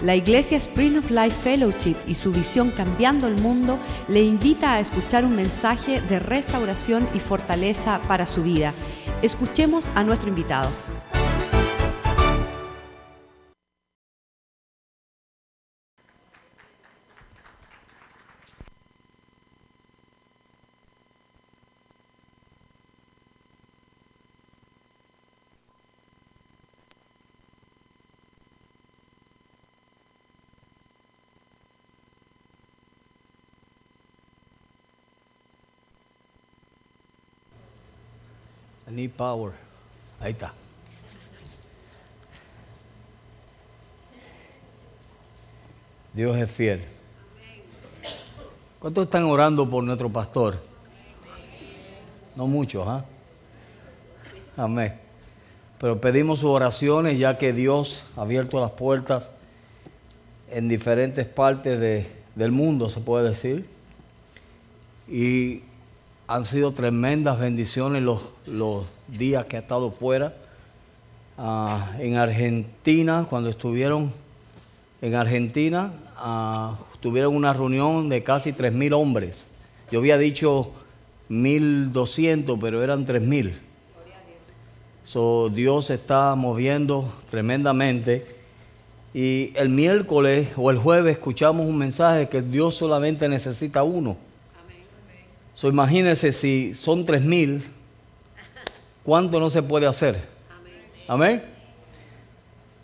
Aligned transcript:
La 0.00 0.14
Iglesia 0.14 0.56
Spring 0.58 0.96
of 0.96 1.10
Life 1.10 1.36
Fellowship 1.42 1.96
y 2.06 2.14
su 2.14 2.30
visión 2.30 2.70
Cambiando 2.70 3.26
el 3.26 3.34
Mundo 3.40 3.80
le 4.06 4.22
invita 4.22 4.74
a 4.74 4.80
escuchar 4.80 5.24
un 5.24 5.34
mensaje 5.34 6.00
de 6.02 6.20
restauración 6.20 7.08
y 7.14 7.18
fortaleza 7.18 8.00
para 8.06 8.26
su 8.26 8.44
vida. 8.44 8.72
Escuchemos 9.22 9.90
a 9.96 10.04
nuestro 10.04 10.28
invitado. 10.28 10.70
Power. 39.06 39.52
Ahí 40.20 40.32
está. 40.32 40.52
Dios 46.12 46.36
es 46.36 46.50
fiel. 46.50 46.80
¿Cuántos 48.80 49.04
están 49.04 49.24
orando 49.24 49.68
por 49.68 49.82
nuestro 49.84 50.08
pastor? 50.10 50.60
No 52.34 52.46
muchos, 52.46 52.86
¿ah? 52.86 53.04
Amén. 54.56 54.94
Pero 55.78 56.00
pedimos 56.00 56.40
sus 56.40 56.50
oraciones 56.50 57.18
ya 57.18 57.38
que 57.38 57.52
Dios 57.52 58.02
ha 58.16 58.22
abierto 58.22 58.60
las 58.60 58.72
puertas 58.72 59.30
en 60.50 60.68
diferentes 60.68 61.26
partes 61.26 61.78
de- 61.78 62.06
del 62.34 62.50
mundo, 62.52 62.88
se 62.88 63.00
puede 63.00 63.28
decir. 63.28 63.68
Y 65.08 65.62
han 66.28 66.44
sido 66.44 66.72
tremendas 66.72 67.40
bendiciones 67.40 68.02
los, 68.02 68.20
los 68.46 68.84
días 69.08 69.46
que 69.46 69.56
ha 69.56 69.60
estado 69.60 69.90
fuera. 69.90 70.34
Ah, 71.38 71.92
en 71.98 72.16
Argentina, 72.16 73.26
cuando 73.28 73.48
estuvieron 73.48 74.12
en 75.00 75.14
Argentina, 75.14 75.90
ah, 76.18 76.78
tuvieron 77.00 77.34
una 77.34 77.54
reunión 77.54 78.10
de 78.10 78.22
casi 78.22 78.52
3.000 78.52 78.92
hombres. 78.92 79.46
Yo 79.90 80.00
había 80.00 80.18
dicho 80.18 80.70
1.200, 81.30 82.58
pero 82.60 82.84
eran 82.84 83.06
3.000. 83.06 83.52
So, 85.04 85.48
Dios 85.48 85.88
está 85.88 86.34
moviendo 86.34 87.10
tremendamente. 87.30 88.36
Y 89.14 89.52
el 89.56 89.70
miércoles 89.70 90.48
o 90.56 90.70
el 90.70 90.76
jueves 90.76 91.14
escuchamos 91.14 91.64
un 91.64 91.78
mensaje 91.78 92.28
que 92.28 92.42
Dios 92.42 92.74
solamente 92.74 93.26
necesita 93.30 93.82
uno. 93.82 94.27
So, 95.58 95.66
imagínense 95.66 96.30
si 96.30 96.72
son 96.72 97.04
tres 97.04 97.20
mil, 97.20 97.64
¿cuánto 99.02 99.40
no 99.40 99.50
se 99.50 99.60
puede 99.60 99.88
hacer? 99.88 100.20
Amén. 101.08 101.42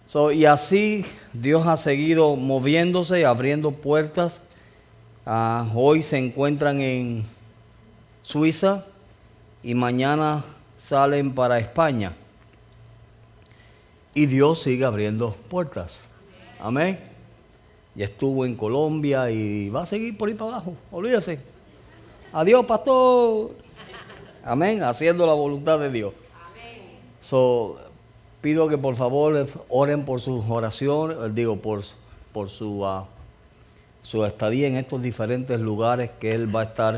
So, 0.08 0.32
y 0.32 0.44
así 0.44 1.06
Dios 1.32 1.68
ha 1.68 1.76
seguido 1.76 2.34
moviéndose, 2.34 3.24
abriendo 3.24 3.70
puertas. 3.70 4.40
Ah, 5.24 5.70
hoy 5.72 6.02
se 6.02 6.18
encuentran 6.18 6.80
en 6.80 7.24
Suiza 8.22 8.84
y 9.62 9.74
mañana 9.74 10.42
salen 10.74 11.32
para 11.32 11.60
España. 11.60 12.10
Y 14.14 14.26
Dios 14.26 14.62
sigue 14.62 14.84
abriendo 14.84 15.36
puertas. 15.48 16.08
Amén. 16.58 16.98
Ya 17.94 18.06
estuvo 18.06 18.44
en 18.44 18.56
Colombia 18.56 19.30
y 19.30 19.70
va 19.70 19.82
a 19.82 19.86
seguir 19.86 20.18
por 20.18 20.28
ahí 20.28 20.34
para 20.34 20.54
abajo. 20.54 20.74
Olvídese. 20.90 21.53
Adiós, 22.36 22.66
pastor. 22.66 23.52
Amén. 24.44 24.82
Haciendo 24.82 25.24
la 25.24 25.34
voluntad 25.34 25.78
de 25.78 25.88
Dios. 25.88 26.12
So, 27.20 27.76
pido 28.40 28.68
que 28.68 28.76
por 28.76 28.96
favor 28.96 29.46
oren 29.68 30.04
por 30.04 30.20
sus 30.20 30.44
oraciones, 30.48 31.16
eh, 31.16 31.30
digo, 31.32 31.54
por, 31.56 31.84
por 32.32 32.50
su, 32.50 32.84
ah, 32.84 33.06
su 34.02 34.24
estadía 34.24 34.66
en 34.66 34.74
estos 34.76 35.00
diferentes 35.00 35.60
lugares 35.60 36.10
que 36.18 36.32
él 36.32 36.54
va 36.54 36.62
a 36.62 36.64
estar. 36.64 36.96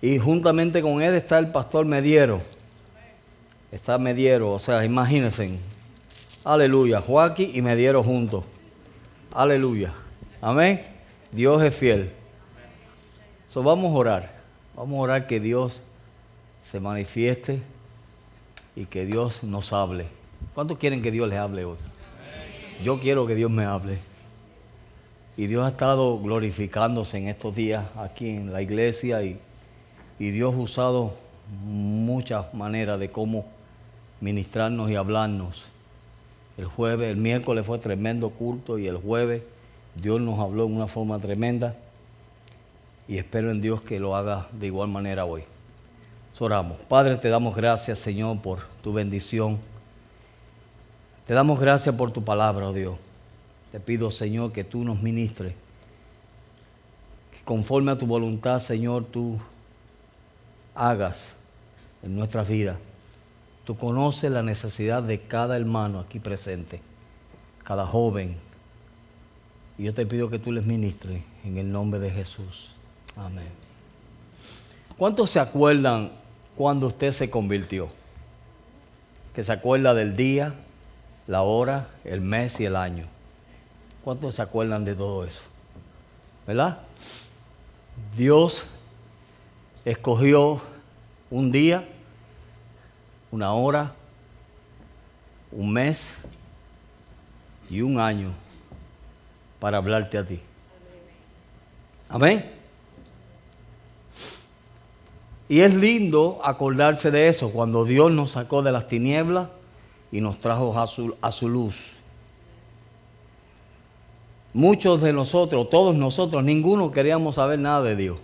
Y 0.00 0.18
juntamente 0.18 0.80
con 0.80 1.02
él 1.02 1.14
está 1.14 1.38
el 1.38 1.52
pastor 1.52 1.84
Mediero. 1.84 2.40
Está 3.70 3.98
Mediero, 3.98 4.52
o 4.52 4.58
sea, 4.58 4.86
imagínense. 4.86 5.58
Aleluya. 6.44 7.02
Joaquín 7.02 7.50
y 7.52 7.60
Mediero 7.60 8.02
juntos. 8.02 8.42
Aleluya. 9.34 9.92
Amén. 10.40 10.82
Dios 11.30 11.62
es 11.62 11.74
fiel. 11.74 12.19
So, 13.50 13.64
vamos 13.64 13.92
a 13.92 13.98
orar. 13.98 14.30
Vamos 14.76 14.96
a 14.96 15.02
orar 15.02 15.26
que 15.26 15.40
Dios 15.40 15.82
se 16.62 16.78
manifieste 16.78 17.58
y 18.76 18.84
que 18.84 19.04
Dios 19.04 19.42
nos 19.42 19.72
hable. 19.72 20.06
¿Cuántos 20.54 20.78
quieren 20.78 21.02
que 21.02 21.10
Dios 21.10 21.28
les 21.28 21.40
hable 21.40 21.64
hoy? 21.64 21.76
Yo 22.84 23.00
quiero 23.00 23.26
que 23.26 23.34
Dios 23.34 23.50
me 23.50 23.64
hable. 23.64 23.98
Y 25.36 25.48
Dios 25.48 25.64
ha 25.64 25.68
estado 25.70 26.20
glorificándose 26.20 27.18
en 27.18 27.26
estos 27.26 27.56
días 27.56 27.86
aquí 27.96 28.28
en 28.28 28.52
la 28.52 28.62
iglesia 28.62 29.20
y, 29.24 29.36
y 30.20 30.30
Dios 30.30 30.54
ha 30.54 30.58
usado 30.58 31.14
muchas 31.64 32.54
maneras 32.54 33.00
de 33.00 33.10
cómo 33.10 33.46
ministrarnos 34.20 34.92
y 34.92 34.94
hablarnos. 34.94 35.64
El 36.56 36.66
jueves, 36.66 37.10
el 37.10 37.16
miércoles 37.16 37.66
fue 37.66 37.80
tremendo 37.80 38.30
culto 38.30 38.78
y 38.78 38.86
el 38.86 38.98
jueves 38.98 39.42
Dios 39.96 40.20
nos 40.20 40.38
habló 40.38 40.66
en 40.66 40.76
una 40.76 40.86
forma 40.86 41.18
tremenda 41.18 41.74
y 43.10 43.18
espero 43.18 43.50
en 43.50 43.60
Dios 43.60 43.82
que 43.82 43.98
lo 43.98 44.14
haga 44.14 44.46
de 44.52 44.68
igual 44.68 44.88
manera 44.88 45.24
hoy. 45.24 45.42
Oramos. 46.38 46.80
Padre, 46.84 47.16
te 47.16 47.28
damos 47.28 47.54
gracias, 47.54 47.98
Señor, 47.98 48.40
por 48.40 48.60
tu 48.82 48.94
bendición. 48.94 49.58
Te 51.26 51.34
damos 51.34 51.60
gracias 51.60 51.94
por 51.94 52.12
tu 52.12 52.24
palabra, 52.24 52.66
oh 52.66 52.72
Dios. 52.72 52.96
Te 53.70 53.78
pido, 53.78 54.10
Señor, 54.10 54.50
que 54.50 54.64
tú 54.64 54.82
nos 54.82 55.02
ministres. 55.02 55.52
Que 57.30 57.44
conforme 57.44 57.92
a 57.92 57.98
tu 57.98 58.06
voluntad, 58.06 58.58
Señor, 58.58 59.04
tú 59.04 59.38
hagas 60.74 61.34
en 62.02 62.16
nuestras 62.16 62.48
vidas. 62.48 62.78
Tú 63.66 63.76
conoces 63.76 64.30
la 64.30 64.42
necesidad 64.42 65.02
de 65.02 65.20
cada 65.20 65.58
hermano 65.58 65.98
aquí 65.98 66.20
presente, 66.20 66.80
cada 67.64 67.84
joven. 67.84 68.36
Y 69.76 69.84
yo 69.84 69.92
te 69.92 70.06
pido 70.06 70.30
que 70.30 70.38
tú 70.38 70.52
les 70.52 70.64
ministres 70.64 71.22
en 71.44 71.58
el 71.58 71.70
nombre 71.70 72.00
de 72.00 72.10
Jesús. 72.10 72.69
Amén. 73.16 73.48
¿Cuántos 74.96 75.30
se 75.30 75.40
acuerdan 75.40 76.12
cuando 76.56 76.88
usted 76.88 77.12
se 77.12 77.30
convirtió? 77.30 77.88
Que 79.34 79.44
se 79.44 79.52
acuerda 79.52 79.94
del 79.94 80.16
día, 80.16 80.54
la 81.26 81.42
hora, 81.42 81.88
el 82.04 82.20
mes 82.20 82.60
y 82.60 82.66
el 82.66 82.76
año. 82.76 83.06
¿Cuántos 84.04 84.34
se 84.34 84.42
acuerdan 84.42 84.84
de 84.84 84.94
todo 84.94 85.24
eso? 85.24 85.42
¿Verdad? 86.46 86.80
Dios 88.16 88.66
escogió 89.84 90.60
un 91.30 91.52
día, 91.52 91.86
una 93.30 93.52
hora, 93.52 93.94
un 95.52 95.72
mes 95.72 96.16
y 97.68 97.82
un 97.82 98.00
año 98.00 98.32
para 99.58 99.78
hablarte 99.78 100.18
a 100.18 100.24
ti. 100.24 100.40
Amén. 102.08 102.59
Y 105.50 105.62
es 105.62 105.74
lindo 105.74 106.40
acordarse 106.44 107.10
de 107.10 107.26
eso, 107.26 107.50
cuando 107.50 107.84
Dios 107.84 108.12
nos 108.12 108.30
sacó 108.30 108.62
de 108.62 108.70
las 108.70 108.86
tinieblas 108.86 109.48
y 110.12 110.20
nos 110.20 110.38
trajo 110.38 110.78
a 110.78 110.86
su, 110.86 111.16
a 111.20 111.32
su 111.32 111.48
luz. 111.48 111.90
Muchos 114.54 115.02
de 115.02 115.12
nosotros, 115.12 115.68
todos 115.68 115.96
nosotros, 115.96 116.44
ninguno 116.44 116.92
queríamos 116.92 117.34
saber 117.34 117.58
nada 117.58 117.82
de 117.82 117.96
Dios. 117.96 118.18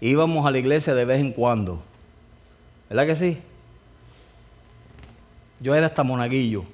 Íbamos 0.00 0.44
a 0.44 0.50
la 0.50 0.58
iglesia 0.58 0.92
de 0.92 1.04
vez 1.04 1.20
en 1.20 1.30
cuando. 1.30 1.80
¿Verdad 2.88 3.06
que 3.06 3.14
sí? 3.14 3.38
Yo 5.60 5.76
era 5.76 5.86
hasta 5.86 6.02
monaguillo. 6.02 6.64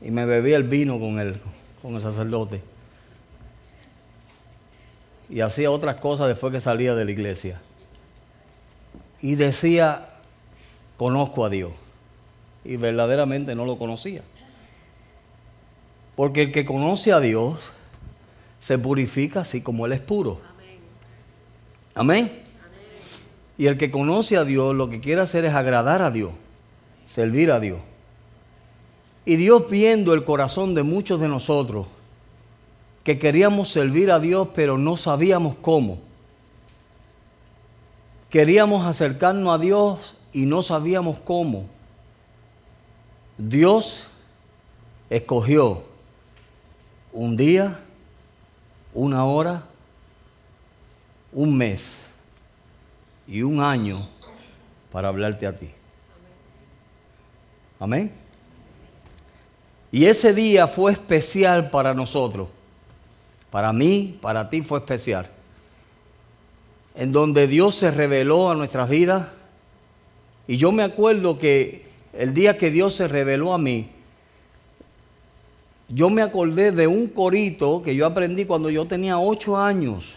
Y 0.00 0.10
me 0.10 0.24
bebía 0.24 0.56
el 0.56 0.64
vino 0.64 0.98
con 0.98 1.18
el, 1.18 1.42
con 1.82 1.94
el 1.94 2.00
sacerdote. 2.00 2.62
Y 5.30 5.40
hacía 5.40 5.70
otras 5.70 5.96
cosas 5.96 6.28
después 6.28 6.52
que 6.52 6.60
salía 6.60 6.94
de 6.94 7.04
la 7.04 7.10
iglesia. 7.10 7.60
Y 9.20 9.34
decía, 9.34 10.08
conozco 10.96 11.44
a 11.44 11.50
Dios. 11.50 11.72
Y 12.64 12.76
verdaderamente 12.76 13.54
no 13.54 13.64
lo 13.64 13.78
conocía. 13.78 14.22
Porque 16.16 16.42
el 16.42 16.52
que 16.52 16.64
conoce 16.64 17.12
a 17.12 17.20
Dios 17.20 17.58
se 18.60 18.78
purifica 18.78 19.40
así 19.40 19.60
como 19.60 19.86
Él 19.86 19.92
es 19.92 20.00
puro. 20.00 20.40
Amén. 21.94 22.42
Y 23.56 23.66
el 23.66 23.76
que 23.76 23.90
conoce 23.90 24.36
a 24.36 24.44
Dios 24.44 24.74
lo 24.74 24.88
que 24.88 25.00
quiere 25.00 25.20
hacer 25.20 25.44
es 25.44 25.52
agradar 25.52 26.00
a 26.00 26.10
Dios, 26.10 26.30
servir 27.06 27.50
a 27.50 27.58
Dios. 27.58 27.80
Y 29.24 29.36
Dios 29.36 29.68
viendo 29.68 30.14
el 30.14 30.24
corazón 30.24 30.74
de 30.74 30.84
muchos 30.84 31.20
de 31.20 31.28
nosotros, 31.28 31.86
que 33.08 33.18
queríamos 33.18 33.70
servir 33.70 34.10
a 34.10 34.20
Dios 34.20 34.48
pero 34.54 34.76
no 34.76 34.98
sabíamos 34.98 35.54
cómo. 35.54 35.98
Queríamos 38.28 38.84
acercarnos 38.84 39.54
a 39.54 39.56
Dios 39.56 40.14
y 40.30 40.44
no 40.44 40.62
sabíamos 40.62 41.18
cómo. 41.20 41.64
Dios 43.38 44.04
escogió 45.08 45.84
un 47.10 47.34
día, 47.34 47.80
una 48.92 49.24
hora, 49.24 49.64
un 51.32 51.56
mes 51.56 52.08
y 53.26 53.40
un 53.40 53.62
año 53.62 54.06
para 54.92 55.08
hablarte 55.08 55.46
a 55.46 55.56
ti. 55.56 55.70
Amén. 57.80 58.12
Y 59.90 60.04
ese 60.04 60.34
día 60.34 60.66
fue 60.66 60.92
especial 60.92 61.70
para 61.70 61.94
nosotros. 61.94 62.50
Para 63.50 63.72
mí, 63.72 64.18
para 64.20 64.50
ti 64.50 64.62
fue 64.62 64.78
especial. 64.78 65.28
En 66.94 67.12
donde 67.12 67.46
Dios 67.46 67.74
se 67.74 67.90
reveló 67.90 68.50
a 68.50 68.54
nuestras 68.54 68.88
vidas. 68.88 69.28
Y 70.46 70.56
yo 70.56 70.72
me 70.72 70.82
acuerdo 70.82 71.38
que 71.38 71.86
el 72.12 72.34
día 72.34 72.56
que 72.56 72.70
Dios 72.70 72.94
se 72.94 73.08
reveló 73.08 73.52
a 73.52 73.58
mí, 73.58 73.90
yo 75.88 76.10
me 76.10 76.22
acordé 76.22 76.72
de 76.72 76.86
un 76.86 77.06
corito 77.08 77.82
que 77.82 77.94
yo 77.94 78.04
aprendí 78.04 78.44
cuando 78.44 78.68
yo 78.68 78.86
tenía 78.86 79.18
ocho 79.18 79.56
años 79.56 80.14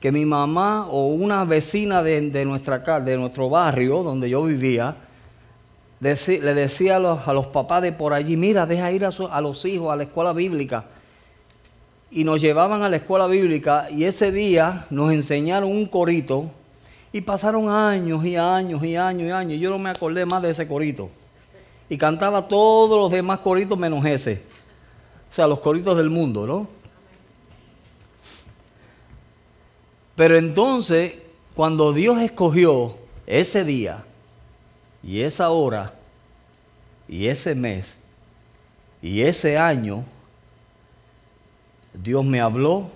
que 0.00 0.10
mi 0.10 0.24
mamá 0.24 0.86
o 0.88 1.08
una 1.08 1.44
vecina 1.44 2.02
de, 2.02 2.30
de 2.30 2.44
nuestro 2.44 3.50
barrio 3.50 4.02
donde 4.02 4.30
yo 4.30 4.42
vivía 4.44 4.96
le 6.00 6.54
decía 6.54 6.96
a 6.96 7.32
los, 7.32 7.46
papás 7.48 7.82
de 7.82 7.92
por 7.92 8.14
allí, 8.14 8.36
mira, 8.36 8.64
deja 8.64 8.90
ir 8.90 9.04
a 9.04 9.40
los 9.42 9.64
hijos 9.66 9.92
a 9.92 9.96
la 9.96 10.04
escuela 10.04 10.32
bíblica. 10.32 10.86
Y 12.10 12.24
nos 12.24 12.40
llevaban 12.40 12.82
a 12.82 12.88
la 12.88 12.96
escuela 12.96 13.26
bíblica 13.26 13.88
y 13.90 14.04
ese 14.04 14.32
día 14.32 14.86
nos 14.90 15.12
enseñaron 15.12 15.70
un 15.70 15.86
corito 15.86 16.50
y 17.12 17.20
pasaron 17.20 17.68
años 17.68 18.24
y 18.24 18.36
años 18.36 18.84
y 18.84 18.96
años 18.96 19.28
y 19.28 19.30
años. 19.30 19.60
Yo 19.60 19.70
no 19.70 19.78
me 19.78 19.90
acordé 19.90 20.26
más 20.26 20.42
de 20.42 20.50
ese 20.50 20.66
corito. 20.66 21.10
Y 21.88 21.98
cantaba 21.98 22.46
todos 22.46 22.98
los 22.98 23.10
demás 23.10 23.40
coritos 23.40 23.78
menos 23.78 24.04
ese. 24.04 24.42
O 25.30 25.32
sea, 25.32 25.46
los 25.46 25.60
coritos 25.60 25.96
del 25.96 26.10
mundo, 26.10 26.46
¿no? 26.46 26.68
Pero 30.14 30.36
entonces, 30.36 31.14
cuando 31.54 31.92
Dios 31.92 32.20
escogió 32.20 32.96
ese 33.26 33.64
día 33.64 34.04
y 35.02 35.20
esa 35.20 35.50
hora 35.50 35.94
y 37.08 37.26
ese 37.26 37.54
mes 37.54 37.96
y 39.02 39.22
ese 39.22 39.56
año, 39.56 40.04
Dios 41.94 42.24
me 42.24 42.40
habló 42.40 42.90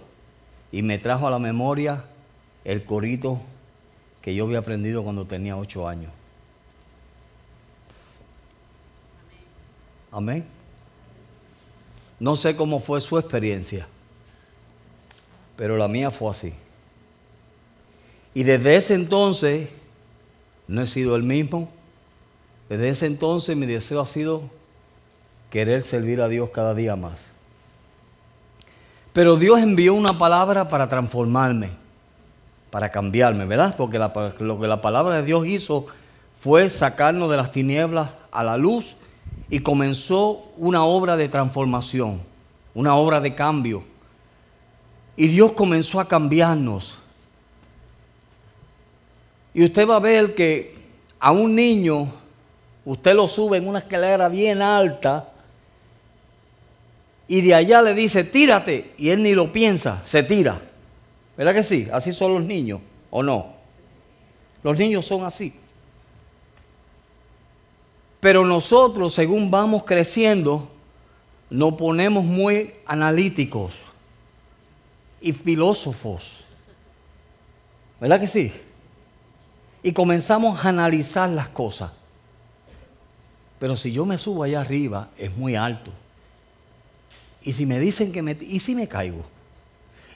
y 0.71 0.83
me 0.83 0.99
trajo 0.99 1.27
a 1.27 1.31
la 1.31 1.39
memoria 1.39 2.05
el 2.65 2.85
corito 2.85 3.41
que 4.23 4.35
yo 4.35 4.45
había 4.45 4.59
aprendido 4.59 5.03
cuando 5.03 5.27
tenía 5.27 5.57
ocho 5.57 5.87
años. 5.87 6.13
Amén. 10.11 10.45
No 12.21 12.37
sé 12.37 12.57
cómo 12.57 12.81
fue 12.81 13.01
su 13.01 13.19
experiencia, 13.19 13.87
pero 15.57 15.77
la 15.77 15.89
mía 15.89 16.11
fue 16.11 16.31
así. 16.31 16.55
Y 18.33 18.45
desde 18.45 18.77
ese 18.77 18.95
entonces 18.95 19.69
no 20.67 20.83
he 20.83 20.87
sido 20.87 21.17
el 21.17 21.23
mismo. 21.23 21.69
Desde 22.69 22.89
ese 22.89 23.07
entonces 23.07 23.57
mi 23.57 23.67
deseo 23.67 24.01
ha 24.01 24.07
sido 24.07 24.43
querer 25.51 25.83
servir 25.83 26.21
a 26.21 26.29
Dios 26.29 26.51
cada 26.51 26.75
día 26.75 26.97
más. 26.97 27.34
Pero 29.15 29.37
Dios 29.37 29.61
envió 29.61 29.95
una 29.95 30.13
palabra 30.13 30.69
para 30.69 30.89
transformarme, 30.89 31.71
para 32.71 32.91
cambiarme, 32.91 33.47
¿verdad? 33.47 33.73
Porque 33.77 33.97
lo 34.41 34.61
que 34.61 34.67
la 34.67 34.83
palabra 34.83 35.17
de 35.17 35.23
Dios 35.23 35.47
hizo 35.47 35.87
fue 36.41 36.69
sacarnos 36.69 37.31
de 37.31 37.37
las 37.37 37.53
tinieblas 37.53 38.11
a 38.33 38.43
la 38.43 38.57
luz 38.57 38.97
y 39.49 39.61
comenzó 39.61 40.51
una 40.57 40.85
obra 40.85 41.17
de 41.17 41.29
transformación, 41.29 42.23
una 42.75 42.97
obra 42.97 43.21
de 43.21 43.37
cambio. 43.37 43.85
Y 45.17 45.29
Dios 45.29 45.53
comenzó 45.53 46.01
a 46.01 46.09
cambiarnos. 46.09 46.99
Y 49.55 49.65
usted 49.65 49.89
va 49.89 49.95
a 49.95 50.01
ver 50.01 50.35
que 50.35 50.77
a 51.21 51.31
un 51.31 51.55
niño, 51.55 52.09
usted 52.85 53.15
lo 53.15 53.29
sube 53.29 53.59
en 53.59 53.69
una 53.69 53.79
escalera 53.79 54.29
bien 54.29 54.61
alta 54.61 55.29
y 57.27 57.41
de 57.41 57.55
allá 57.55 57.83
le 57.83 57.95
dice, 57.95 58.25
tírate, 58.25 58.93
y 58.99 59.11
él 59.11 59.23
ni 59.23 59.33
lo 59.33 59.53
piensa, 59.53 60.03
se 60.05 60.23
tira. 60.23 60.61
¿Verdad 61.37 61.55
que 61.55 61.63
sí? 61.63 61.89
Así 61.93 62.13
son 62.13 62.35
los 62.35 62.45
niños, 62.45 62.81
¿o 63.11 63.23
no? 63.23 63.55
Los 64.63 64.79
niños 64.79 65.07
son 65.07 65.25
así. 65.25 65.55
Pero 68.21 68.45
nosotros, 68.45 69.15
según 69.15 69.51
vamos 69.51 69.85
creciendo, 69.85 70.69
nos 71.51 71.75
ponemos 71.75 72.25
muy 72.25 72.75
analíticos 72.87 73.75
y 75.21 75.33
filósofos. 75.33 76.45
¿Verdad 78.01 78.21
que 78.21 78.27
sí? 78.27 78.53
y 79.85 79.93
comenzamos 79.93 80.65
a 80.65 80.71
analizar 80.71 81.29
las 81.29 81.49
cosas. 81.49 81.93
Pero 83.61 83.77
si 83.77 83.93
yo 83.93 84.07
me 84.07 84.17
subo 84.17 84.43
allá 84.43 84.63
arriba, 84.63 85.11
es 85.19 85.37
muy 85.37 85.55
alto. 85.57 85.93
Y 87.45 87.53
si 87.53 87.67
me 87.67 87.79
dicen 87.79 88.11
que 88.11 88.23
me... 88.23 88.37
¿Y 88.41 88.59
si 88.59 88.75
me 88.75 88.89
caigo? 88.89 89.23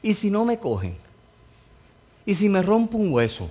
¿Y 0.02 0.14
si 0.14 0.30
no 0.30 0.46
me 0.46 0.58
cogen? 0.58 0.96
¿Y 2.24 2.32
si 2.32 2.48
me 2.48 2.62
rompo 2.62 2.96
un 2.96 3.12
hueso? 3.12 3.50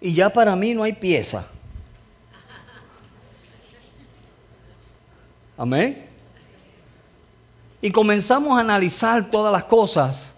Y 0.00 0.12
ya 0.12 0.30
para 0.30 0.56
mí 0.56 0.74
no 0.74 0.82
hay 0.82 0.92
pieza. 0.92 1.46
Amén. 5.56 6.06
Y 7.80 7.90
comenzamos 7.92 8.56
a 8.58 8.60
analizar 8.60 9.30
todas 9.30 9.52
las 9.52 9.64
cosas. 9.64 10.32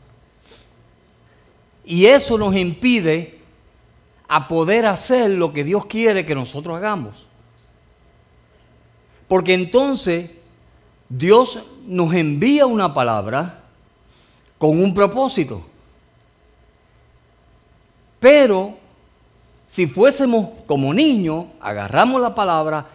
Y 1.85 2.05
eso 2.07 2.37
nos 2.37 2.55
impide 2.55 3.39
a 4.29 4.49
poder 4.49 4.85
hacer 4.85 5.31
lo 5.31 5.53
que 5.53 5.65
Dios 5.65 5.87
quiere 5.87 6.27
que 6.27 6.35
nosotros 6.35 6.77
hagamos. 6.77 7.27
Porque 9.29 9.55
entonces 9.55 10.31
Dios 11.15 11.59
nos 11.87 12.15
envía 12.15 12.65
una 12.65 12.95
palabra 12.95 13.61
con 14.57 14.83
un 14.83 14.95
propósito. 14.95 15.63
Pero 18.19 18.79
si 19.69 19.87
fuésemos 19.87 20.49
como 20.65 20.95
niños, 20.95 21.45
agarramos 21.61 22.19
la 22.19 22.35
palabra 22.35 22.87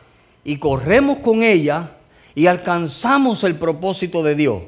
y 0.44 0.58
corremos 0.58 1.20
con 1.20 1.44
ella 1.44 1.92
y 2.34 2.48
alcanzamos 2.48 3.44
el 3.44 3.56
propósito 3.56 4.24
de 4.24 4.34
Dios. 4.34 4.64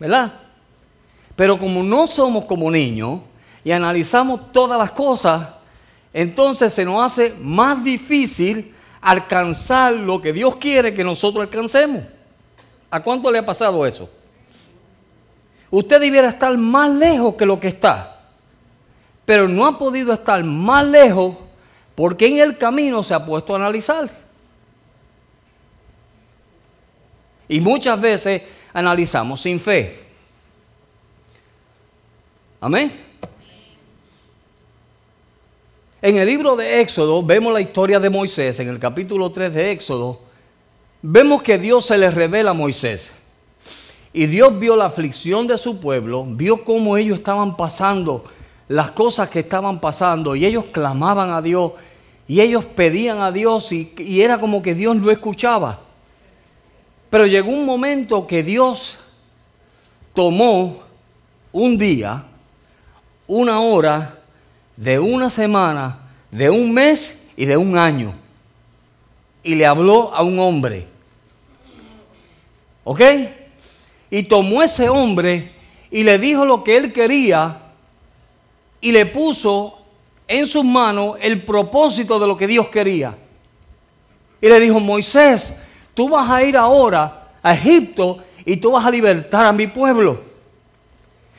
¿Verdad? 0.00 0.32
Pero 1.36 1.60
como 1.60 1.80
no 1.84 2.08
somos 2.08 2.44
como 2.46 2.72
niños 2.72 3.20
y 3.62 3.70
analizamos 3.70 4.50
todas 4.50 4.80
las 4.80 4.90
cosas, 4.90 5.48
entonces 6.12 6.74
se 6.74 6.84
nos 6.84 7.04
hace 7.04 7.34
más 7.40 7.84
difícil 7.84 8.74
alcanzar 9.00 9.92
lo 9.92 10.20
que 10.20 10.32
Dios 10.32 10.56
quiere 10.56 10.92
que 10.92 11.04
nosotros 11.04 11.44
alcancemos. 11.44 12.02
¿A 12.94 13.02
cuánto 13.02 13.28
le 13.28 13.40
ha 13.40 13.44
pasado 13.44 13.84
eso? 13.84 14.08
Usted 15.68 16.00
debiera 16.00 16.28
estar 16.28 16.56
más 16.56 16.88
lejos 16.94 17.34
que 17.34 17.44
lo 17.44 17.58
que 17.58 17.66
está, 17.66 18.20
pero 19.24 19.48
no 19.48 19.66
ha 19.66 19.76
podido 19.76 20.12
estar 20.12 20.44
más 20.44 20.86
lejos 20.86 21.34
porque 21.96 22.28
en 22.28 22.38
el 22.38 22.56
camino 22.56 23.02
se 23.02 23.12
ha 23.12 23.26
puesto 23.26 23.52
a 23.52 23.56
analizar. 23.56 24.08
Y 27.48 27.60
muchas 27.60 28.00
veces 28.00 28.42
analizamos 28.72 29.40
sin 29.40 29.58
fe. 29.58 29.98
Amén. 32.60 32.92
En 36.00 36.16
el 36.16 36.28
libro 36.28 36.54
de 36.54 36.80
Éxodo 36.80 37.24
vemos 37.24 37.52
la 37.52 37.60
historia 37.60 37.98
de 37.98 38.08
Moisés, 38.08 38.60
en 38.60 38.68
el 38.68 38.78
capítulo 38.78 39.32
3 39.32 39.52
de 39.52 39.72
Éxodo, 39.72 40.23
vemos 41.06 41.42
que 41.42 41.58
Dios 41.58 41.84
se 41.84 41.98
le 41.98 42.10
revela 42.10 42.52
a 42.52 42.54
Moisés. 42.54 43.10
Y 44.14 44.26
Dios 44.26 44.58
vio 44.58 44.74
la 44.74 44.86
aflicción 44.86 45.46
de 45.46 45.58
su 45.58 45.78
pueblo, 45.78 46.24
vio 46.24 46.64
cómo 46.64 46.96
ellos 46.96 47.18
estaban 47.18 47.56
pasando, 47.56 48.24
las 48.68 48.92
cosas 48.92 49.28
que 49.28 49.40
estaban 49.40 49.80
pasando, 49.80 50.34
y 50.34 50.46
ellos 50.46 50.64
clamaban 50.72 51.30
a 51.30 51.42
Dios, 51.42 51.72
y 52.26 52.40
ellos 52.40 52.64
pedían 52.64 53.20
a 53.20 53.30
Dios, 53.30 53.70
y, 53.72 53.92
y 53.98 54.22
era 54.22 54.38
como 54.38 54.62
que 54.62 54.74
Dios 54.74 54.96
lo 54.96 55.10
escuchaba. 55.10 55.80
Pero 57.10 57.26
llegó 57.26 57.50
un 57.50 57.66
momento 57.66 58.26
que 58.26 58.42
Dios 58.42 58.96
tomó 60.14 60.78
un 61.52 61.76
día, 61.76 62.24
una 63.26 63.60
hora, 63.60 64.20
de 64.74 64.98
una 64.98 65.28
semana, 65.28 65.98
de 66.30 66.48
un 66.48 66.72
mes 66.72 67.18
y 67.36 67.44
de 67.44 67.58
un 67.58 67.76
año. 67.76 68.14
y 69.42 69.54
le 69.56 69.66
habló 69.66 70.14
a 70.14 70.22
un 70.22 70.38
hombre. 70.38 70.93
¿Ok? 72.84 73.00
Y 74.10 74.22
tomó 74.24 74.62
ese 74.62 74.88
hombre 74.88 75.52
y 75.90 76.02
le 76.02 76.18
dijo 76.18 76.44
lo 76.44 76.62
que 76.62 76.76
él 76.76 76.92
quería 76.92 77.60
y 78.80 78.92
le 78.92 79.06
puso 79.06 79.78
en 80.28 80.46
sus 80.46 80.64
manos 80.64 81.16
el 81.20 81.42
propósito 81.42 82.18
de 82.18 82.26
lo 82.26 82.36
que 82.36 82.46
Dios 82.46 82.68
quería. 82.68 83.16
Y 84.40 84.48
le 84.48 84.60
dijo, 84.60 84.78
Moisés, 84.78 85.52
tú 85.94 86.08
vas 86.08 86.28
a 86.28 86.42
ir 86.42 86.56
ahora 86.56 87.32
a 87.42 87.54
Egipto 87.54 88.18
y 88.44 88.56
tú 88.56 88.72
vas 88.72 88.84
a 88.84 88.90
libertar 88.90 89.46
a 89.46 89.52
mi 89.52 89.66
pueblo. 89.66 90.20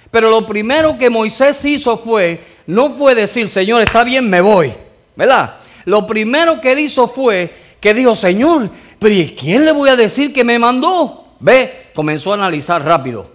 Pero 0.10 0.30
lo 0.30 0.46
primero 0.46 0.98
que 0.98 1.10
Moisés 1.10 1.64
hizo 1.66 1.98
fue, 1.98 2.44
no 2.68 2.92
fue 2.92 3.14
decir, 3.14 3.50
Señor, 3.50 3.82
está 3.82 4.04
bien, 4.04 4.30
me 4.30 4.42
voy, 4.42 4.74
¿verdad? 5.16 5.58
Lo 5.84 6.08
primero 6.08 6.60
que 6.62 6.72
él 6.72 6.80
hizo 6.80 7.08
fue 7.08 7.54
que 7.80 7.94
dijo, 7.94 8.16
Señor, 8.16 8.70
pero 8.98 9.14
¿y 9.14 9.36
quién 9.36 9.66
le 9.66 9.72
voy 9.72 9.90
a 9.90 9.96
decir 9.96 10.34
que 10.34 10.44
me 10.44 10.58
mandó? 10.58 11.25
Ve, 11.40 11.88
comenzó 11.94 12.32
a 12.32 12.36
analizar 12.36 12.84
rápido. 12.84 13.30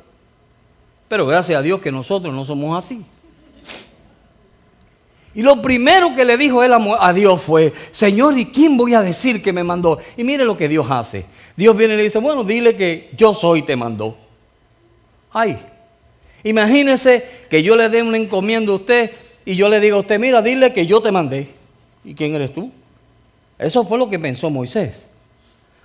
Pero 1.08 1.26
gracias 1.26 1.58
a 1.58 1.62
Dios 1.62 1.80
que 1.80 1.90
nosotros 1.90 2.32
no 2.32 2.44
somos 2.44 2.76
así. 2.76 3.04
Y 5.34 5.42
lo 5.42 5.62
primero 5.62 6.14
que 6.14 6.24
le 6.24 6.36
dijo 6.36 6.62
él 6.62 6.72
a 6.72 7.12
Dios 7.12 7.40
fue, 7.40 7.72
Señor, 7.92 8.36
¿y 8.36 8.46
quién 8.46 8.76
voy 8.76 8.94
a 8.94 9.02
decir 9.02 9.40
que 9.40 9.52
me 9.52 9.62
mandó? 9.62 9.98
Y 10.16 10.24
mire 10.24 10.44
lo 10.44 10.56
que 10.56 10.68
Dios 10.68 10.86
hace. 10.90 11.24
Dios 11.56 11.76
viene 11.76 11.94
y 11.94 11.96
le 11.98 12.02
dice, 12.04 12.18
bueno, 12.18 12.42
dile 12.42 12.74
que 12.74 13.10
yo 13.16 13.34
soy 13.34 13.62
te 13.62 13.76
mandó. 13.76 14.16
Ay, 15.32 15.56
imagínese 16.42 17.24
que 17.48 17.62
yo 17.62 17.76
le 17.76 17.88
dé 17.88 18.02
una 18.02 18.16
encomienda 18.16 18.72
a 18.72 18.76
usted 18.76 19.12
y 19.44 19.54
yo 19.54 19.68
le 19.68 19.78
digo 19.78 19.98
a 19.98 20.00
usted, 20.00 20.18
mira, 20.18 20.42
dile 20.42 20.72
que 20.72 20.84
yo 20.84 21.00
te 21.00 21.12
mandé. 21.12 21.48
¿Y 22.04 22.14
quién 22.14 22.34
eres 22.34 22.52
tú? 22.52 22.72
Eso 23.56 23.84
fue 23.84 23.98
lo 23.98 24.08
que 24.08 24.18
pensó 24.18 24.50
Moisés. 24.50 25.06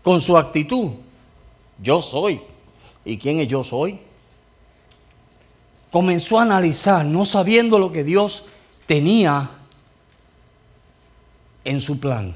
Con 0.02 0.22
su 0.22 0.38
actitud, 0.38 0.92
yo 1.82 2.02
soy. 2.02 2.42
¿Y 3.04 3.18
quién 3.18 3.40
es 3.40 3.48
yo 3.48 3.64
soy? 3.64 4.00
Comenzó 5.92 6.40
a 6.40 6.44
analizar, 6.44 7.06
no 7.06 7.26
sabiendo 7.26 7.80
lo 7.80 7.92
que 7.92 8.04
Dios 8.04 8.44
tenía 8.86 9.50
en 11.64 11.82
su 11.82 12.00
plan. 12.00 12.36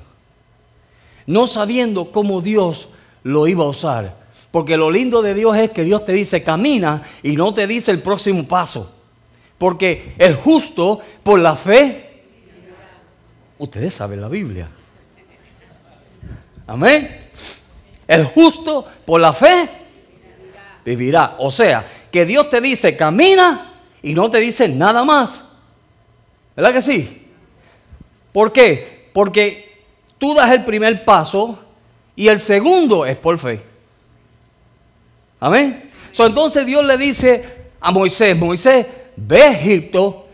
No 1.26 1.48
sabiendo 1.48 2.12
cómo 2.12 2.42
Dios 2.42 2.88
lo 3.24 3.48
iba 3.48 3.66
a 3.66 3.70
usar. 3.70 4.18
Porque 4.52 4.78
lo 4.78 4.90
lindo 4.90 5.22
de 5.22 5.34
Dios 5.34 5.56
es 5.58 5.72
que 5.72 5.84
Dios 5.84 6.06
te 6.06 6.14
dice 6.14 6.44
camina 6.44 7.04
y 7.22 7.34
no 7.34 7.54
te 7.54 7.68
dice 7.68 7.92
el 7.92 8.02
próximo 8.02 8.48
paso. 8.48 8.92
Porque 9.58 10.16
el 10.18 10.36
justo 10.36 11.00
por 11.22 11.40
la 11.40 11.56
fe, 11.56 12.24
ustedes 13.58 13.94
saben 13.94 14.22
la 14.22 14.30
Biblia. 14.30 14.70
Amén. 16.66 17.29
El 18.10 18.26
justo 18.26 18.88
por 19.06 19.22
la 19.22 19.32
fe 19.32 19.70
vivirá. 20.84 21.36
O 21.38 21.52
sea, 21.52 21.86
que 22.12 22.26
Dios 22.26 22.50
te 22.50 22.60
dice 22.60 22.98
camina 22.98 23.72
y 24.02 24.16
no 24.16 24.32
te 24.32 24.40
dice 24.40 24.68
nada 24.68 25.04
más. 25.04 25.44
¿Verdad 26.56 26.74
que 26.74 26.82
sí? 26.82 27.28
¿Por 28.34 28.52
qué? 28.52 29.12
Porque 29.14 29.84
tú 30.18 30.34
das 30.34 30.52
el 30.52 30.66
primer 30.66 31.06
paso 31.06 31.60
y 32.16 32.30
el 32.30 32.40
segundo 32.40 33.06
es 33.06 33.16
por 33.16 33.38
fe. 33.38 33.62
Amén. 35.40 35.92
entonces 36.18 36.66
Dios 36.66 36.84
le 36.84 36.98
dice 36.98 37.46
a 37.80 37.92
Moisés, 37.92 38.36
Moisés, 38.36 38.88
ve 39.16 39.44
a 39.44 39.52
Egipto, 39.52 40.26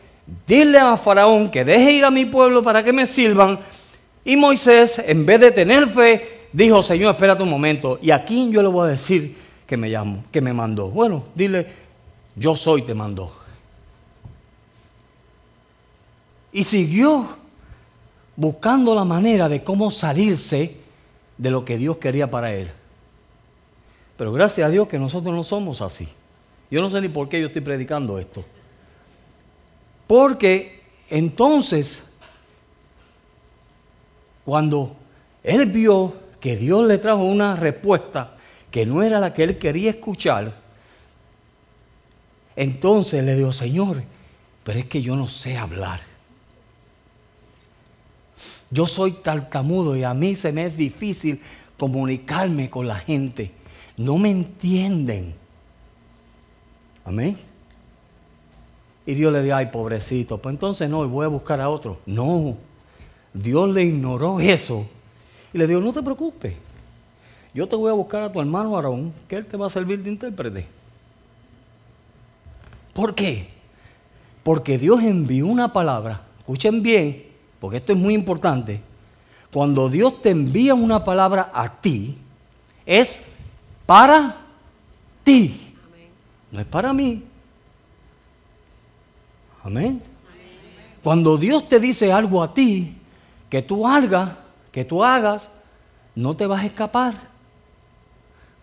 dile 0.47 0.79
a 0.79 0.95
Faraón 0.95 1.51
que 1.51 1.65
deje 1.65 1.91
ir 1.91 2.05
a 2.05 2.09
mi 2.09 2.23
pueblo 2.23 2.63
para 2.63 2.81
que 2.81 2.93
me 2.93 3.05
sirvan. 3.05 3.59
Y 4.23 4.37
Moisés, 4.37 4.97
en 5.05 5.25
vez 5.25 5.41
de 5.41 5.51
tener 5.51 5.89
fe, 5.89 6.34
dijo, 6.63 6.81
Señor, 6.81 7.13
espérate 7.13 7.43
un 7.43 7.49
momento. 7.49 7.99
¿Y 8.01 8.11
a 8.11 8.23
quién 8.23 8.51
yo 8.51 8.61
le 8.61 8.69
voy 8.69 8.87
a 8.87 8.91
decir 8.91 9.37
que 9.67 9.75
me 9.75 9.89
llamo, 9.89 10.23
que 10.31 10.41
me 10.41 10.53
mandó? 10.53 10.89
Bueno, 10.89 11.25
dile, 11.35 11.67
yo 12.35 12.55
soy, 12.55 12.83
te 12.83 12.93
mandó. 12.93 13.31
Y 16.53 16.63
siguió 16.63 17.27
buscando 18.37 18.95
la 18.95 19.03
manera 19.03 19.49
de 19.49 19.63
cómo 19.63 19.91
salirse 19.91 20.77
de 21.37 21.51
lo 21.51 21.65
que 21.65 21.77
Dios 21.77 21.97
quería 21.97 22.31
para 22.31 22.53
él. 22.53 22.69
Pero 24.17 24.31
gracias 24.31 24.65
a 24.65 24.71
Dios 24.71 24.87
que 24.87 24.97
nosotros 24.97 25.35
no 25.35 25.43
somos 25.43 25.81
así. 25.81 26.07
Yo 26.71 26.81
no 26.81 26.89
sé 26.89 27.01
ni 27.01 27.09
por 27.09 27.27
qué 27.27 27.41
yo 27.41 27.47
estoy 27.47 27.61
predicando 27.61 28.17
esto. 28.17 28.45
Porque 30.07 30.81
entonces, 31.09 32.01
cuando 34.45 34.95
él 35.43 35.65
vio 35.65 36.24
que 36.45 36.55
Dios 36.55 36.87
le 36.87 36.99
trajo 36.99 37.23
una 37.23 37.55
respuesta 37.55 38.35
que 38.69 38.85
no 38.85 39.01
era 39.01 39.19
la 39.19 39.33
que 39.33 39.41
él 39.41 39.57
quería 39.57 39.89
escuchar, 39.89 40.53
entonces 42.55 43.23
le 43.23 43.33
dijo, 43.33 43.51
Señor, 43.51 44.03
pero 44.63 44.77
es 44.77 44.85
que 44.85 45.01
yo 45.01 45.15
no 45.15 45.25
sé 45.25 45.57
hablar. 45.57 46.01
Yo 48.69 48.85
soy 48.85 49.13
tartamudo 49.13 49.95
y 49.95 50.03
a 50.03 50.13
mí 50.13 50.35
se 50.35 50.51
me 50.51 50.67
es 50.67 50.77
difícil 50.77 51.41
comunicarme 51.79 52.69
con 52.69 52.87
la 52.87 52.99
gente. 52.99 53.51
No 53.97 54.19
me 54.19 54.29
entienden. 54.29 55.33
Amén. 57.05 57.39
Y 59.03 59.15
Dios 59.15 59.33
le 59.33 59.41
dijo, 59.41 59.55
ay, 59.55 59.71
pobrecito, 59.71 60.39
pues 60.39 60.53
entonces 60.53 60.87
no, 60.91 61.09
voy 61.09 61.25
a 61.25 61.29
buscar 61.29 61.59
a 61.59 61.69
otro. 61.69 62.01
No, 62.05 62.55
Dios 63.33 63.73
le 63.73 63.85
ignoró 63.85 64.39
eso. 64.39 64.85
Y 65.55 65.57
le 65.57 65.67
dijo, 65.67 65.79
no 65.79 65.93
te 65.93 66.03
preocupes, 66.03 66.53
yo 67.53 67.65
te 67.65 67.77
voy 67.77 67.89
a 67.89 67.93
buscar 67.93 68.21
a 68.23 68.29
tu 68.29 68.41
hermano 68.41 68.75
Aarón, 68.75 69.13
que 69.25 69.37
él 69.37 69.47
te 69.47 69.55
va 69.55 69.67
a 69.67 69.69
servir 69.69 70.03
de 70.03 70.09
intérprete. 70.09 70.67
¿Por 72.91 73.15
qué? 73.15 73.47
Porque 74.43 74.77
Dios 74.77 75.01
envió 75.01 75.47
una 75.47 75.71
palabra, 75.71 76.23
escuchen 76.39 76.83
bien, 76.83 77.27
porque 77.61 77.77
esto 77.77 77.93
es 77.93 77.97
muy 77.97 78.13
importante, 78.13 78.81
cuando 79.49 79.87
Dios 79.87 80.21
te 80.21 80.31
envía 80.31 80.75
una 80.75 81.05
palabra 81.05 81.49
a 81.53 81.69
ti, 81.79 82.17
es 82.85 83.23
para 83.85 84.35
ti, 85.23 85.73
no 86.51 86.59
es 86.59 86.65
para 86.65 86.91
mí. 86.91 87.23
Amén. 89.63 90.01
Cuando 91.01 91.37
Dios 91.37 91.65
te 91.69 91.79
dice 91.79 92.11
algo 92.11 92.43
a 92.43 92.53
ti, 92.53 92.97
que 93.49 93.61
tú 93.61 93.87
hagas, 93.87 94.43
que 94.75 94.83
tú 94.83 95.05
hagas, 95.05 95.49
no 96.15 96.35
te 96.35 96.45
vas 96.45 96.61
a 96.61 96.65
escapar. 96.65 97.13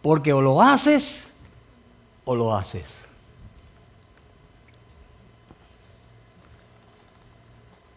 Porque 0.03 0.31
o 0.31 0.43
lo 0.43 0.61
haces 0.61 1.27
o 2.27 2.37
lo 2.37 2.55
haces. 2.55 2.99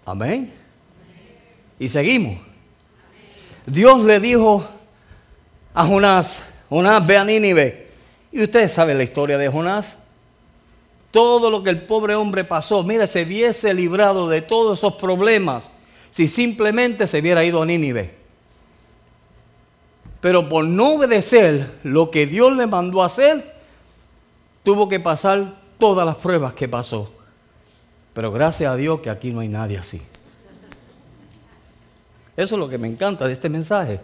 Amén. 0.05 0.53
Y 1.77 1.89
seguimos. 1.89 2.39
Dios 3.65 4.05
le 4.05 4.21
dijo 4.21 4.65
a 5.73 5.85
Jonás, 5.85 6.37
Jonás 6.69 7.05
ve 7.05 7.17
a 7.17 7.25
Nínive. 7.25 7.91
Y 8.31 8.43
ustedes 8.43 8.71
saben 8.71 8.97
la 8.97 9.03
historia 9.03 9.37
de 9.37 9.49
Jonás. 9.49 9.97
Todo 11.11 11.51
lo 11.51 11.61
que 11.61 11.69
el 11.69 11.85
pobre 11.85 12.15
hombre 12.15 12.45
pasó, 12.45 12.81
mire, 12.81 13.07
se 13.07 13.23
hubiese 13.23 13.73
librado 13.73 14.29
de 14.29 14.41
todos 14.41 14.79
esos 14.79 14.93
problemas 14.93 15.73
si 16.15 16.29
simplemente 16.29 17.07
se 17.07 17.19
hubiera 17.19 17.43
ido 17.43 17.61
a 17.61 17.65
Nínive. 17.65 18.15
Pero 20.21 20.47
por 20.47 20.63
no 20.63 20.93
obedecer 20.93 21.79
lo 21.83 22.09
que 22.09 22.25
Dios 22.25 22.55
le 22.55 22.67
mandó 22.67 23.03
a 23.03 23.07
hacer, 23.07 23.53
tuvo 24.63 24.87
que 24.87 25.01
pasar 25.01 25.59
todas 25.77 26.05
las 26.05 26.15
pruebas 26.15 26.53
que 26.53 26.69
pasó. 26.69 27.11
Pero 28.13 28.31
gracias 28.31 28.71
a 28.71 28.77
Dios 28.77 29.01
que 29.01 29.09
aquí 29.09 29.31
no 29.31 29.41
hay 29.41 29.49
nadie 29.49 29.77
así. 29.77 30.01
Eso 32.37 32.55
es 32.55 32.59
lo 32.59 32.69
que 32.69 32.77
me 32.77 32.87
encanta 32.87 33.27
de 33.27 33.33
este 33.33 33.49
mensaje. 33.49 33.99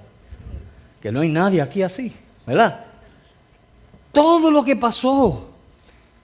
Que 0.99 1.13
no 1.13 1.21
hay 1.21 1.29
nadie 1.29 1.61
aquí 1.61 1.81
así, 1.81 2.13
¿verdad? 2.45 2.87
Todo 4.11 4.51
lo 4.51 4.65
que 4.65 4.75
pasó. 4.75 5.47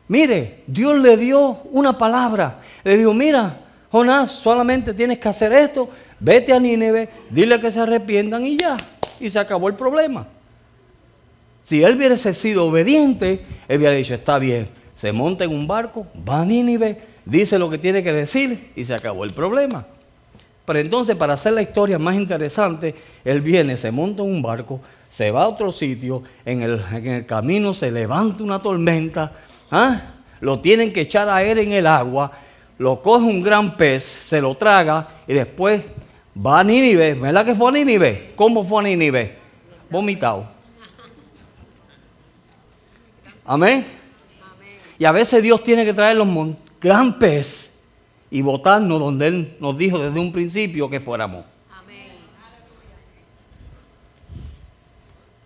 Mire, 0.10 0.66
Dios 0.68 0.98
le 0.98 1.16
dio 1.16 1.62
una 1.72 1.98
palabra. 1.98 2.60
Le 2.84 2.98
dijo, 2.98 3.14
mira, 3.14 3.67
Jonás, 3.92 4.32
solamente 4.32 4.94
tienes 4.94 5.18
que 5.18 5.30
hacer 5.30 5.54
esto. 5.54 5.90
Vete 6.20 6.54
a 6.54 6.60
Nínive, 6.60 7.10
dile 7.30 7.60
que 7.60 7.72
se 7.72 7.80
arrepientan 7.80 8.46
y 8.46 8.58
ya. 8.58 8.78
Y 9.20 9.30
se 9.30 9.40
acabó 9.40 9.68
el 9.68 9.76
problema. 9.76 10.28
Si 11.64 11.84
él 11.84 11.96
hubiese 11.96 12.34
sido 12.34 12.66
obediente, 12.66 13.46
él 13.68 13.78
hubiera 13.80 13.96
dicho, 13.96 14.14
está 14.14 14.40
bien, 14.40 14.70
se 14.96 15.12
monta 15.12 15.44
en 15.44 15.52
un 15.52 15.68
barco, 15.68 16.08
va 16.28 16.42
a 16.42 16.46
Nínive, 16.46 16.98
dice 17.26 17.60
lo 17.60 17.70
que 17.70 17.78
tiene 17.78 18.04
que 18.04 18.14
decir 18.14 18.72
y 18.76 18.86
se 18.86 18.94
acabó 18.94 19.24
el 19.24 19.32
problema. 19.32 19.86
Pero 20.66 20.80
entonces, 20.80 21.16
para 21.16 21.36
hacer 21.36 21.54
la 21.54 21.62
historia 21.62 21.98
más 21.98 22.16
interesante, 22.16 22.94
él 23.24 23.42
viene, 23.42 23.78
se 23.78 23.92
monta 23.92 24.22
en 24.22 24.30
un 24.30 24.42
barco, 24.42 24.82
se 25.08 25.32
va 25.32 25.44
a 25.44 25.48
otro 25.48 25.72
sitio, 25.72 26.24
en 26.46 26.62
el, 26.62 27.26
camino 27.26 27.74
se 27.74 27.90
levanta 27.92 28.44
una 28.44 28.60
tormenta, 28.60 29.32
¿ah? 29.72 30.02
lo 30.42 30.60
tienen 30.60 30.92
que 30.92 31.02
echar 31.02 31.30
a 31.30 31.44
él 31.44 31.60
en 31.60 31.72
el 31.72 31.88
agua, 31.88 32.32
lo 32.78 33.02
coge 33.02 33.26
un 33.26 33.42
gran 33.42 33.76
pez, 33.76 34.04
se 34.04 34.42
lo 34.42 34.56
traga 34.56 35.08
y 35.28 35.34
después 35.34 35.82
Va 36.46 36.60
a 36.60 36.64
Nínive, 36.64 37.16
¿verdad 37.16 37.46
que 37.46 37.56
fue 37.56 37.70
a 37.70 37.72
Nínive? 37.72 38.34
¿Cómo 38.36 38.64
fue 38.64 38.82
a 38.82 38.84
Nínive? 38.84 39.38
Vomitado. 39.90 40.48
Amén. 43.44 43.86
Y 45.00 45.06
a 45.06 45.12
veces 45.12 45.42
Dios 45.42 45.64
tiene 45.64 45.84
que 45.86 45.94
traer 45.94 46.18
los 46.18 46.28
gran 46.80 47.18
pez 47.18 47.74
y 48.30 48.42
botarnos 48.42 49.00
donde 49.00 49.28
Él 49.28 49.58
nos 49.60 49.78
dijo 49.78 49.98
desde 49.98 50.20
un 50.20 50.32
principio 50.32 50.90
que 50.90 51.00
fuéramos. 51.00 51.46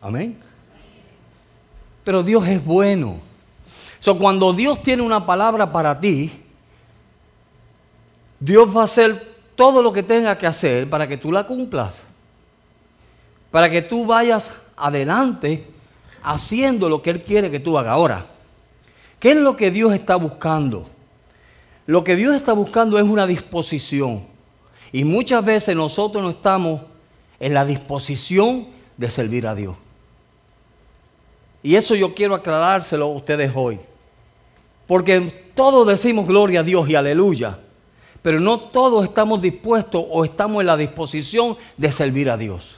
Amén. 0.01 0.35
Pero 2.03 2.23
Dios 2.23 2.45
es 2.47 2.65
bueno. 2.65 3.17
So, 3.99 4.17
cuando 4.17 4.51
Dios 4.51 4.81
tiene 4.81 5.03
una 5.03 5.25
palabra 5.25 5.71
para 5.71 5.99
ti, 5.99 6.31
Dios 8.41 8.75
va 8.75 8.81
a 8.81 8.85
hacer 8.85 9.35
todo 9.55 9.83
lo 9.83 9.93
que 9.93 10.01
tenga 10.01 10.35
que 10.35 10.47
hacer 10.47 10.89
para 10.89 11.07
que 11.07 11.15
tú 11.15 11.31
la 11.31 11.45
cumplas. 11.45 12.01
Para 13.51 13.69
que 13.69 13.83
tú 13.83 14.05
vayas 14.05 14.51
adelante 14.75 15.67
haciendo 16.23 16.89
lo 16.89 17.03
que 17.03 17.11
Él 17.11 17.21
quiere 17.21 17.51
que 17.51 17.59
tú 17.59 17.77
hagas. 17.77 17.93
Ahora, 17.93 18.25
¿qué 19.19 19.31
es 19.31 19.37
lo 19.37 19.55
que 19.55 19.69
Dios 19.69 19.93
está 19.93 20.15
buscando? 20.15 20.89
Lo 21.85 22.03
que 22.03 22.15
Dios 22.15 22.35
está 22.35 22.53
buscando 22.53 22.97
es 22.97 23.03
una 23.03 23.27
disposición. 23.27 24.25
Y 24.91 25.03
muchas 25.03 25.45
veces 25.45 25.75
nosotros 25.75 26.23
no 26.23 26.31
estamos 26.31 26.81
en 27.39 27.53
la 27.53 27.63
disposición 27.63 28.67
de 28.97 29.09
servir 29.11 29.45
a 29.45 29.53
Dios. 29.53 29.77
Y 31.61 31.75
eso 31.75 31.93
yo 31.93 32.15
quiero 32.15 32.33
aclarárselo 32.33 33.05
a 33.05 33.15
ustedes 33.15 33.51
hoy. 33.53 33.79
Porque 34.87 35.51
todos 35.53 35.85
decimos 35.85 36.25
gloria 36.25 36.61
a 36.61 36.63
Dios 36.63 36.89
y 36.89 36.95
aleluya. 36.95 37.59
Pero 38.21 38.39
no 38.39 38.59
todos 38.59 39.03
estamos 39.03 39.41
dispuestos 39.41 40.03
o 40.09 40.23
estamos 40.23 40.61
en 40.61 40.67
la 40.67 40.77
disposición 40.77 41.57
de 41.77 41.91
servir 41.91 42.29
a 42.29 42.37
Dios. 42.37 42.77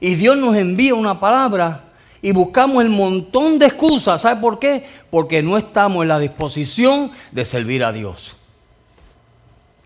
Y 0.00 0.14
Dios 0.14 0.36
nos 0.36 0.56
envía 0.56 0.94
una 0.94 1.18
palabra 1.18 1.84
y 2.20 2.32
buscamos 2.32 2.82
el 2.82 2.90
montón 2.90 3.58
de 3.58 3.66
excusas. 3.66 4.22
¿Sabe 4.22 4.40
por 4.40 4.58
qué? 4.58 4.86
Porque 5.10 5.42
no 5.42 5.56
estamos 5.56 6.02
en 6.02 6.08
la 6.08 6.18
disposición 6.18 7.12
de 7.30 7.44
servir 7.44 7.84
a 7.84 7.92
Dios. 7.92 8.34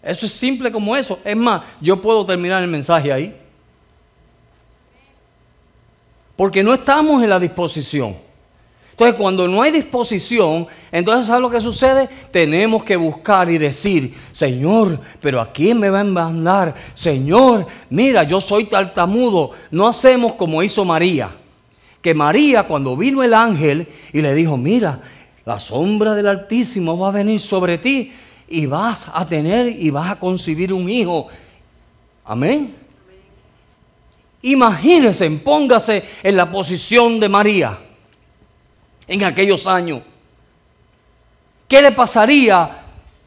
Eso 0.02 0.26
es 0.26 0.32
simple 0.32 0.72
como 0.72 0.96
eso. 0.96 1.20
Es 1.24 1.36
más, 1.36 1.62
yo 1.80 2.00
puedo 2.00 2.24
terminar 2.26 2.62
el 2.62 2.68
mensaje 2.68 3.12
ahí. 3.12 3.36
Porque 6.34 6.62
no 6.62 6.74
estamos 6.74 7.22
en 7.22 7.30
la 7.30 7.38
disposición. 7.38 8.16
Entonces, 8.92 9.16
cuando 9.16 9.48
no 9.48 9.60
hay 9.60 9.72
disposición, 9.72 10.66
entonces, 10.92 11.26
¿sabes 11.26 11.42
lo 11.42 11.50
que 11.50 11.60
sucede? 11.60 12.08
Tenemos 12.30 12.84
que 12.84 12.94
buscar 12.94 13.50
y 13.50 13.58
decir, 13.58 14.14
Señor, 14.32 15.00
pero 15.20 15.40
¿a 15.40 15.50
quién 15.50 15.80
me 15.80 15.90
va 15.90 16.00
a 16.00 16.04
mandar? 16.04 16.74
Señor, 16.94 17.66
mira, 17.90 18.22
yo 18.22 18.40
soy 18.40 18.66
tartamudo. 18.66 19.50
No 19.70 19.88
hacemos 19.88 20.34
como 20.34 20.62
hizo 20.62 20.84
María 20.84 21.30
que 22.02 22.14
María 22.14 22.64
cuando 22.64 22.96
vino 22.96 23.22
el 23.22 23.32
ángel 23.32 23.86
y 24.12 24.20
le 24.20 24.34
dijo, 24.34 24.56
mira, 24.56 25.00
la 25.46 25.58
sombra 25.60 26.14
del 26.14 26.26
Altísimo 26.26 26.98
va 26.98 27.08
a 27.08 27.12
venir 27.12 27.38
sobre 27.38 27.78
ti 27.78 28.12
y 28.48 28.66
vas 28.66 29.06
a 29.12 29.26
tener 29.26 29.68
y 29.68 29.88
vas 29.90 30.10
a 30.10 30.18
concebir 30.18 30.72
un 30.72 30.90
hijo. 30.90 31.28
Amén. 32.24 32.74
Imagínense, 34.42 35.30
póngase 35.30 36.02
en 36.24 36.36
la 36.36 36.50
posición 36.50 37.20
de 37.20 37.28
María 37.28 37.78
en 39.12 39.24
aquellos 39.24 39.66
años. 39.66 40.02
¿Qué 41.68 41.82
le 41.82 41.92
pasaría 41.92 42.82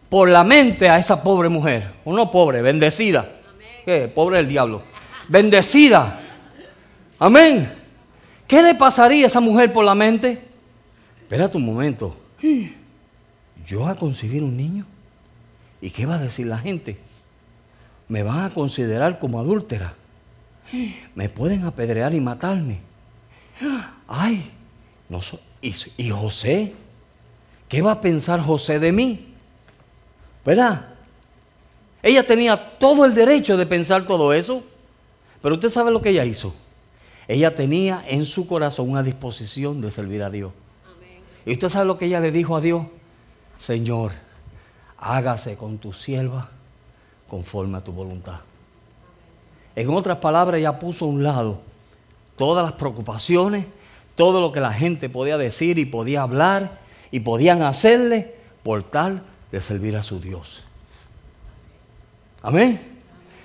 por 0.10 0.30
la 0.30 0.44
mente 0.44 0.90
a 0.90 0.98
esa 0.98 1.22
pobre 1.22 1.48
mujer? 1.48 1.92
O 2.04 2.14
no 2.14 2.32
pobre, 2.32 2.62
bendecida. 2.62 3.30
¿Qué? 3.86 4.12
Pobre 4.14 4.38
del 4.38 4.48
diablo. 4.48 4.82
Bendecida. 5.28 6.20
Amén. 7.20 7.72
¿Qué 8.48 8.64
le 8.64 8.74
pasaría 8.74 9.26
a 9.26 9.28
esa 9.28 9.40
mujer 9.40 9.72
por 9.72 9.86
la 9.86 9.94
mente? 9.94 10.44
Espérate 11.20 11.58
un 11.58 11.66
momento. 11.66 12.16
¿Yo 13.66 13.88
a 13.88 13.96
concebir 13.96 14.44
un 14.44 14.58
niño? 14.58 14.86
¿Y 15.82 15.92
qué 15.92 16.08
va 16.08 16.16
a 16.16 16.20
decir 16.20 16.48
la 16.48 16.58
gente? 16.58 16.98
Me 18.08 18.24
van 18.24 18.46
a 18.46 18.50
considerar 18.50 19.20
como 19.20 19.40
adúltera. 19.40 19.94
Me 21.14 21.30
pueden 21.30 21.64
apedrear 21.64 22.14
y 22.16 22.22
matarme. 22.22 22.80
Ay, 24.08 24.52
no 25.10 25.22
¿y, 25.62 25.74
¿y 25.98 26.10
José? 26.10 26.74
¿Qué 27.68 27.82
va 27.82 27.94
a 27.94 28.02
pensar 28.02 28.42
José 28.42 28.80
de 28.80 28.92
mí? 28.92 29.34
¿Verdad? 30.44 30.88
Ella 32.02 32.26
tenía 32.26 32.78
todo 32.78 33.06
el 33.06 33.16
derecho 33.16 33.58
de 33.58 33.66
pensar 33.66 34.06
todo 34.06 34.32
eso. 34.34 34.64
Pero 35.42 35.56
usted 35.56 35.70
sabe 35.70 35.92
lo 35.92 36.02
que 36.02 36.10
ella 36.10 36.26
hizo. 36.26 36.54
Ella 37.28 37.56
tenía 37.56 38.04
en 38.08 38.26
su 38.26 38.48
corazón 38.48 38.90
una 38.90 39.04
disposición 39.04 39.82
de 39.82 39.92
servir 39.92 40.24
a 40.24 40.30
Dios. 40.30 40.52
Y 41.46 41.54
usted 41.54 41.70
sabe 41.70 41.86
lo 41.86 41.98
que 41.98 42.06
ella 42.06 42.20
le 42.20 42.32
dijo 42.32 42.56
a 42.56 42.62
Dios. 42.62 42.86
Señor, 43.58 44.12
hágase 44.98 45.56
con 45.56 45.78
tu 45.78 45.94
sierva 45.94 46.50
conforme 47.28 47.78
a 47.78 47.82
tu 47.82 47.92
voluntad. 47.92 48.40
En 49.76 49.90
otras 49.90 50.18
palabras, 50.18 50.60
ella 50.60 50.80
puso 50.80 51.06
a 51.06 51.08
un 51.08 51.24
lado 51.24 51.60
todas 52.38 52.64
las 52.64 52.74
preocupaciones, 52.74 53.66
todo 54.16 54.42
lo 54.42 54.52
que 54.52 54.60
la 54.60 54.74
gente 54.74 55.10
podía 55.10 55.38
decir 55.38 55.78
y 55.78 55.86
podía 55.86 56.22
hablar 56.22 56.80
y 57.12 57.20
podían 57.20 57.62
hacerle 57.62 58.36
por 58.64 58.84
tal 58.84 59.22
de 59.52 59.62
servir 59.62 59.96
a 59.96 60.04
su 60.04 60.20
Dios. 60.20 60.64
Amén. 62.42 62.82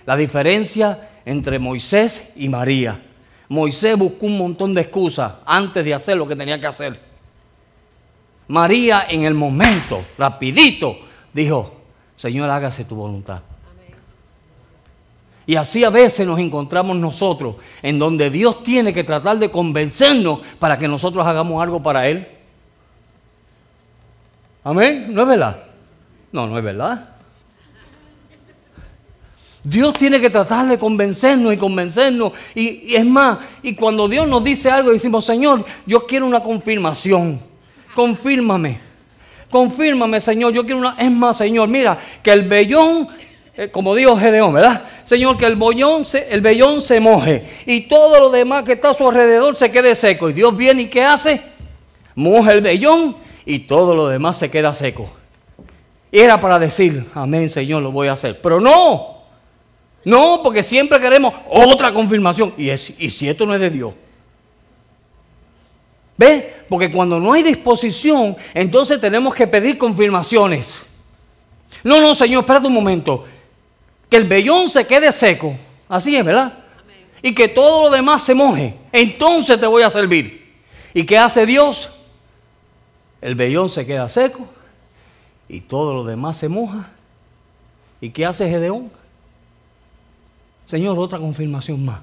La 0.06 0.16
diferencia 0.16 1.10
entre 1.24 1.58
Moisés 1.58 2.22
y 2.36 2.48
María. 2.48 3.00
Moisés 3.48 3.96
buscó 3.96 4.26
un 4.26 4.38
montón 4.38 4.74
de 4.74 4.82
excusas 4.82 5.34
antes 5.44 5.84
de 5.84 5.94
hacer 5.94 6.16
lo 6.16 6.26
que 6.26 6.36
tenía 6.36 6.60
que 6.60 6.66
hacer. 6.66 7.00
María 8.48 9.06
en 9.08 9.24
el 9.24 9.34
momento, 9.34 10.04
rapidito, 10.18 10.96
dijo, 11.32 11.80
Señor, 12.16 12.50
hágase 12.50 12.84
tu 12.84 12.96
voluntad. 12.96 13.42
Y 15.50 15.56
así 15.56 15.82
a 15.82 15.90
veces 15.90 16.24
nos 16.24 16.38
encontramos 16.38 16.96
nosotros, 16.96 17.56
en 17.82 17.98
donde 17.98 18.30
Dios 18.30 18.62
tiene 18.62 18.94
que 18.94 19.02
tratar 19.02 19.36
de 19.36 19.50
convencernos 19.50 20.38
para 20.60 20.78
que 20.78 20.86
nosotros 20.86 21.26
hagamos 21.26 21.60
algo 21.60 21.82
para 21.82 22.06
Él. 22.06 22.28
Amén, 24.62 25.06
¿no 25.08 25.22
es 25.22 25.26
verdad? 25.26 25.64
No, 26.30 26.46
no 26.46 26.56
es 26.56 26.62
verdad. 26.62 27.16
Dios 29.64 29.92
tiene 29.94 30.20
que 30.20 30.30
tratar 30.30 30.68
de 30.68 30.78
convencernos 30.78 31.52
y 31.52 31.56
convencernos. 31.56 32.30
Y, 32.54 32.94
es 32.94 33.04
más, 33.04 33.38
y 33.60 33.74
cuando 33.74 34.06
Dios 34.06 34.28
nos 34.28 34.44
dice 34.44 34.70
algo, 34.70 34.92
decimos, 34.92 35.24
Señor, 35.24 35.64
yo 35.84 36.06
quiero 36.06 36.28
una 36.28 36.44
confirmación. 36.44 37.40
Confírmame. 37.96 38.78
Confírmame, 39.50 40.20
Señor. 40.20 40.52
Yo 40.52 40.62
quiero 40.62 40.78
una. 40.78 40.94
Es 40.96 41.10
más, 41.10 41.38
Señor, 41.38 41.68
mira, 41.68 41.98
que 42.22 42.30
el 42.30 42.48
vellón, 42.48 43.08
eh, 43.60 43.70
como 43.70 43.94
dijo 43.94 44.16
Gedeón, 44.16 44.54
¿verdad? 44.54 44.84
Señor, 45.04 45.36
que 45.36 45.44
el, 45.44 45.54
bollón 45.54 46.02
el 46.30 46.40
vellón 46.40 46.80
se 46.80 46.98
moje 46.98 47.44
y 47.66 47.82
todo 47.82 48.18
lo 48.18 48.30
demás 48.30 48.62
que 48.62 48.72
está 48.72 48.88
a 48.88 48.94
su 48.94 49.06
alrededor 49.06 49.54
se 49.54 49.70
quede 49.70 49.94
seco. 49.94 50.30
Y 50.30 50.32
Dios 50.32 50.56
viene 50.56 50.80
y 50.80 50.86
¿qué 50.86 51.04
hace? 51.04 51.42
Moja 52.14 52.52
el 52.52 52.62
vellón 52.62 53.16
y 53.44 53.58
todo 53.58 53.94
lo 53.94 54.08
demás 54.08 54.38
se 54.38 54.50
queda 54.50 54.72
seco. 54.72 55.10
Y 56.10 56.20
era 56.20 56.40
para 56.40 56.58
decir, 56.58 57.04
amén, 57.12 57.50
Señor, 57.50 57.82
lo 57.82 57.92
voy 57.92 58.08
a 58.08 58.12
hacer. 58.12 58.40
Pero 58.40 58.60
no. 58.62 59.24
No, 60.06 60.40
porque 60.42 60.62
siempre 60.62 60.98
queremos 60.98 61.34
otra 61.46 61.92
confirmación. 61.92 62.54
Y, 62.56 62.70
y 62.70 63.10
si 63.10 63.28
esto 63.28 63.44
no 63.44 63.54
es 63.54 63.60
de 63.60 63.68
Dios. 63.68 63.92
¿Ve? 66.16 66.54
Porque 66.66 66.90
cuando 66.90 67.20
no 67.20 67.34
hay 67.34 67.42
disposición, 67.42 68.38
entonces 68.54 68.98
tenemos 68.98 69.34
que 69.34 69.46
pedir 69.46 69.76
confirmaciones. 69.76 70.76
No, 71.84 72.00
no, 72.00 72.14
Señor, 72.14 72.40
espérate 72.40 72.66
un 72.66 72.72
momento. 72.72 73.26
Que 74.10 74.16
el 74.18 74.24
vellón 74.24 74.68
se 74.68 74.86
quede 74.86 75.12
seco. 75.12 75.56
Así 75.88 76.16
es, 76.16 76.24
¿verdad? 76.24 76.58
Y 77.22 77.34
que 77.34 77.48
todo 77.48 77.84
lo 77.84 77.90
demás 77.90 78.24
se 78.24 78.34
moje. 78.34 78.74
Entonces 78.92 79.58
te 79.58 79.66
voy 79.66 79.82
a 79.82 79.90
servir. 79.90 80.54
¿Y 80.92 81.04
qué 81.04 81.16
hace 81.16 81.46
Dios? 81.46 81.90
El 83.20 83.34
vellón 83.34 83.68
se 83.68 83.86
queda 83.86 84.08
seco 84.08 84.46
y 85.48 85.60
todo 85.60 85.94
lo 85.94 86.04
demás 86.04 86.36
se 86.36 86.48
moja. 86.48 86.90
¿Y 88.00 88.10
qué 88.10 88.24
hace 88.24 88.48
Gedeón? 88.48 88.90
Señor, 90.64 90.98
otra 90.98 91.18
confirmación 91.18 91.84
más. 91.84 92.00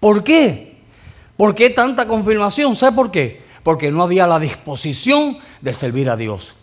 ¿Por 0.00 0.22
qué? 0.24 0.76
¿Por 1.36 1.54
qué 1.54 1.70
tanta 1.70 2.06
confirmación? 2.06 2.76
¿Sabe 2.76 2.94
por 2.94 3.10
qué? 3.10 3.40
Porque 3.62 3.90
no 3.90 4.02
había 4.02 4.26
la 4.26 4.38
disposición 4.38 5.38
de 5.60 5.72
servir 5.72 6.10
a 6.10 6.16
Dios. 6.16 6.54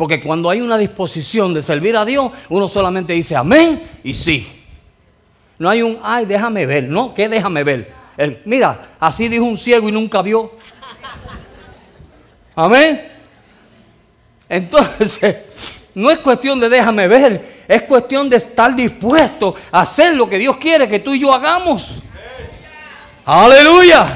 Porque 0.00 0.18
cuando 0.18 0.48
hay 0.48 0.62
una 0.62 0.78
disposición 0.78 1.52
de 1.52 1.60
servir 1.60 1.94
a 1.94 2.06
Dios, 2.06 2.32
uno 2.48 2.68
solamente 2.68 3.12
dice 3.12 3.36
amén 3.36 3.82
y 4.02 4.14
sí. 4.14 4.50
No 5.58 5.68
hay 5.68 5.82
un, 5.82 5.98
ay, 6.02 6.24
déjame 6.24 6.64
ver, 6.64 6.84
¿no? 6.84 7.12
¿Qué 7.12 7.28
déjame 7.28 7.62
ver? 7.62 7.92
mira, 8.46 8.96
así 8.98 9.28
dijo 9.28 9.44
un 9.44 9.58
ciego 9.58 9.90
y 9.90 9.92
nunca 9.92 10.22
vio. 10.22 10.52
Amén. 12.56 13.12
Entonces, 14.48 15.20
no 15.94 16.10
es 16.10 16.18
cuestión 16.20 16.58
de 16.58 16.70
déjame 16.70 17.06
ver, 17.06 17.64
es 17.68 17.82
cuestión 17.82 18.26
de 18.30 18.36
estar 18.36 18.74
dispuesto 18.74 19.54
a 19.70 19.82
hacer 19.82 20.14
lo 20.14 20.26
que 20.30 20.38
Dios 20.38 20.56
quiere 20.56 20.88
que 20.88 21.00
tú 21.00 21.12
y 21.12 21.20
yo 21.20 21.30
hagamos. 21.30 21.96
Aleluya. 23.26 24.06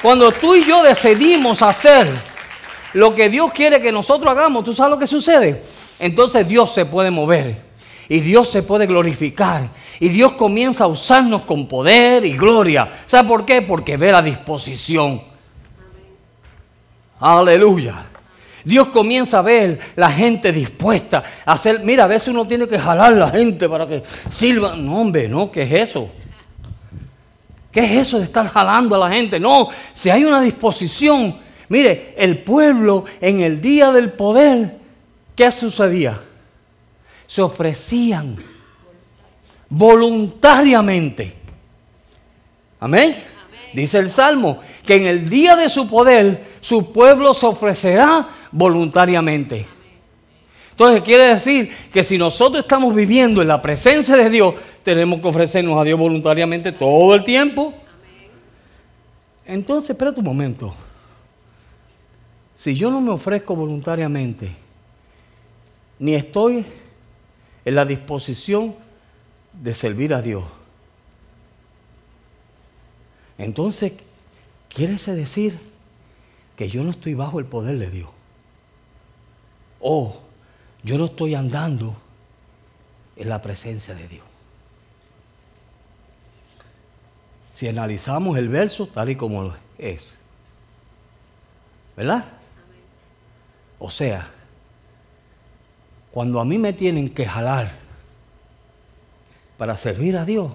Cuando 0.00 0.30
tú 0.30 0.54
y 0.54 0.64
yo 0.64 0.84
decidimos 0.84 1.62
hacer 1.62 2.35
lo 2.96 3.14
que 3.14 3.28
Dios 3.28 3.52
quiere 3.52 3.82
que 3.82 3.92
nosotros 3.92 4.30
hagamos, 4.30 4.64
¿tú 4.64 4.72
sabes 4.72 4.90
lo 4.90 4.98
que 4.98 5.06
sucede? 5.06 5.62
Entonces 5.98 6.48
Dios 6.48 6.72
se 6.72 6.86
puede 6.86 7.10
mover 7.10 7.62
y 8.08 8.20
Dios 8.20 8.48
se 8.48 8.62
puede 8.62 8.86
glorificar 8.86 9.68
y 10.00 10.08
Dios 10.08 10.32
comienza 10.32 10.84
a 10.84 10.86
usarnos 10.86 11.44
con 11.44 11.68
poder 11.68 12.24
y 12.24 12.38
gloria. 12.38 12.90
¿Sabe 13.04 13.28
por 13.28 13.44
qué? 13.44 13.60
Porque 13.60 13.98
ve 13.98 14.12
la 14.12 14.22
disposición. 14.22 15.22
Aleluya. 17.20 18.06
Dios 18.64 18.88
comienza 18.88 19.40
a 19.40 19.42
ver 19.42 19.78
la 19.94 20.10
gente 20.10 20.50
dispuesta 20.50 21.22
a 21.44 21.52
hacer. 21.52 21.80
Mira, 21.84 22.04
a 22.04 22.06
veces 22.06 22.28
uno 22.28 22.46
tiene 22.46 22.66
que 22.66 22.78
jalar 22.78 23.12
la 23.12 23.28
gente 23.28 23.68
para 23.68 23.86
que 23.86 24.02
sirva. 24.30 24.74
No, 24.74 25.02
hombre, 25.02 25.28
no, 25.28 25.52
¿qué 25.52 25.64
es 25.64 25.90
eso? 25.90 26.08
¿Qué 27.70 27.80
es 27.80 28.06
eso 28.06 28.16
de 28.16 28.24
estar 28.24 28.48
jalando 28.48 28.94
a 28.96 29.06
la 29.06 29.14
gente? 29.14 29.38
No, 29.38 29.68
si 29.92 30.08
hay 30.08 30.24
una 30.24 30.40
disposición. 30.40 31.44
Mire, 31.68 32.14
el 32.16 32.38
pueblo 32.38 33.04
en 33.20 33.40
el 33.40 33.60
día 33.60 33.90
del 33.92 34.12
poder, 34.12 34.78
¿qué 35.34 35.50
sucedía? 35.50 36.20
Se 37.26 37.42
ofrecían 37.42 38.36
voluntariamente. 39.68 41.34
Amén. 42.78 43.16
Dice 43.72 43.98
el 43.98 44.08
Salmo 44.08 44.60
que 44.84 44.94
en 44.94 45.06
el 45.06 45.28
día 45.28 45.56
de 45.56 45.68
su 45.68 45.88
poder 45.88 46.56
su 46.60 46.92
pueblo 46.92 47.34
se 47.34 47.46
ofrecerá 47.46 48.28
voluntariamente. 48.52 49.66
Entonces 50.70 51.02
quiere 51.02 51.24
decir 51.28 51.70
que 51.92 52.04
si 52.04 52.18
nosotros 52.18 52.62
estamos 52.62 52.94
viviendo 52.94 53.42
en 53.42 53.48
la 53.48 53.60
presencia 53.60 54.14
de 54.14 54.30
Dios, 54.30 54.54
tenemos 54.82 55.20
que 55.20 55.28
ofrecernos 55.28 55.78
a 55.78 55.84
Dios 55.84 55.98
voluntariamente 55.98 56.70
todo 56.70 57.14
el 57.14 57.24
tiempo. 57.24 57.74
Entonces, 59.46 59.90
espérate 59.90 60.18
un 60.18 60.26
momento. 60.26 60.74
Si 62.56 62.74
yo 62.74 62.90
no 62.90 63.00
me 63.00 63.10
ofrezco 63.10 63.54
voluntariamente, 63.54 64.50
ni 65.98 66.14
estoy 66.14 66.64
en 67.64 67.74
la 67.74 67.84
disposición 67.84 68.74
de 69.52 69.74
servir 69.74 70.14
a 70.14 70.22
Dios, 70.22 70.44
entonces, 73.38 73.92
quiere 74.68 74.94
decir 74.94 75.58
que 76.56 76.68
yo 76.68 76.82
no 76.82 76.90
estoy 76.90 77.14
bajo 77.14 77.38
el 77.38 77.44
poder 77.44 77.78
de 77.78 77.90
Dios. 77.90 78.08
O 79.80 80.22
yo 80.82 80.96
no 80.96 81.06
estoy 81.06 81.34
andando 81.34 81.96
en 83.16 83.28
la 83.28 83.42
presencia 83.42 83.94
de 83.94 84.08
Dios. 84.08 84.24
Si 87.52 87.68
analizamos 87.68 88.36
el 88.36 88.48
verso 88.48 88.86
tal 88.86 89.10
y 89.10 89.16
como 89.16 89.54
es, 89.78 90.16
¿verdad? 91.96 92.35
O 93.78 93.90
sea, 93.90 94.30
cuando 96.10 96.40
a 96.40 96.44
mí 96.44 96.58
me 96.58 96.72
tienen 96.72 97.08
que 97.08 97.26
jalar 97.26 97.72
para 99.58 99.76
servir 99.76 100.16
a 100.16 100.24
Dios, 100.24 100.52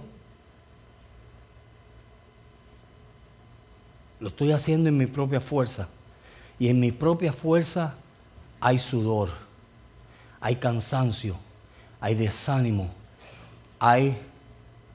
lo 4.19 4.27
estoy 4.27 4.51
haciendo 4.51 4.89
en 4.89 4.97
mi 4.97 5.07
propia 5.07 5.41
fuerza. 5.41 5.87
Y 6.59 6.67
en 6.69 6.79
mi 6.79 6.91
propia 6.91 7.33
fuerza 7.33 7.95
hay 8.59 8.77
sudor, 8.77 9.29
hay 10.39 10.55
cansancio, 10.57 11.35
hay 11.99 12.13
desánimo, 12.13 12.91
hay 13.79 14.15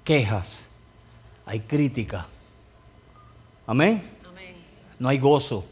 quejas, 0.05 0.65
hay 1.45 1.61
crítica. 1.61 2.27
Amén. 3.67 4.03
No 4.99 5.09
hay 5.09 5.19
gozo. 5.19 5.67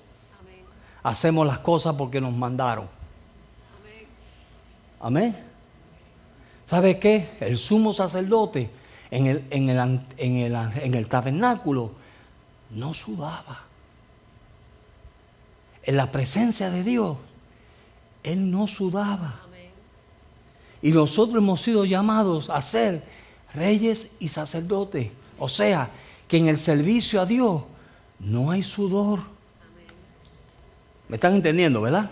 Hacemos 1.05 1.47
las 1.47 1.59
cosas 1.59 1.95
porque 1.95 2.21
nos 2.21 2.33
mandaron. 2.33 2.89
Amén. 4.99 5.37
¿Sabe 6.67 6.99
qué? 6.99 7.37
El 7.41 7.59
sumo 7.59 7.93
sacerdote 7.93 8.71
en 9.11 9.27
el, 9.27 9.45
en 9.51 9.69
el, 9.69 10.01
en 10.17 10.37
el, 10.39 10.55
en 10.55 10.95
el 10.95 11.07
tabernáculo 11.07 11.93
no 12.71 12.95
sudaba. 12.95 13.65
En 15.83 15.97
la 15.97 16.11
presencia 16.11 16.71
de 16.71 16.83
Dios, 16.83 17.19
Él 18.23 18.51
no 18.51 18.67
sudaba. 18.67 19.41
Y 20.81 20.91
nosotros 20.91 21.43
hemos 21.43 21.61
sido 21.61 21.85
llamados 21.85 22.49
a 22.49 22.61
ser 22.63 23.05
reyes 23.53 24.09
y 24.21 24.29
sacerdotes. 24.29 25.11
O 25.39 25.49
sea, 25.49 25.91
que 26.27 26.39
en 26.39 26.49
el 26.49 26.57
servicio 26.57 27.21
a 27.21 27.27
Dios 27.27 27.63
no 28.19 28.51
hay 28.51 28.63
sudor. 28.63 29.34
¿Me 31.09 31.17
están 31.17 31.35
entendiendo, 31.35 31.81
verdad? 31.81 32.11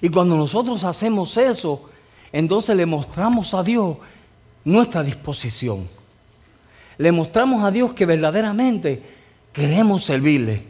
Y 0.00 0.08
cuando 0.08 0.36
nosotros 0.36 0.84
hacemos 0.84 1.36
eso, 1.36 1.88
entonces 2.32 2.76
le 2.76 2.86
mostramos 2.86 3.54
a 3.54 3.62
Dios 3.62 3.96
nuestra 4.64 5.02
disposición. 5.02 5.88
Le 6.98 7.12
mostramos 7.12 7.64
a 7.64 7.70
Dios 7.70 7.94
que 7.94 8.06
verdaderamente 8.06 9.02
queremos 9.52 10.04
servirle. 10.04 10.64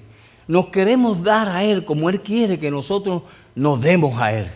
Nos 0.47 0.67
queremos 0.67 1.23
dar 1.23 1.49
a 1.49 1.65
Él 1.65 1.85
como 1.85 2.11
Él 2.11 2.21
quiere 2.21 2.59
que 2.59 2.71
nosotros 2.71 3.23
nos 3.55 3.81
demos 3.81 4.21
a 4.21 4.33
Él. 4.33 4.47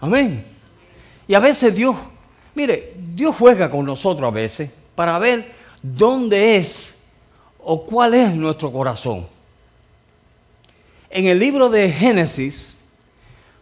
Amén. 0.00 0.44
Y 1.26 1.34
a 1.34 1.40
veces 1.40 1.74
Dios 1.74 1.96
Mire, 2.58 2.92
Dios 3.14 3.36
juega 3.38 3.70
con 3.70 3.86
nosotros 3.86 4.26
a 4.26 4.34
veces 4.34 4.68
para 4.96 5.16
ver 5.20 5.52
dónde 5.80 6.56
es 6.56 6.92
o 7.60 7.86
cuál 7.86 8.14
es 8.14 8.34
nuestro 8.34 8.72
corazón. 8.72 9.28
En 11.10 11.26
el 11.26 11.38
libro 11.38 11.70
de 11.70 11.90
Génesis, 11.90 12.76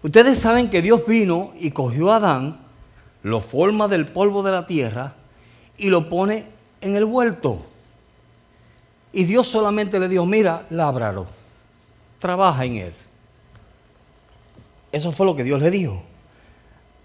ustedes 0.02 0.38
saben 0.38 0.68
que 0.68 0.82
Dios 0.82 1.06
vino 1.06 1.52
y 1.58 1.70
cogió 1.70 2.10
a 2.10 2.16
Adán, 2.16 2.60
lo 3.22 3.40
forma 3.40 3.88
del 3.88 4.06
polvo 4.06 4.42
de 4.42 4.52
la 4.52 4.66
tierra 4.66 5.14
y 5.78 5.90
lo 5.90 6.08
pone 6.08 6.46
en 6.80 6.96
el 6.96 7.04
huerto. 7.04 7.64
Y 9.12 9.24
Dios 9.24 9.48
solamente 9.48 9.98
le 9.98 10.08
dijo, 10.08 10.26
mira, 10.26 10.66
lábralo, 10.70 11.26
trabaja 12.18 12.64
en 12.64 12.76
él. 12.76 12.94
Eso 14.92 15.12
fue 15.12 15.26
lo 15.26 15.36
que 15.36 15.44
Dios 15.44 15.60
le 15.60 15.70
dijo. 15.70 16.02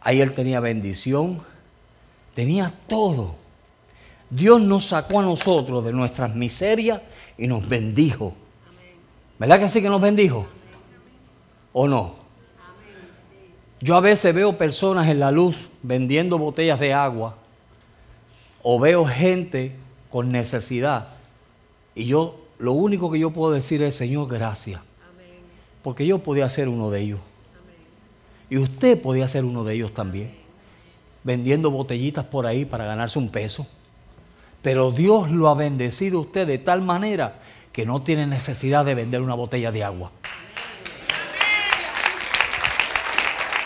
Ahí 0.02 0.22
él 0.22 0.34
tenía 0.34 0.60
bendición, 0.60 1.42
tenía 2.34 2.74
todo. 2.88 3.36
Dios 4.30 4.62
nos 4.62 4.86
sacó 4.86 5.20
a 5.20 5.24
nosotros 5.24 5.86
de 5.86 5.92
nuestras 5.92 6.36
miserias 6.36 7.02
y 7.38 7.48
nos 7.48 7.68
bendijo. 7.68 8.34
¿Verdad 9.42 9.60
que 9.60 9.70
sí 9.70 9.82
que 9.82 9.90
nos 9.90 10.00
bendijo? 10.00 10.46
¿O 11.74 11.88
no? 11.88 12.14
Yo 13.80 13.96
a 13.96 14.00
veces 14.00 14.36
veo 14.36 14.56
personas 14.56 15.08
en 15.08 15.20
la 15.20 15.32
luz 15.32 15.68
vendiendo 15.82 16.38
botellas 16.38 16.80
de 16.80 16.94
agua 16.94 17.38
o 18.62 18.80
veo 18.80 19.04
gente 19.04 19.72
con 20.12 20.32
necesidad 20.32 21.08
y 21.96 22.06
yo 22.06 22.40
lo 22.60 22.74
único 22.74 23.10
que 23.10 23.18
yo 23.18 23.32
puedo 23.32 23.52
decir 23.52 23.82
es, 23.82 23.96
Señor, 23.96 24.28
gracias. 24.28 24.80
Porque 25.82 26.06
yo 26.06 26.20
podía 26.20 26.48
ser 26.48 26.70
uno 26.70 26.92
de 26.92 27.00
ellos. 27.02 27.20
Y 28.48 28.60
usted 28.60 29.02
podía 29.02 29.28
ser 29.28 29.44
uno 29.44 29.64
de 29.64 29.74
ellos 29.74 29.92
también 29.92 30.36
vendiendo 31.24 31.72
botellitas 31.72 32.26
por 32.26 32.46
ahí 32.46 32.64
para 32.64 32.86
ganarse 32.86 33.18
un 33.18 33.30
peso. 33.30 33.66
Pero 34.62 34.92
Dios 34.92 35.32
lo 35.32 35.50
ha 35.50 35.56
bendecido 35.56 36.20
a 36.20 36.22
usted 36.22 36.46
de 36.46 36.60
tal 36.60 36.84
manera 36.84 37.40
que 37.72 37.86
no 37.86 38.02
tiene 38.02 38.28
necesidad 38.28 38.86
de 38.86 38.96
vender 38.96 39.22
una 39.22 39.34
botella 39.34 39.72
de 39.72 39.84
agua. 39.84 40.12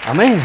Amén. 0.08 0.39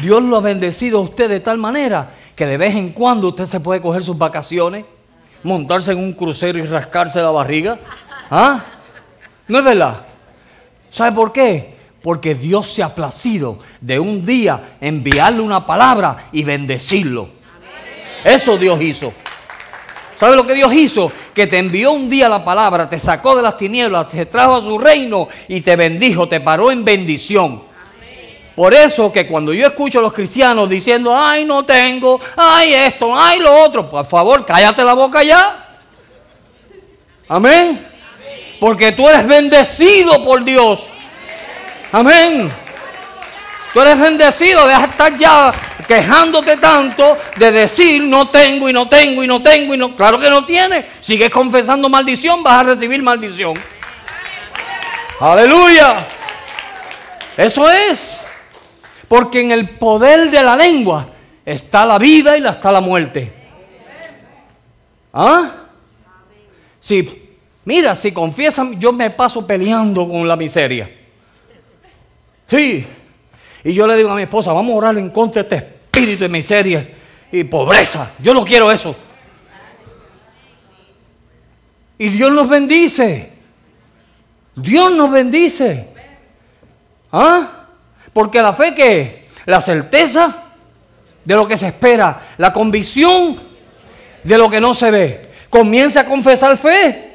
Dios 0.00 0.22
lo 0.22 0.36
ha 0.36 0.40
bendecido 0.40 0.98
a 0.98 1.02
usted 1.02 1.28
de 1.28 1.40
tal 1.40 1.58
manera 1.58 2.10
que 2.34 2.46
de 2.46 2.56
vez 2.56 2.74
en 2.74 2.90
cuando 2.90 3.28
usted 3.28 3.46
se 3.46 3.60
puede 3.60 3.80
coger 3.80 4.02
sus 4.02 4.16
vacaciones, 4.16 4.84
montarse 5.42 5.92
en 5.92 5.98
un 5.98 6.12
crucero 6.12 6.58
y 6.58 6.66
rascarse 6.66 7.20
la 7.20 7.30
barriga. 7.30 7.78
¿Ah? 8.30 8.62
¿No 9.48 9.58
es 9.58 9.64
verdad? 9.64 10.06
¿Sabe 10.90 11.12
por 11.12 11.32
qué? 11.32 11.76
porque 12.06 12.36
Dios 12.36 12.68
se 12.72 12.84
ha 12.84 12.94
placido 12.94 13.58
de 13.80 13.98
un 13.98 14.24
día 14.24 14.76
enviarle 14.80 15.40
una 15.40 15.66
palabra 15.66 16.28
y 16.30 16.44
bendecirlo. 16.44 17.26
Eso 18.22 18.56
Dios 18.56 18.80
hizo. 18.80 19.12
¿Sabe 20.18 20.34
lo 20.34 20.46
que 20.46 20.54
Dios 20.54 20.72
hizo? 20.72 21.12
Que 21.34 21.46
te 21.46 21.58
envió 21.58 21.92
un 21.92 22.08
día 22.08 22.28
la 22.28 22.42
palabra, 22.44 22.88
te 22.88 22.98
sacó 22.98 23.36
de 23.36 23.42
las 23.42 23.56
tinieblas, 23.56 24.08
te 24.08 24.24
trajo 24.26 24.56
a 24.56 24.62
su 24.62 24.78
reino 24.78 25.28
y 25.46 25.60
te 25.60 25.76
bendijo, 25.76 26.26
te 26.26 26.40
paró 26.40 26.70
en 26.70 26.84
bendición. 26.84 27.62
Por 28.54 28.72
eso 28.72 29.12
que 29.12 29.26
cuando 29.26 29.52
yo 29.52 29.66
escucho 29.66 29.98
a 29.98 30.02
los 30.02 30.14
cristianos 30.14 30.70
diciendo, 30.70 31.14
ay, 31.14 31.44
no 31.44 31.64
tengo, 31.66 32.18
ay, 32.36 32.72
esto, 32.72 33.14
ay, 33.14 33.40
lo 33.40 33.54
otro, 33.62 33.90
por 33.90 34.06
favor, 34.06 34.46
cállate 34.46 34.82
la 34.82 34.94
boca 34.94 35.22
ya. 35.22 35.78
Amén. 37.28 37.86
Porque 38.58 38.92
tú 38.92 39.06
eres 39.06 39.26
bendecido 39.26 40.24
por 40.24 40.42
Dios. 40.42 40.86
Amén. 41.92 42.48
Tú 43.74 43.80
eres 43.82 44.00
bendecido, 44.00 44.66
deja 44.66 44.80
de 44.80 44.86
estar 44.86 45.18
ya 45.18 45.52
quejándote 45.86 46.56
tanto 46.56 47.16
de 47.36 47.52
decir 47.52 48.02
no 48.02 48.28
tengo 48.28 48.68
y 48.68 48.72
no 48.72 48.88
tengo 48.88 49.22
y 49.22 49.26
no 49.26 49.42
tengo 49.42 49.74
y 49.74 49.78
no. 49.78 49.96
Claro 49.96 50.18
que 50.18 50.28
no 50.28 50.44
tienes. 50.44 50.84
Sigues 51.00 51.30
confesando 51.30 51.88
maldición, 51.88 52.42
vas 52.42 52.60
a 52.60 52.62
recibir 52.64 53.02
maldición. 53.02 53.54
Aleluya. 55.20 56.06
Eso 57.36 57.70
es. 57.70 58.12
Porque 59.08 59.40
en 59.40 59.52
el 59.52 59.70
poder 59.70 60.30
de 60.30 60.42
la 60.42 60.56
lengua 60.56 61.08
está 61.44 61.86
la 61.86 61.98
vida 61.98 62.36
y 62.36 62.44
está 62.44 62.72
la 62.72 62.80
muerte. 62.80 63.32
¿Ah? 65.12 65.50
Si, 66.80 67.38
mira, 67.64 67.94
si 67.96 68.12
confiesan, 68.12 68.78
yo 68.78 68.92
me 68.92 69.10
paso 69.10 69.46
peleando 69.46 70.08
con 70.08 70.26
la 70.26 70.36
miseria. 70.36 70.90
Sí. 72.48 72.86
Y 73.64 73.72
yo 73.72 73.86
le 73.86 73.96
digo 73.96 74.10
a 74.10 74.14
mi 74.14 74.22
esposa, 74.22 74.52
vamos 74.52 74.72
a 74.72 74.76
orar 74.76 74.98
en 74.98 75.10
contra 75.10 75.42
de 75.42 75.56
este 75.56 75.75
espíritu 75.96 76.24
de 76.24 76.28
miseria 76.28 76.88
y 77.32 77.44
pobreza. 77.44 78.10
Yo 78.18 78.34
no 78.34 78.44
quiero 78.44 78.70
eso. 78.70 78.94
Y 81.98 82.08
Dios 82.10 82.30
nos 82.32 82.48
bendice. 82.48 83.32
Dios 84.54 84.94
nos 84.94 85.10
bendice. 85.10 85.88
¿Ah? 87.10 87.68
Porque 88.12 88.42
la 88.42 88.52
fe 88.52 88.74
que 88.74 89.28
la 89.46 89.60
certeza 89.60 90.44
de 91.24 91.34
lo 91.34 91.48
que 91.48 91.56
se 91.56 91.68
espera, 91.68 92.22
la 92.36 92.52
convicción 92.52 93.36
de 94.22 94.38
lo 94.38 94.50
que 94.50 94.60
no 94.60 94.74
se 94.74 94.90
ve. 94.90 95.30
Comienza 95.48 96.00
a 96.00 96.06
confesar 96.06 96.56
fe. 96.58 97.05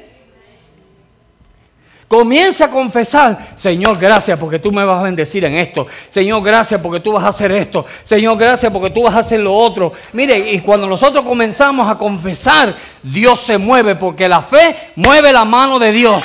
Comienza 2.12 2.66
a 2.66 2.70
confesar, 2.70 3.54
Señor, 3.56 3.98
gracias 3.98 4.38
porque 4.38 4.58
tú 4.58 4.70
me 4.70 4.84
vas 4.84 5.00
a 5.00 5.04
bendecir 5.04 5.46
en 5.46 5.56
esto. 5.56 5.86
Señor, 6.10 6.42
gracias 6.42 6.78
porque 6.78 7.00
tú 7.00 7.12
vas 7.12 7.24
a 7.24 7.28
hacer 7.28 7.50
esto. 7.52 7.86
Señor, 8.04 8.36
gracias 8.36 8.70
porque 8.70 8.90
tú 8.90 9.04
vas 9.04 9.14
a 9.14 9.20
hacer 9.20 9.40
lo 9.40 9.54
otro. 9.54 9.94
Mire, 10.12 10.38
y 10.52 10.58
cuando 10.58 10.86
nosotros 10.86 11.24
comenzamos 11.24 11.88
a 11.88 11.96
confesar, 11.96 12.76
Dios 13.02 13.40
se 13.40 13.56
mueve 13.56 13.96
porque 13.96 14.28
la 14.28 14.42
fe 14.42 14.92
mueve 14.94 15.32
la 15.32 15.46
mano 15.46 15.78
de 15.78 15.90
Dios. 15.90 16.22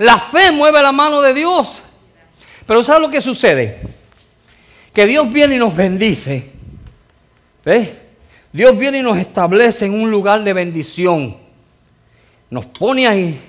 La 0.00 0.18
fe 0.18 0.50
mueve 0.50 0.82
la 0.82 0.90
mano 0.90 1.22
de 1.22 1.34
Dios. 1.34 1.80
Pero 2.66 2.82
¿sabes 2.82 3.02
lo 3.02 3.08
que 3.08 3.20
sucede? 3.20 3.82
Que 4.92 5.06
Dios 5.06 5.32
viene 5.32 5.54
y 5.54 5.58
nos 5.58 5.76
bendice. 5.76 6.50
¿Ves? 7.64 7.90
Dios 8.52 8.76
viene 8.76 8.98
y 8.98 9.02
nos 9.02 9.16
establece 9.16 9.86
en 9.86 9.94
un 9.94 10.10
lugar 10.10 10.42
de 10.42 10.52
bendición 10.52 11.47
nos 12.50 12.66
pone 12.66 13.06
ahí 13.06 13.40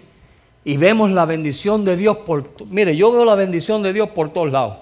y 0.64 0.78
vemos 0.78 1.10
la 1.12 1.26
bendición 1.26 1.86
de 1.86 1.96
Dios 1.96 2.18
por... 2.18 2.50
Mire, 2.68 2.96
yo 2.96 3.12
veo 3.12 3.26
la 3.26 3.36
bendición 3.36 3.82
de 3.82 3.94
Dios 3.94 4.10
por 4.10 4.32
todos 4.32 4.52
lados. 4.52 4.78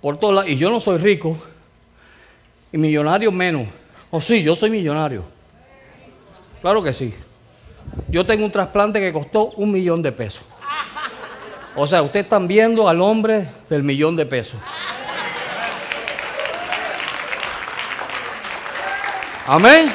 Por 0.00 0.18
todos 0.18 0.34
lados. 0.34 0.50
Y 0.50 0.56
yo 0.56 0.70
no 0.70 0.80
soy 0.80 0.98
rico. 0.98 1.36
Y 2.72 2.78
millonario 2.78 3.32
menos. 3.32 3.66
O 4.10 4.18
oh, 4.18 4.20
sí, 4.20 4.42
yo 4.42 4.54
soy 4.54 4.70
millonario. 4.70 5.24
Claro 6.60 6.82
que 6.82 6.92
sí. 6.92 7.12
Yo 8.08 8.24
tengo 8.24 8.44
un 8.44 8.50
trasplante 8.50 9.00
que 9.00 9.12
costó 9.12 9.46
un 9.56 9.70
millón 9.72 10.00
de 10.02 10.12
pesos. 10.12 10.42
O 11.76 11.86
sea, 11.86 12.02
ustedes 12.02 12.26
están 12.26 12.46
viendo 12.48 12.88
al 12.88 13.00
hombre 13.00 13.48
del 13.68 13.82
millón 13.82 14.16
de 14.16 14.26
pesos. 14.26 14.60
Amén. 19.46 19.86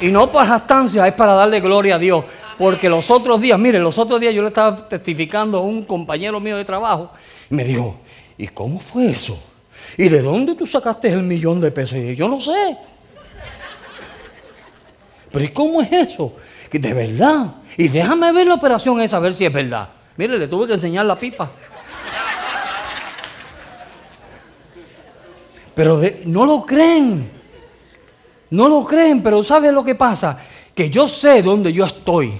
Y 0.00 0.08
no 0.08 0.30
para 0.32 0.56
estancia, 0.56 1.06
es 1.06 1.14
para 1.14 1.34
darle 1.34 1.60
gloria 1.60 1.96
a 1.96 1.98
Dios. 1.98 2.24
Porque 2.56 2.88
los 2.88 3.10
otros 3.10 3.40
días, 3.40 3.58
mire, 3.58 3.78
los 3.78 3.98
otros 3.98 4.20
días 4.20 4.34
yo 4.34 4.42
le 4.42 4.48
estaba 4.48 4.88
testificando 4.88 5.58
a 5.58 5.60
un 5.62 5.84
compañero 5.84 6.40
mío 6.40 6.56
de 6.56 6.64
trabajo 6.64 7.10
y 7.50 7.54
me 7.54 7.64
dijo, 7.64 8.00
¿y 8.36 8.46
cómo 8.48 8.78
fue 8.78 9.10
eso? 9.10 9.38
¿Y 9.96 10.08
de 10.08 10.20
dónde 10.22 10.54
tú 10.54 10.66
sacaste 10.66 11.08
el 11.08 11.22
millón 11.22 11.60
de 11.60 11.70
pesos? 11.70 11.98
Y 11.98 12.14
yo, 12.14 12.28
no 12.28 12.40
sé. 12.40 12.76
Pero 15.32 15.44
¿y 15.44 15.48
cómo 15.52 15.80
es 15.80 15.92
eso? 15.92 16.34
Que 16.70 16.78
de 16.78 16.92
verdad. 16.92 17.54
Y 17.76 17.88
déjame 17.88 18.30
ver 18.32 18.46
la 18.46 18.54
operación 18.54 19.00
esa, 19.00 19.16
a 19.16 19.20
ver 19.20 19.32
si 19.32 19.44
es 19.46 19.52
verdad. 19.52 19.88
Mire, 20.16 20.38
le 20.38 20.46
tuve 20.46 20.66
que 20.66 20.74
enseñar 20.74 21.06
la 21.06 21.16
pipa. 21.16 21.50
Pero 25.74 26.00
no 26.26 26.44
lo 26.44 26.66
creen. 26.66 27.39
No 28.50 28.68
lo 28.68 28.84
creen, 28.84 29.22
pero 29.22 29.42
¿sabe 29.42 29.70
lo 29.70 29.84
que 29.84 29.94
pasa? 29.94 30.38
Que 30.74 30.90
yo 30.90 31.08
sé 31.08 31.42
dónde 31.42 31.72
yo 31.72 31.84
estoy. 31.84 32.32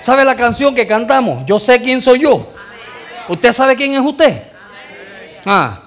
¿Sabe 0.00 0.24
la 0.24 0.34
canción 0.34 0.74
que 0.74 0.86
cantamos? 0.86 1.44
Yo 1.46 1.58
sé 1.58 1.80
quién 1.80 2.00
soy 2.00 2.20
yo. 2.20 2.52
¿Usted 3.28 3.52
sabe 3.52 3.76
quién 3.76 3.94
es 3.94 4.00
usted? 4.00 4.42
Ah. 5.44 5.82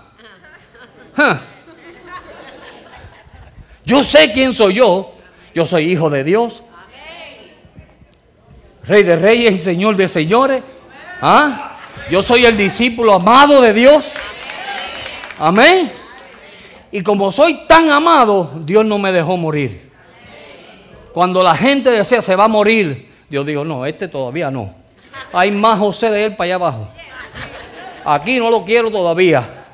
Yo 3.86 4.04
sé 4.04 4.32
quién 4.32 4.54
soy 4.54 4.76
yo. 4.76 5.13
Yo 5.54 5.66
soy 5.66 5.92
hijo 5.92 6.10
de 6.10 6.24
Dios. 6.24 6.63
Rey 8.86 9.04
de 9.04 9.16
reyes 9.16 9.54
y 9.54 9.58
señor 9.58 9.96
de 9.96 10.08
señores. 10.08 10.63
¿Ah? 11.22 11.78
Yo 12.10 12.22
soy 12.22 12.46
el 12.46 12.56
discípulo 12.58 13.13
amado 13.13 13.62
de 13.62 13.74
Dios. 13.74 14.12
Amén. 15.39 16.03
Y 16.93 17.01
como 17.01 17.32
soy 17.32 17.65
tan 17.67 17.89
amado, 17.89 18.51
Dios 18.63 18.86
no 18.86 18.99
me 18.99 19.12
dejó 19.12 19.36
morir. 19.36 19.89
Cuando 21.12 21.41
la 21.41 21.56
gente 21.56 21.89
decía 21.89 22.21
se 22.21 22.36
va 22.36 22.43
a 22.43 22.47
morir, 22.47 23.10
Dios 23.27 23.43
dijo, 23.47 23.65
no, 23.65 23.84
este 23.88 24.08
todavía 24.08 24.51
no. 24.51 24.75
Hay 25.34 25.49
más 25.49 25.79
José 25.79 26.12
de 26.12 26.25
él 26.25 26.36
para 26.36 26.45
allá 26.45 26.56
abajo. 26.56 26.89
Aquí 28.06 28.38
no 28.38 28.51
lo 28.51 28.63
quiero 28.63 28.91
todavía. 28.91 29.65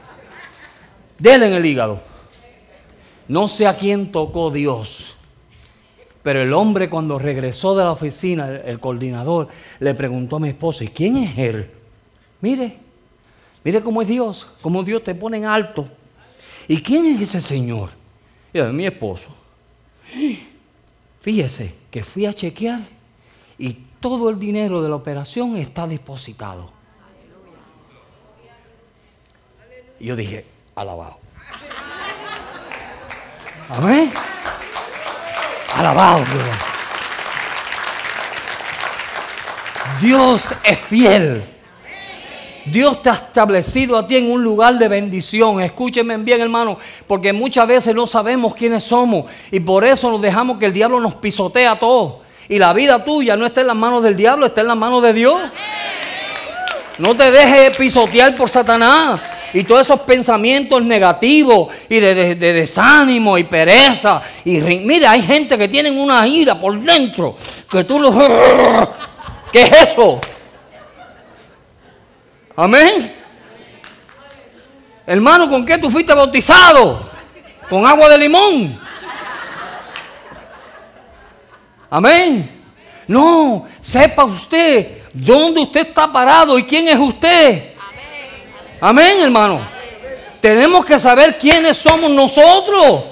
Denle 1.17 1.47
en 1.47 1.53
el 1.55 1.65
hígado. 1.65 1.99
No 3.27 3.49
sé 3.49 3.67
a 3.67 3.75
quién 3.75 4.13
tocó 4.13 4.49
Dios. 4.49 5.13
Pero 6.23 6.41
el 6.41 6.53
hombre 6.53 6.89
cuando 6.89 7.19
regresó 7.19 7.75
de 7.75 7.83
la 7.83 7.91
oficina, 7.91 8.47
el, 8.47 8.79
coordinador, 8.79 9.49
le 9.81 9.93
preguntó 9.93 10.37
a 10.37 10.39
mi 10.39 10.47
esposa, 10.47 10.85
¿y 10.85 10.87
quién 10.87 11.17
es 11.17 11.37
él? 11.37 11.69
Mire, 12.39 12.77
mire 13.61 13.81
cómo 13.81 14.01
es 14.01 14.07
Dios, 14.07 14.47
cómo 14.61 14.83
Dios 14.83 15.03
te 15.03 15.13
pone 15.13 15.35
en 15.35 15.45
alto. 15.45 15.98
¿Y 16.69 16.83
quién 16.83 17.03
es 17.07 17.21
ese 17.21 17.41
señor? 17.41 17.89
Y 18.53 18.61
mi 18.61 18.85
esposo. 18.85 19.29
Fíjese 21.19 21.73
que 21.89 22.03
fui 22.03 22.27
a 22.27 22.33
chequear 22.33 22.81
y 23.57 23.73
todo 23.99 24.29
el 24.29 24.39
dinero 24.39 24.79
de 24.79 24.87
la 24.87 24.95
operación 24.95 25.57
está 25.57 25.87
depositado. 25.87 26.71
Y 29.99 30.05
yo 30.05 30.15
dije, 30.15 30.45
alabado. 30.75 31.17
Amén. 33.69 34.13
Alabado. 35.75 36.23
Dios 39.99 40.43
es 40.63 40.79
fiel. 40.81 41.43
Dios 42.71 43.01
te 43.01 43.09
ha 43.09 43.13
establecido 43.13 43.97
a 43.97 44.07
ti 44.07 44.17
en 44.17 44.31
un 44.31 44.43
lugar 44.43 44.77
de 44.77 44.87
bendición. 44.87 45.61
Escúcheme 45.61 46.17
bien, 46.17 46.41
hermano, 46.41 46.77
porque 47.07 47.33
muchas 47.33 47.67
veces 47.67 47.95
no 47.95 48.07
sabemos 48.07 48.55
quiénes 48.55 48.83
somos 48.83 49.25
y 49.51 49.59
por 49.59 49.83
eso 49.85 50.09
nos 50.09 50.21
dejamos 50.21 50.57
que 50.57 50.65
el 50.65 50.73
diablo 50.73 50.99
nos 50.99 51.15
pisotee 51.15 51.67
a 51.67 51.77
todos. 51.77 52.15
Y 52.47 52.57
la 52.57 52.73
vida 52.73 53.03
tuya 53.03 53.35
no 53.35 53.45
está 53.45 53.61
en 53.61 53.67
las 53.67 53.75
manos 53.75 54.01
del 54.01 54.15
diablo, 54.15 54.45
está 54.45 54.61
en 54.61 54.67
las 54.67 54.77
manos 54.77 55.03
de 55.03 55.13
Dios. 55.13 55.39
No 56.97 57.15
te 57.15 57.31
dejes 57.31 57.77
pisotear 57.77 58.35
por 58.35 58.49
Satanás 58.49 59.21
y 59.53 59.63
todos 59.63 59.81
esos 59.81 60.01
pensamientos 60.01 60.83
negativos 60.83 61.69
y 61.87 61.99
de, 61.99 62.35
desánimo 62.35 63.37
y 63.37 63.43
pereza. 63.43 64.21
Y 64.45 64.59
mira, 64.59 65.11
hay 65.11 65.21
gente 65.21 65.57
que 65.57 65.67
tienen 65.67 65.97
una 65.97 66.27
ira 66.27 66.59
por 66.59 66.79
dentro 66.79 67.35
que 67.69 67.83
tú 67.83 67.99
lo... 67.99 68.11
¿Qué 69.51 69.63
es 69.63 69.71
eso? 69.91 70.19
Amén. 72.59 73.15
Hermano, 75.07 75.49
¿con 75.49 75.65
qué 75.65 75.77
tú 75.77 75.89
fuiste 75.89 76.13
bautizado? 76.13 77.09
Con 77.69 77.87
agua 77.87 78.09
de 78.09 78.17
limón. 78.17 78.77
Amén. 81.89 82.63
No, 83.07 83.65
sepa 83.79 84.25
usted 84.25 85.03
dónde 85.13 85.61
usted 85.61 85.87
está 85.87 86.11
parado 86.11 86.59
y 86.59 86.63
quién 86.63 86.89
es 86.89 86.99
usted. 86.99 87.75
Amén, 88.81 89.21
hermano. 89.21 89.61
Tenemos 90.41 90.85
que 90.85 90.99
saber 90.99 91.37
quiénes 91.37 91.77
somos 91.77 92.11
nosotros. 92.11 93.05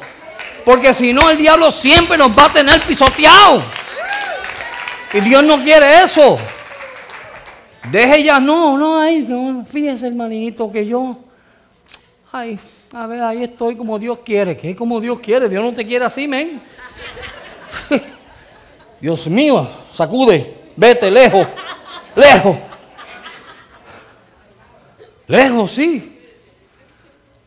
Porque 0.65 0.93
si 0.93 1.13
no, 1.13 1.29
el 1.29 1.37
diablo 1.37 1.71
siempre 1.71 2.17
nos 2.17 2.37
va 2.37 2.47
a 2.47 2.51
tener 2.51 2.81
pisoteado. 2.81 3.63
Y 5.13 5.21
Dios 5.21 5.41
no 5.41 5.63
quiere 5.63 6.03
eso. 6.03 6.37
Deje 7.91 8.23
ya, 8.23 8.39
no, 8.39 8.77
no, 8.77 8.99
ahí, 8.99 9.25
no, 9.27 9.63
fíjese 9.65 10.07
hermanito 10.07 10.71
que 10.71 10.85
yo, 10.85 11.17
ay, 12.31 12.59
a 12.91 13.07
ver, 13.07 13.21
ahí 13.21 13.43
estoy 13.43 13.75
como 13.75 13.97
Dios 13.97 14.19
quiere, 14.25 14.57
que 14.57 14.75
como 14.75 14.99
Dios 14.99 15.19
quiere, 15.19 15.47
Dios 15.47 15.63
no 15.63 15.73
te 15.73 15.85
quiere 15.85 16.05
así, 16.05 16.27
men. 16.27 16.61
Dios 19.01 19.27
mío, 19.27 19.67
sacude, 19.93 20.55
vete 20.75 21.09
lejos, 21.09 21.47
lejos. 22.15 22.57
Lejos, 25.27 25.71
sí. 25.71 26.19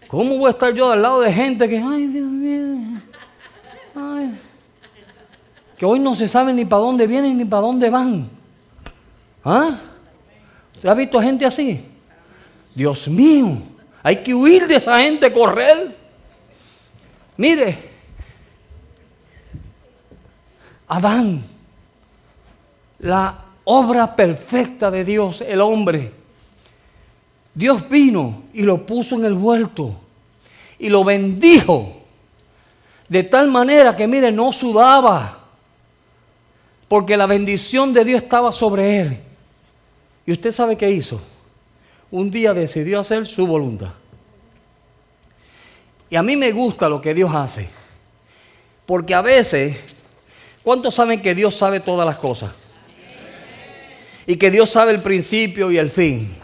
¿Cómo 0.07 0.37
voy 0.39 0.49
a 0.49 0.51
estar 0.51 0.73
yo 0.75 0.91
al 0.91 1.03
lado 1.03 1.21
de 1.21 1.33
gente 1.33 1.69
que, 1.69 1.79
ay, 1.79 2.07
Dios 2.07 2.29
mío, 2.29 3.01
ay, 3.95 4.35
que 5.79 5.87
hoy 5.87 5.99
no 5.99 6.15
se 6.15 6.29
sabe 6.29 6.53
ni 6.53 6.65
para 6.65 6.83
dónde 6.83 7.07
vienen 7.07 7.39
ni 7.39 7.45
para 7.45 7.63
dónde 7.63 7.89
van? 7.89 8.29
¿Ah? 9.45 9.79
¿Usted 10.81 10.89
ha 10.89 10.95
visto 10.95 11.21
gente 11.21 11.45
así? 11.45 11.85
Dios 12.75 13.07
mío, 13.07 13.59
hay 14.03 14.17
que 14.23 14.33
huir 14.33 14.67
de 14.67 14.77
esa 14.77 14.99
gente, 15.03 15.31
correr. 15.31 15.95
Mire, 17.37 17.77
Adán, 20.89 21.43
la 23.01 23.45
obra 23.65 24.17
perfecta 24.17 24.91
de 24.91 25.05
Dios, 25.05 25.43
el 25.43 25.61
hombre. 25.61 26.15
Dios 27.55 27.87
vino 27.87 28.45
y 28.55 28.63
lo 28.63 28.87
puso 28.87 29.17
en 29.17 29.27
el 29.27 29.35
vuelto 29.35 29.95
y 30.79 30.89
lo 30.89 31.05
bendijo 31.05 31.95
de 33.07 33.23
tal 33.25 33.51
manera 33.51 33.95
que, 33.95 34.07
mire, 34.07 34.33
no 34.33 34.51
sudaba 34.51 35.41
porque 36.89 37.19
la 37.19 37.27
bendición 37.27 37.93
de 37.93 38.03
Dios 38.03 38.23
estaba 38.23 38.51
sobre 38.51 39.01
él. 39.01 39.21
¿Y 40.27 40.33
usted 40.33 40.53
sabe 40.53 40.77
qué 40.77 40.91
hizo? 40.91 41.21
Un 42.11 42.31
día 42.31 42.53
decidió 42.53 43.01
hacer 43.01 43.27
su 43.27 43.47
voluntad. 43.47 43.91
Y 46.09 46.17
a 46.17 46.23
mí 46.23 46.37
me 46.37 46.51
gusta 46.51 46.89
lo 46.89 47.01
que 47.01 47.15
Dios 47.15 47.33
hace. 47.35 47.69
Porque 48.85 49.15
a 49.15 49.23
veces, 49.23 49.77
¿cuántos 50.65 50.95
saben 50.95 51.23
que 51.23 51.35
Dios 51.35 51.55
sabe 51.55 51.79
todas 51.79 52.05
las 52.05 52.19
cosas? 52.19 52.51
Y 54.27 54.37
que 54.37 54.51
Dios 54.51 54.71
sabe 54.71 54.93
el 54.93 55.01
principio 55.01 55.71
y 55.71 55.79
el 55.79 55.89
fin. 55.89 56.37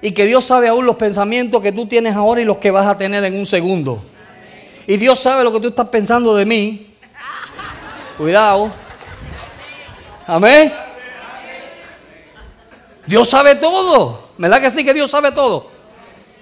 Y 0.00 0.12
que 0.12 0.24
Dios 0.24 0.46
sabe 0.46 0.68
aún 0.68 0.86
los 0.86 0.96
pensamientos 0.96 1.62
que 1.62 1.72
tú 1.72 1.86
tienes 1.86 2.14
ahora 2.14 2.40
y 2.40 2.44
los 2.44 2.58
que 2.58 2.70
vas 2.70 2.86
a 2.86 2.96
tener 2.96 3.22
en 3.24 3.34
un 3.34 3.46
segundo. 3.46 4.02
Y 4.86 4.96
Dios 4.96 5.20
sabe 5.20 5.44
lo 5.44 5.52
que 5.52 5.60
tú 5.60 5.68
estás 5.68 5.88
pensando 5.88 6.34
de 6.34 6.44
mí. 6.44 6.86
Cuidado. 8.16 8.72
Amén. 10.26 10.72
Dios 13.06 13.28
sabe 13.28 13.56
todo. 13.56 14.30
¿Verdad 14.38 14.60
que 14.60 14.70
sí 14.70 14.84
que 14.84 14.94
Dios 14.94 15.10
sabe 15.10 15.32
todo? 15.32 15.70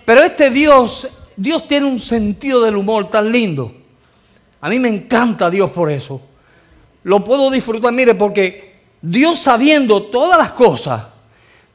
Pero 0.05 0.23
este 0.23 0.51
Dios, 0.51 1.09
Dios 1.37 1.67
tiene 1.67 1.87
un 1.87 1.99
sentido 1.99 2.63
del 2.63 2.77
humor 2.77 3.11
tan 3.11 3.31
lindo. 3.31 3.73
A 4.61 4.69
mí 4.69 4.79
me 4.79 4.89
encanta 4.89 5.51
Dios 5.51 5.71
por 5.71 5.91
eso. 5.91 6.21
Lo 7.05 7.25
puedo 7.25 7.51
disfrutar, 7.51 7.93
mire, 7.93 8.15
porque 8.15 8.81
Dios 9.01 9.39
sabiendo 9.39 10.03
todas 10.05 10.39
las 10.39 10.51
cosas, 10.51 11.05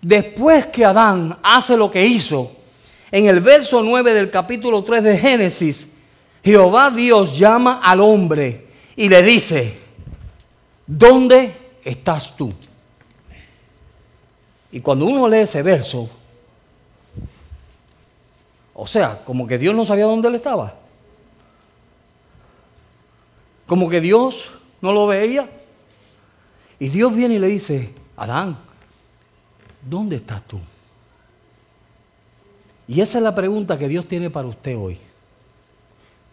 después 0.01 0.67
que 0.67 0.85
Adán 0.85 1.37
hace 1.41 1.75
lo 1.75 1.89
que 1.89 2.05
hizo, 2.05 2.51
en 3.11 3.25
el 3.25 3.39
verso 3.39 3.81
9 3.81 4.13
del 4.13 4.29
capítulo 4.29 4.83
3 4.83 5.03
de 5.03 5.17
Génesis, 5.17 5.87
Jehová 6.43 6.91
Dios 6.91 7.37
llama 7.37 7.79
al 7.83 8.01
hombre 8.01 8.67
y 8.95 9.09
le 9.09 9.23
dice, 9.23 9.77
¿dónde 10.85 11.51
estás 11.83 12.35
tú? 12.35 12.53
Y 14.75 14.81
cuando 14.81 15.05
uno 15.05 15.29
lee 15.29 15.37
ese 15.37 15.63
verso, 15.63 16.09
o 18.73 18.85
sea, 18.85 19.23
como 19.23 19.47
que 19.47 19.57
Dios 19.57 19.73
no 19.73 19.85
sabía 19.85 20.03
dónde 20.03 20.27
él 20.27 20.35
estaba. 20.35 20.75
Como 23.65 23.89
que 23.89 24.01
Dios 24.01 24.51
no 24.81 24.91
lo 24.91 25.07
veía. 25.07 25.49
Y 26.77 26.89
Dios 26.89 27.15
viene 27.15 27.35
y 27.35 27.39
le 27.39 27.47
dice, 27.47 27.93
Adán, 28.17 28.57
¿dónde 29.81 30.17
estás 30.17 30.45
tú? 30.45 30.59
Y 32.85 32.99
esa 32.99 33.19
es 33.19 33.23
la 33.23 33.33
pregunta 33.33 33.79
que 33.79 33.87
Dios 33.87 34.05
tiene 34.05 34.29
para 34.29 34.49
usted 34.49 34.77
hoy. 34.77 34.99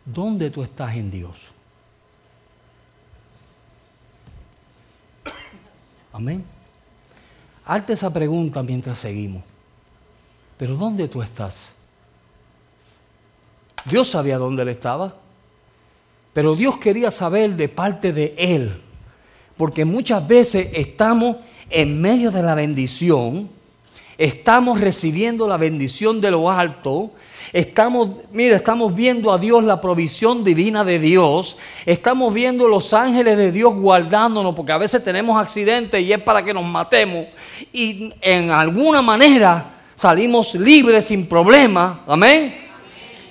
¿Dónde 0.04 0.50
tú 0.50 0.64
estás 0.64 0.96
en 0.96 1.12
Dios? 1.12 1.36
Amén. 6.12 6.44
Hazte 7.64 7.92
esa 7.92 8.12
pregunta 8.12 8.62
mientras 8.62 8.98
seguimos. 8.98 9.42
Pero 10.56 10.76
¿dónde 10.76 11.08
tú 11.08 11.22
estás? 11.22 11.72
Dios 13.84 14.08
sabía 14.08 14.38
dónde 14.38 14.62
él 14.62 14.68
estaba. 14.68 15.16
Pero 16.32 16.54
Dios 16.54 16.78
quería 16.78 17.10
saber 17.10 17.56
de 17.56 17.68
parte 17.68 18.12
de 18.12 18.34
él. 18.38 18.80
Porque 19.56 19.84
muchas 19.84 20.26
veces 20.26 20.68
estamos 20.72 21.36
en 21.68 22.00
medio 22.00 22.30
de 22.30 22.42
la 22.42 22.54
bendición, 22.54 23.50
estamos 24.18 24.80
recibiendo 24.80 25.46
la 25.46 25.56
bendición 25.56 26.20
de 26.20 26.30
lo 26.30 26.50
alto, 26.50 27.12
Estamos, 27.52 28.08
mira, 28.32 28.56
estamos 28.56 28.94
viendo 28.94 29.32
a 29.32 29.38
Dios, 29.38 29.64
la 29.64 29.80
provisión 29.80 30.44
divina 30.44 30.84
de 30.84 30.98
Dios. 30.98 31.56
Estamos 31.86 32.32
viendo 32.32 32.68
los 32.68 32.92
ángeles 32.92 33.36
de 33.36 33.52
Dios 33.52 33.74
guardándonos, 33.74 34.54
porque 34.54 34.72
a 34.72 34.78
veces 34.78 35.02
tenemos 35.02 35.40
accidentes 35.40 36.02
y 36.02 36.12
es 36.12 36.22
para 36.22 36.42
que 36.44 36.54
nos 36.54 36.64
matemos. 36.64 37.26
Y 37.72 38.12
en 38.20 38.50
alguna 38.50 39.02
manera 39.02 39.74
salimos 39.96 40.54
libres 40.54 41.06
sin 41.06 41.26
problema. 41.26 42.02
Amén. 42.06 42.54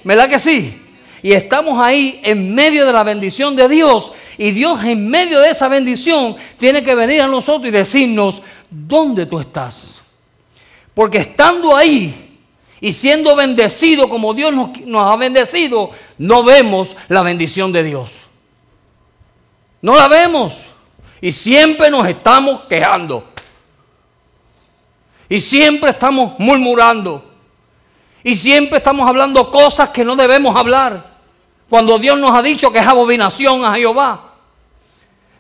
¿Verdad 0.04 0.30
que 0.30 0.40
sí? 0.40 0.82
Y 1.24 1.34
estamos 1.34 1.80
ahí 1.80 2.20
en 2.24 2.54
medio 2.54 2.86
de 2.86 2.94
la 2.94 3.04
bendición 3.04 3.56
de 3.56 3.68
Dios. 3.68 4.12
Y 4.38 4.52
Dios 4.52 4.84
en 4.84 5.08
medio 5.08 5.40
de 5.40 5.52
esa 5.52 5.68
bendición 5.68 6.36
tiene 6.58 6.84
que 6.84 6.96
venir 6.96 7.22
a 7.22 7.28
nosotros 7.28 7.68
y 7.68 7.72
decirnos, 7.72 8.42
¿dónde 8.70 9.26
tú 9.28 9.40
estás? 9.40 10.02
Porque 10.94 11.20
estando 11.20 11.76
ahí, 11.76 12.31
y 12.84 12.94
siendo 12.94 13.36
bendecido 13.36 14.10
como 14.10 14.34
Dios 14.34 14.52
nos, 14.52 15.08
ha 15.08 15.16
bendecido, 15.16 15.92
no 16.18 16.44
vemos 16.44 16.96
la 17.10 17.22
bendición 17.22 17.72
de 17.72 17.84
Dios. 17.84 18.10
No 19.84 19.96
la 19.96 20.08
vemos. 20.08 20.62
Y 21.22 21.32
siempre 21.32 21.92
nos 21.92 22.08
estamos 22.08 22.62
quejando. 22.62 23.30
Y 25.30 25.40
siempre 25.40 25.92
estamos 25.92 26.40
murmurando. 26.40 27.24
Y 28.24 28.36
siempre 28.36 28.80
estamos 28.80 29.08
hablando 29.08 29.52
cosas 29.52 29.90
que 29.90 30.04
no 30.04 30.16
debemos 30.16 30.56
hablar. 30.56 31.06
Cuando 31.70 32.00
Dios 32.00 32.18
nos 32.18 32.32
ha 32.32 32.42
dicho 32.42 32.72
que 32.72 32.80
es 32.80 32.88
abominación 32.88 33.64
a 33.64 33.76
Jehová. 33.76 34.34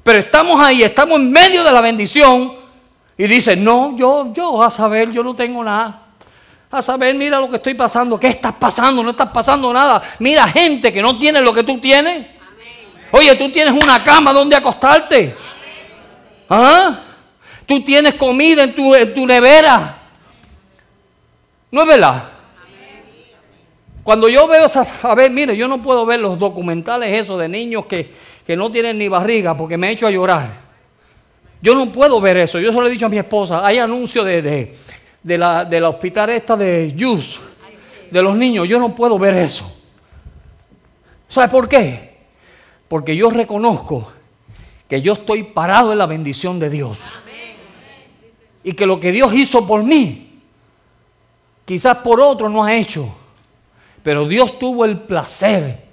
Pero 0.03 0.19
estamos 0.19 0.61
ahí, 0.61 0.83
estamos 0.83 1.17
en 1.17 1.31
medio 1.31 1.63
de 1.63 1.71
la 1.71 1.81
bendición. 1.81 2.53
Y 3.17 3.25
dice, 3.25 3.55
no, 3.55 3.97
yo, 3.97 4.31
yo, 4.31 4.61
a 4.61 4.69
saber, 4.69 5.11
yo 5.11 5.23
no 5.23 5.35
tengo 5.35 5.63
nada 5.63 6.00
a 6.71 6.81
saber, 6.81 7.13
mira 7.15 7.39
lo 7.39 7.49
que 7.49 7.57
estoy 7.57 7.73
pasando, 7.73 8.17
¿qué 8.17 8.27
estás 8.27 8.53
pasando? 8.53 9.03
No 9.03 9.09
estás 9.11 9.29
pasando 9.29 9.73
nada. 9.73 10.01
Mira 10.19 10.47
gente 10.47 10.91
que 10.91 11.01
no 11.01 11.17
tiene 11.17 11.41
lo 11.41 11.53
que 11.53 11.63
tú 11.63 11.79
tienes. 11.79 12.25
Oye, 13.11 13.35
tú 13.35 13.49
tienes 13.51 13.73
una 13.73 14.01
cama 14.01 14.31
donde 14.31 14.55
acostarte. 14.55 15.35
¿Ah? 16.49 17.01
Tú 17.65 17.81
tienes 17.81 18.15
comida 18.15 18.63
en 18.63 18.73
tu, 18.73 18.95
en 18.95 19.13
tu 19.13 19.25
nevera. 19.25 19.97
¿No 21.71 21.81
es 21.81 21.87
verdad? 21.87 22.23
Cuando 24.03 24.29
yo 24.29 24.47
veo 24.47 24.65
esa, 24.65 24.85
a 25.03 25.13
ver, 25.13 25.29
mire, 25.29 25.55
yo 25.55 25.67
no 25.67 25.81
puedo 25.81 26.05
ver 26.05 26.19
los 26.21 26.39
documentales 26.39 27.11
esos 27.13 27.39
de 27.39 27.47
niños 27.49 27.85
que, 27.85 28.11
que 28.47 28.55
no 28.55 28.71
tienen 28.71 28.97
ni 28.97 29.09
barriga 29.09 29.55
porque 29.55 29.77
me 29.77 29.89
he 29.89 29.91
hecho 29.91 30.07
a 30.07 30.11
llorar. 30.11 30.61
Yo 31.61 31.75
no 31.75 31.91
puedo 31.91 32.19
ver 32.19 32.37
eso. 32.37 32.59
Yo 32.59 32.71
se 32.71 32.79
lo 32.79 32.87
he 32.87 32.89
dicho 32.89 33.05
a 33.05 33.09
mi 33.09 33.17
esposa. 33.17 33.65
Hay 33.65 33.77
anuncios 33.77 34.25
de, 34.25 34.41
de, 34.41 34.75
de 35.23 35.37
la, 35.37 35.65
de 35.65 35.79
la 35.79 35.89
hospital 35.89 36.29
esta 36.29 36.57
de 36.57 36.93
Yus, 36.95 37.39
de 38.09 38.21
los 38.21 38.35
niños, 38.35 38.67
yo 38.67 38.79
no 38.79 38.93
puedo 38.93 39.17
ver 39.17 39.35
eso. 39.35 39.71
¿Sabe 41.29 41.47
por 41.47 41.69
qué? 41.69 42.17
Porque 42.87 43.15
yo 43.15 43.29
reconozco 43.29 44.11
que 44.87 45.01
yo 45.01 45.13
estoy 45.13 45.43
parado 45.43 45.93
en 45.93 45.97
la 45.97 46.05
bendición 46.05 46.59
de 46.59 46.69
Dios. 46.69 46.97
Y 48.63 48.73
que 48.73 48.85
lo 48.85 48.99
que 48.99 49.11
Dios 49.11 49.33
hizo 49.33 49.65
por 49.65 49.83
mí, 49.83 50.41
quizás 51.63 51.97
por 51.97 52.19
otro 52.19 52.49
no 52.49 52.63
ha 52.63 52.75
hecho. 52.75 53.09
Pero 54.03 54.27
Dios 54.27 54.59
tuvo 54.59 54.83
el 54.83 54.99
placer. 54.99 55.85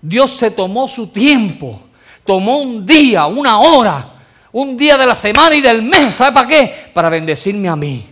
Dios 0.00 0.32
se 0.32 0.50
tomó 0.50 0.88
su 0.88 1.08
tiempo. 1.08 1.78
Tomó 2.24 2.58
un 2.58 2.86
día, 2.86 3.26
una 3.26 3.58
hora, 3.58 4.14
un 4.52 4.76
día 4.76 4.96
de 4.96 5.06
la 5.06 5.14
semana 5.14 5.54
y 5.54 5.60
del 5.60 5.82
mes. 5.82 6.14
¿Sabe 6.14 6.32
para 6.32 6.48
qué? 6.48 6.74
Para 6.94 7.10
bendecirme 7.10 7.68
a 7.68 7.76
mí. 7.76 8.04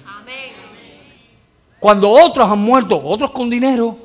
Cuando 1.81 2.11
otros 2.11 2.49
han 2.49 2.61
muerto, 2.61 3.01
otros 3.03 3.31
con 3.31 3.51
dinero. 3.51 3.97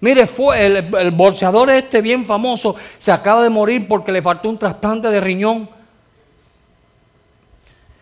Mire, 0.00 0.26
fue 0.26 0.66
el, 0.66 0.94
el 0.96 1.10
bolseador 1.10 1.70
este 1.70 2.00
bien 2.00 2.24
famoso, 2.24 2.74
se 2.98 3.12
acaba 3.12 3.42
de 3.42 3.50
morir 3.50 3.86
porque 3.86 4.10
le 4.10 4.22
faltó 4.22 4.48
un 4.48 4.58
trasplante 4.58 5.08
de 5.08 5.20
riñón. 5.20 5.68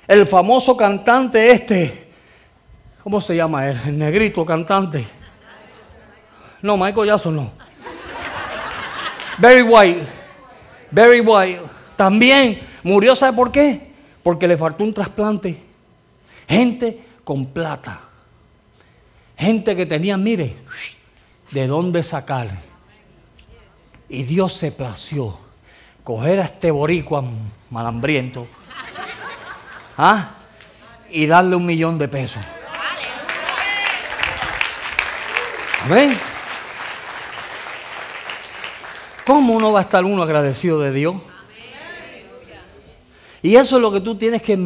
El 0.07 0.27
famoso 0.27 0.77
cantante 0.77 1.51
este, 1.51 2.11
¿cómo 3.03 3.21
se 3.21 3.35
llama 3.35 3.69
él? 3.69 3.81
El 3.87 3.99
negrito 3.99 4.47
cantante. 4.47 5.07
No, 6.63 6.77
Michael 6.77 7.09
Jackson 7.09 7.37
no. 7.37 7.51
Barry 9.39 9.63
White. 9.63 10.07
Barry 10.91 11.21
White. 11.21 11.63
También 11.97 12.71
Murió, 12.83 13.15
¿sabe 13.15 13.37
por 13.37 13.53
qué? 13.53 13.93
Porque 14.23 14.49
le 14.49 14.57
faltó 14.57 14.85
un 14.85 14.95
trasplante. 14.95 15.63
Gente 16.49 17.05
con 17.25 17.47
plata. 17.47 18.01
Gente 19.41 19.75
que 19.75 19.87
tenía, 19.87 20.19
mire, 20.19 20.55
de 21.51 21.67
dónde 21.67 22.03
sacar. 22.03 22.49
Y 24.07 24.25
Dios 24.25 24.53
se 24.53 24.71
plació 24.71 25.39
coger 26.05 26.41
a 26.41 26.45
este 26.45 26.71
boricua 26.71 27.25
malambriento 27.71 28.47
¿ah? 29.97 30.35
y 31.09 31.27
darle 31.27 31.57
un 31.57 31.65
millón 31.65 31.99
de 31.99 32.09
pesos. 32.09 32.45
Amén. 35.85 36.19
¿Cómo 39.25 39.59
no 39.59 39.73
va 39.73 39.79
a 39.79 39.83
estar 39.83 40.05
uno 40.05 40.23
agradecido 40.23 40.81
de 40.81 40.93
Dios? 40.93 41.17
Y 43.41 43.57
eso 43.57 43.77
es 43.77 43.83
lo 43.83 43.91
que 43.91 44.03
tú 44.03 44.17
tienes 44.17 44.43
que 44.43 44.59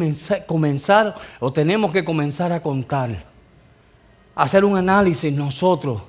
comenzar 0.45 1.15
o 1.39 1.53
tenemos 1.53 1.93
que 1.93 2.03
comenzar 2.03 2.51
a 2.51 2.61
contar. 2.61 3.34
Hacer 4.35 4.65
un 4.65 4.77
análisis 4.77 5.31
nosotros. 5.33 6.01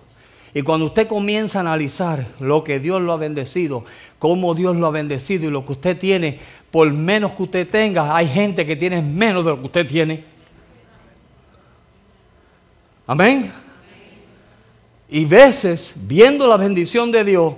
Y 0.52 0.62
cuando 0.62 0.86
usted 0.86 1.06
comienza 1.06 1.58
a 1.58 1.60
analizar 1.60 2.26
lo 2.40 2.64
que 2.64 2.80
Dios 2.80 3.00
lo 3.00 3.12
ha 3.12 3.16
bendecido, 3.16 3.84
cómo 4.18 4.54
Dios 4.54 4.76
lo 4.76 4.86
ha 4.86 4.90
bendecido 4.90 5.46
y 5.46 5.50
lo 5.50 5.64
que 5.64 5.72
usted 5.72 5.98
tiene, 5.98 6.40
por 6.70 6.90
menos 6.92 7.32
que 7.32 7.42
usted 7.42 7.68
tenga, 7.68 8.16
hay 8.16 8.26
gente 8.26 8.64
que 8.64 8.74
tiene 8.74 9.02
menos 9.02 9.44
de 9.44 9.50
lo 9.50 9.60
que 9.60 9.66
usted 9.66 9.86
tiene. 9.86 10.24
Amén. 13.06 13.52
Y 15.08 15.24
veces, 15.24 15.92
viendo 15.94 16.46
la 16.46 16.56
bendición 16.56 17.12
de 17.12 17.24
Dios, 17.24 17.54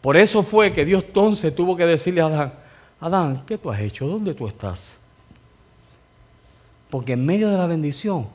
por 0.00 0.16
eso 0.16 0.42
fue 0.42 0.72
que 0.72 0.84
Dios 0.84 1.04
entonces 1.04 1.54
tuvo 1.54 1.76
que 1.76 1.84
decirle 1.84 2.20
a 2.20 2.26
Adán, 2.26 2.52
Adán, 3.00 3.42
¿qué 3.46 3.58
tú 3.58 3.70
has 3.70 3.80
hecho? 3.80 4.06
¿Dónde 4.06 4.32
tú 4.34 4.46
estás? 4.46 4.90
Porque 6.96 7.12
en 7.12 7.26
medio 7.26 7.50
de 7.50 7.58
la 7.58 7.66
bendición 7.66 8.26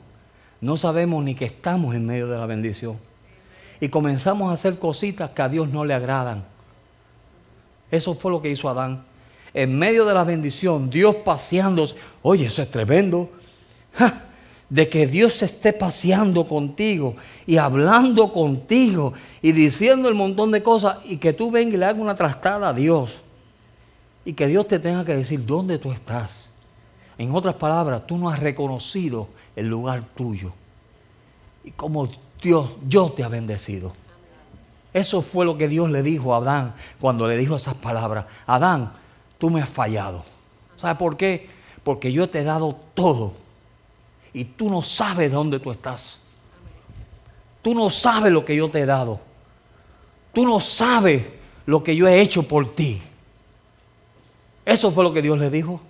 no 0.60 0.76
sabemos 0.76 1.24
ni 1.24 1.34
que 1.34 1.46
estamos 1.46 1.96
en 1.96 2.06
medio 2.06 2.28
de 2.28 2.38
la 2.38 2.46
bendición. 2.46 2.96
Y 3.80 3.88
comenzamos 3.88 4.50
a 4.50 4.52
hacer 4.52 4.78
cositas 4.78 5.30
que 5.30 5.42
a 5.42 5.48
Dios 5.48 5.70
no 5.70 5.84
le 5.84 5.94
agradan. 5.94 6.44
Eso 7.90 8.14
fue 8.14 8.30
lo 8.30 8.40
que 8.40 8.50
hizo 8.50 8.68
Adán. 8.68 9.02
En 9.52 9.76
medio 9.76 10.04
de 10.04 10.14
la 10.14 10.22
bendición, 10.22 10.90
Dios 10.90 11.16
paseándose. 11.24 11.96
Oye, 12.22 12.46
eso 12.46 12.62
es 12.62 12.70
tremendo 12.70 13.32
de 14.70 14.88
que 14.88 15.08
Dios 15.08 15.32
se 15.34 15.46
esté 15.46 15.72
paseando 15.72 16.46
contigo 16.46 17.16
y 17.48 17.56
hablando 17.56 18.32
contigo 18.32 19.12
y 19.42 19.50
diciendo 19.50 20.08
el 20.08 20.14
montón 20.14 20.52
de 20.52 20.62
cosas 20.62 20.98
y 21.04 21.16
que 21.16 21.32
tú 21.32 21.50
vengas 21.50 21.74
y 21.74 21.78
le 21.78 21.86
hagas 21.86 22.00
una 22.00 22.14
trastada 22.14 22.68
a 22.68 22.72
Dios 22.72 23.10
y 24.24 24.34
que 24.34 24.46
Dios 24.46 24.68
te 24.68 24.78
tenga 24.78 25.04
que 25.04 25.16
decir 25.16 25.44
dónde 25.44 25.80
tú 25.80 25.90
estás. 25.90 26.51
En 27.22 27.34
otras 27.34 27.54
palabras, 27.54 28.04
tú 28.04 28.18
no 28.18 28.28
has 28.28 28.40
reconocido 28.40 29.28
el 29.54 29.68
lugar 29.68 30.02
tuyo 30.16 30.52
y 31.62 31.70
como 31.70 32.08
Dios, 32.42 32.70
yo 32.88 33.10
te 33.12 33.22
ha 33.22 33.28
bendecido. 33.28 33.92
Eso 34.92 35.22
fue 35.22 35.44
lo 35.44 35.56
que 35.56 35.68
Dios 35.68 35.88
le 35.88 36.02
dijo 36.02 36.34
a 36.34 36.38
Adán 36.38 36.74
cuando 37.00 37.28
le 37.28 37.36
dijo 37.36 37.54
esas 37.54 37.74
palabras. 37.74 38.26
Adán, 38.44 38.92
tú 39.38 39.50
me 39.50 39.62
has 39.62 39.70
fallado. 39.70 40.24
¿Sabes 40.76 40.96
por 40.98 41.16
qué? 41.16 41.48
Porque 41.84 42.10
yo 42.10 42.28
te 42.28 42.40
he 42.40 42.44
dado 42.44 42.76
todo 42.94 43.34
y 44.32 44.44
tú 44.44 44.68
no 44.68 44.82
sabes 44.82 45.30
dónde 45.30 45.60
tú 45.60 45.70
estás. 45.70 46.18
Tú 47.62 47.72
no 47.72 47.88
sabes 47.88 48.32
lo 48.32 48.44
que 48.44 48.56
yo 48.56 48.68
te 48.68 48.80
he 48.80 48.86
dado. 48.86 49.20
Tú 50.32 50.44
no 50.44 50.58
sabes 50.58 51.22
lo 51.66 51.84
que 51.84 51.94
yo 51.94 52.08
he 52.08 52.20
hecho 52.20 52.42
por 52.42 52.74
ti. 52.74 53.00
Eso 54.64 54.90
fue 54.90 55.04
lo 55.04 55.12
que 55.12 55.22
Dios 55.22 55.38
le 55.38 55.50
dijo. 55.50 55.80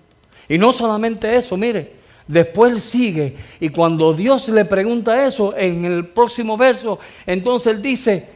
Y 0.49 0.59
no 0.59 0.73
solamente 0.73 1.35
eso, 1.37 1.57
mire, 1.57 1.93
después 2.27 2.83
sigue. 2.83 3.37
Y 3.61 3.69
cuando 3.69 4.13
Dios 4.13 4.49
le 4.49 4.65
pregunta 4.65 5.27
eso 5.27 5.57
en 5.57 5.85
el 5.85 6.07
próximo 6.07 6.57
verso, 6.57 6.99
entonces 7.27 7.75
él 7.75 7.83
dice, 7.83 8.29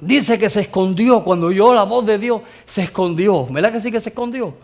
dice 0.00 0.38
que 0.38 0.50
se 0.50 0.60
escondió. 0.60 1.22
Cuando 1.22 1.48
oyó 1.48 1.72
la 1.72 1.84
voz 1.84 2.06
de 2.06 2.18
Dios, 2.18 2.42
se 2.66 2.82
escondió. 2.82 3.46
¿Verdad 3.46 3.72
que 3.72 3.80
sí 3.80 3.90
que 3.90 4.00
se 4.00 4.10
escondió? 4.10 4.54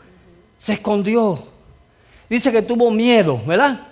Se 0.59 0.75
escondió. 0.75 1.39
Dice 2.29 2.53
que 2.53 2.63
tuvo 2.63 2.91
miedo, 2.91 3.41
¿verdad? 3.47 3.87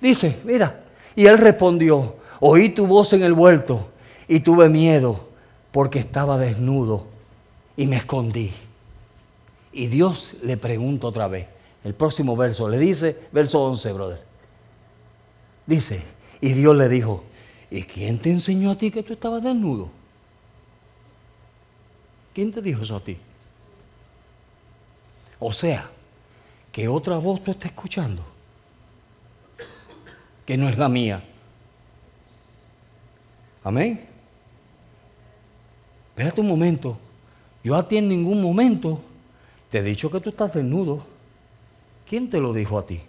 Dice, 0.00 0.36
mira. 0.44 0.84
Y 1.14 1.26
él 1.26 1.36
respondió, 1.36 2.14
oí 2.38 2.68
tu 2.68 2.86
voz 2.86 3.12
en 3.12 3.24
el 3.24 3.32
vuelto 3.32 3.88
y 4.28 4.40
tuve 4.40 4.68
miedo 4.68 5.28
porque 5.72 5.98
estaba 5.98 6.38
desnudo 6.38 7.06
y 7.76 7.86
me 7.86 7.96
escondí. 7.96 8.52
Y 9.72 9.88
Dios 9.88 10.36
le 10.42 10.56
pregunta 10.56 11.08
otra 11.08 11.26
vez, 11.26 11.46
el 11.84 11.94
próximo 11.94 12.36
verso, 12.36 12.68
le 12.68 12.78
dice, 12.78 13.28
verso 13.32 13.62
11, 13.64 13.92
brother. 13.92 14.22
Dice, 15.66 16.02
y 16.40 16.52
Dios 16.52 16.76
le 16.76 16.88
dijo, 16.88 17.24
¿y 17.70 17.82
quién 17.82 18.18
te 18.18 18.30
enseñó 18.30 18.70
a 18.70 18.78
ti 18.78 18.90
que 18.90 19.02
tú 19.02 19.12
estabas 19.12 19.42
desnudo? 19.42 19.90
¿Quién 22.34 22.52
te 22.52 22.62
dijo 22.62 22.82
eso 22.82 22.96
a 22.96 23.00
ti? 23.00 23.18
O 25.38 25.52
sea, 25.52 25.90
que 26.72 26.88
otra 26.88 27.16
voz 27.16 27.42
tú 27.42 27.50
estás 27.50 27.70
escuchando 27.70 28.22
que 30.48 30.56
no 30.56 30.66
es 30.66 30.78
la 30.78 30.88
mía. 30.88 31.22
Amén. 33.62 34.08
Espérate 36.08 36.40
un 36.40 36.48
momento. 36.48 36.96
Yo 37.62 37.76
a 37.76 37.86
ti 37.86 37.98
en 37.98 38.08
ningún 38.08 38.40
momento 38.40 38.98
te 39.70 39.80
he 39.80 39.82
dicho 39.82 40.10
que 40.10 40.20
tú 40.20 40.30
estás 40.30 40.54
desnudo. 40.54 41.04
¿Quién 42.08 42.30
te 42.30 42.40
lo 42.40 42.52
dijo 42.52 42.78
a 42.78 42.86
ti? 42.86 43.00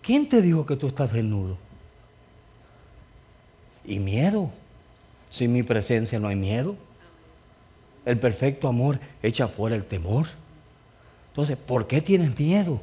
¿Quién 0.00 0.28
te 0.28 0.40
dijo 0.40 0.64
que 0.64 0.76
tú 0.76 0.86
estás 0.86 1.12
desnudo? 1.12 1.58
Y 3.84 3.98
miedo. 3.98 4.50
Sin 5.30 5.52
mi 5.52 5.62
presencia 5.62 6.18
no 6.18 6.28
hay 6.28 6.36
miedo. 6.36 6.76
El 8.04 8.18
perfecto 8.18 8.68
amor 8.68 8.98
echa 9.22 9.48
fuera 9.48 9.76
el 9.76 9.84
temor. 9.84 10.26
Entonces, 11.28 11.56
¿por 11.56 11.86
qué 11.86 12.00
tienes 12.00 12.38
miedo? 12.38 12.80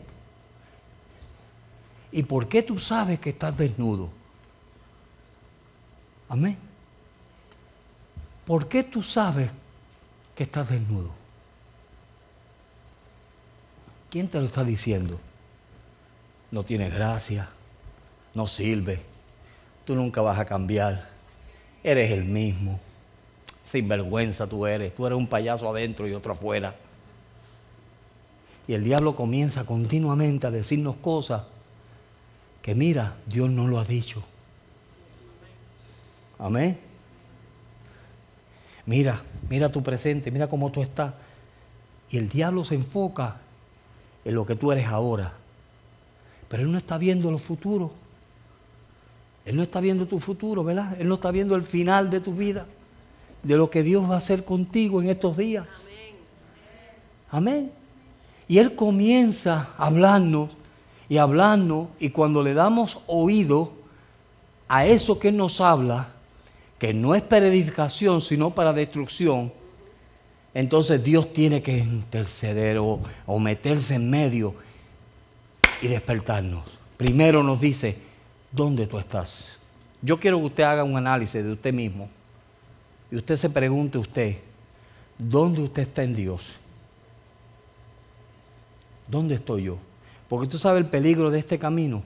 ¿Y 2.11 2.23
por 2.23 2.47
qué 2.47 2.63
tú 2.63 2.79
sabes 2.79 3.19
que 3.19 3.31
estás 3.31 3.57
desnudo? 3.57 4.09
Amén. 6.27 6.57
¿Por 8.45 8.67
qué 8.67 8.83
tú 8.83 9.03
sabes 9.03 9.51
que 10.35 10.43
estás 10.43 10.69
desnudo? 10.69 11.18
¿Quién 14.09 14.27
te 14.27 14.39
lo 14.39 14.45
está 14.45 14.63
diciendo? 14.63 15.19
No 16.51 16.63
tienes 16.63 16.93
gracia, 16.93 17.49
no 18.33 18.47
sirve, 18.47 19.01
tú 19.85 19.95
nunca 19.95 20.21
vas 20.21 20.39
a 20.39 20.45
cambiar, 20.45 21.07
eres 21.83 22.11
el 22.11 22.25
mismo, 22.25 22.79
sin 23.63 23.87
vergüenza 23.87 24.47
tú 24.47 24.65
eres, 24.65 24.95
tú 24.95 25.05
eres 25.05 25.17
un 25.17 25.27
payaso 25.27 25.69
adentro 25.69 26.07
y 26.07 26.13
otro 26.13 26.33
afuera. 26.33 26.75
Y 28.67 28.73
el 28.73 28.83
diablo 28.83 29.15
comienza 29.15 29.63
continuamente 29.63 30.47
a 30.47 30.51
decirnos 30.51 30.95
cosas 30.97 31.43
que 32.63 32.75
mira, 32.75 33.15
Dios 33.27 33.49
no 33.49 33.67
lo 33.67 33.79
ha 33.79 33.83
dicho. 33.83 34.23
Amén. 36.39 36.79
Mira, 38.85 39.21
mira 39.49 39.71
tu 39.71 39.83
presente, 39.83 40.31
mira 40.31 40.47
cómo 40.47 40.71
tú 40.71 40.81
estás. 40.81 41.13
Y 42.09 42.17
el 42.17 42.29
diablo 42.29 42.65
se 42.65 42.75
enfoca 42.75 43.37
en 44.29 44.35
lo 44.35 44.45
que 44.45 44.55
tú 44.55 44.71
eres 44.71 44.85
ahora. 44.85 45.33
Pero 46.47 46.61
Él 46.61 46.71
no 46.71 46.77
está 46.77 46.99
viendo 46.99 47.31
lo 47.31 47.39
futuro. 47.39 47.91
Él 49.43 49.55
no 49.55 49.63
está 49.63 49.79
viendo 49.79 50.05
tu 50.05 50.19
futuro, 50.19 50.63
¿verdad? 50.63 50.95
Él 50.99 51.07
no 51.07 51.15
está 51.15 51.31
viendo 51.31 51.55
el 51.55 51.63
final 51.63 52.11
de 52.11 52.19
tu 52.19 52.33
vida, 52.33 52.67
de 53.41 53.57
lo 53.57 53.71
que 53.71 53.81
Dios 53.81 54.07
va 54.07 54.13
a 54.13 54.17
hacer 54.19 54.45
contigo 54.45 55.01
en 55.01 55.09
estos 55.09 55.35
días. 55.35 55.65
Amén. 57.31 57.71
Y 58.47 58.59
Él 58.59 58.75
comienza 58.75 59.69
a 59.79 59.87
hablarnos 59.87 60.51
y 61.09 61.17
hablando, 61.17 61.89
y 61.99 62.11
cuando 62.11 62.43
le 62.43 62.53
damos 62.53 62.99
oído 63.07 63.71
a 64.67 64.85
eso 64.85 65.17
que 65.17 65.31
nos 65.31 65.59
habla, 65.59 66.09
que 66.77 66.93
no 66.93 67.15
es 67.15 67.23
para 67.23 67.47
edificación, 67.47 68.21
sino 68.21 68.51
para 68.51 68.73
destrucción, 68.73 69.51
entonces 70.53 71.03
Dios 71.03 71.31
tiene 71.33 71.61
que 71.61 71.77
interceder 71.77 72.77
o, 72.79 72.99
meterse 73.39 73.95
en 73.95 74.09
medio 74.09 74.55
y 75.81 75.87
despertarnos. 75.87 76.63
Primero 76.97 77.43
nos 77.43 77.61
dice, 77.61 77.97
¿dónde 78.51 78.87
tú 78.87 78.97
estás? 78.97 79.57
Yo 80.01 80.19
quiero 80.19 80.39
que 80.39 80.45
usted 80.45 80.63
haga 80.63 80.83
un 80.83 80.97
análisis 80.97 81.43
de 81.43 81.51
usted 81.51 81.73
mismo 81.73 82.09
y 83.11 83.17
usted 83.17 83.35
se 83.35 83.49
pregunte 83.49 83.97
usted, 83.97 84.37
¿dónde 85.17 85.61
usted 85.61 85.83
está 85.83 86.03
en 86.03 86.15
Dios? 86.15 86.55
¿Dónde 89.07 89.35
estoy 89.35 89.63
yo? 89.63 89.77
Porque 90.27 90.47
tú 90.47 90.57
sabes 90.57 90.83
el 90.83 90.89
peligro 90.89 91.31
de 91.31 91.39
este 91.39 91.57
camino. 91.57 92.03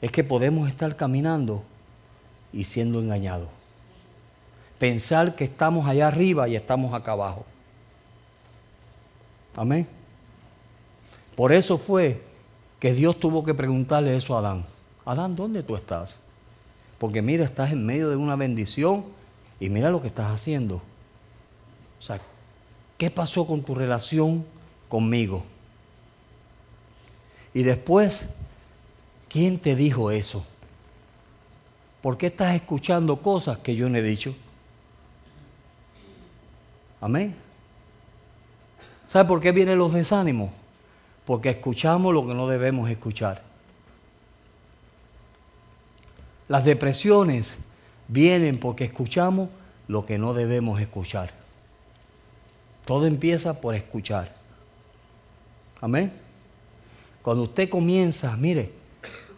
Es 0.00 0.10
que 0.10 0.24
podemos 0.24 0.68
estar 0.68 0.96
caminando 0.96 1.62
y 2.52 2.64
siendo 2.64 3.00
engañados. 3.00 3.48
pensar 4.78 5.36
que 5.36 5.44
estamos 5.44 5.86
allá 5.86 6.08
arriba 6.08 6.48
y 6.48 6.56
estamos 6.56 6.92
acá 6.92 7.12
abajo. 7.12 7.46
Amén. 9.56 9.86
Por 11.36 11.52
eso 11.52 11.78
fue 11.78 12.22
que 12.78 12.92
Dios 12.92 13.18
tuvo 13.18 13.44
que 13.44 13.54
preguntarle 13.54 14.16
eso 14.16 14.36
a 14.36 14.40
Adán. 14.40 14.64
Adán, 15.04 15.36
¿dónde 15.36 15.62
tú 15.62 15.76
estás? 15.76 16.18
Porque 16.98 17.22
mira, 17.22 17.44
estás 17.44 17.72
en 17.72 17.84
medio 17.84 18.10
de 18.10 18.16
una 18.16 18.36
bendición 18.36 19.04
y 19.58 19.68
mira 19.68 19.90
lo 19.90 20.00
que 20.00 20.08
estás 20.08 20.30
haciendo. 20.30 20.76
O 21.98 22.02
sea, 22.02 22.20
¿qué 22.98 23.10
pasó 23.10 23.46
con 23.46 23.62
tu 23.62 23.74
relación 23.74 24.44
conmigo? 24.88 25.44
Y 27.54 27.62
después, 27.62 28.26
¿quién 29.28 29.58
te 29.58 29.76
dijo 29.76 30.10
eso? 30.10 30.44
¿Por 32.00 32.18
qué 32.18 32.26
estás 32.26 32.54
escuchando 32.54 33.22
cosas 33.22 33.58
que 33.58 33.76
yo 33.76 33.88
no 33.88 33.98
he 33.98 34.02
dicho? 34.02 34.34
Amén. 37.00 37.41
¿Sabe 39.12 39.28
por 39.28 39.42
qué 39.42 39.52
vienen 39.52 39.76
los 39.76 39.92
desánimos? 39.92 40.50
Porque 41.26 41.50
escuchamos 41.50 42.14
lo 42.14 42.26
que 42.26 42.32
no 42.32 42.48
debemos 42.48 42.88
escuchar. 42.88 43.42
Las 46.48 46.64
depresiones 46.64 47.58
vienen 48.08 48.56
porque 48.56 48.84
escuchamos 48.84 49.50
lo 49.86 50.06
que 50.06 50.16
no 50.16 50.32
debemos 50.32 50.80
escuchar. 50.80 51.30
Todo 52.86 53.04
empieza 53.04 53.60
por 53.60 53.74
escuchar. 53.74 54.32
Amén. 55.82 56.10
Cuando 57.20 57.42
usted 57.42 57.68
comienza, 57.68 58.34
mire, 58.38 58.72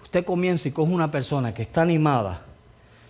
usted 0.05 0.25
comienza 0.25 0.69
y 0.69 0.71
coge 0.71 0.93
una 0.93 1.11
persona 1.11 1.53
que 1.53 1.63
está 1.63 1.83
animada 1.83 2.43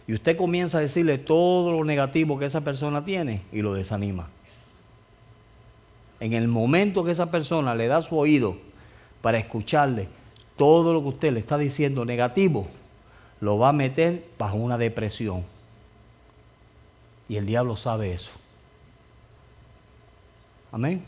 y 0.06 0.14
usted 0.14 0.34
comienza 0.34 0.78
a 0.78 0.80
decirle 0.80 1.18
todo 1.18 1.72
lo 1.72 1.84
negativo 1.84 2.38
que 2.38 2.46
esa 2.46 2.62
persona 2.62 3.04
tiene 3.04 3.42
y 3.52 3.60
lo 3.60 3.74
desanima. 3.74 4.30
En 6.20 6.32
el 6.32 6.48
momento 6.48 7.04
que 7.04 7.12
esa 7.12 7.30
persona 7.30 7.74
le 7.74 7.86
da 7.86 8.02
su 8.02 8.16
oído 8.16 8.56
para 9.20 9.38
escucharle 9.38 10.08
todo 10.56 10.92
lo 10.92 11.02
que 11.02 11.08
usted 11.08 11.32
le 11.32 11.40
está 11.40 11.58
diciendo 11.58 12.04
negativo, 12.04 12.66
lo 13.40 13.58
va 13.58 13.70
a 13.70 13.72
meter 13.72 14.26
bajo 14.38 14.56
una 14.56 14.78
depresión. 14.78 15.44
Y 17.28 17.36
el 17.36 17.46
diablo 17.46 17.76
sabe 17.76 18.12
eso. 18.12 18.30
Amén. 20.70 21.04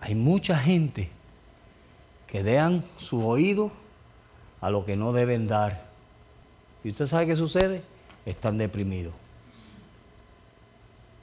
Hay 0.00 0.14
mucha 0.14 0.58
gente 0.58 1.10
que 2.26 2.42
dean 2.42 2.84
su 2.98 3.26
oído 3.26 3.70
a 4.60 4.70
lo 4.70 4.84
que 4.84 4.96
no 4.96 5.12
deben 5.12 5.46
dar. 5.48 5.86
¿Y 6.84 6.90
usted 6.90 7.06
sabe 7.06 7.26
qué 7.26 7.36
sucede? 7.36 7.82
Están 8.24 8.58
deprimidos. 8.58 9.14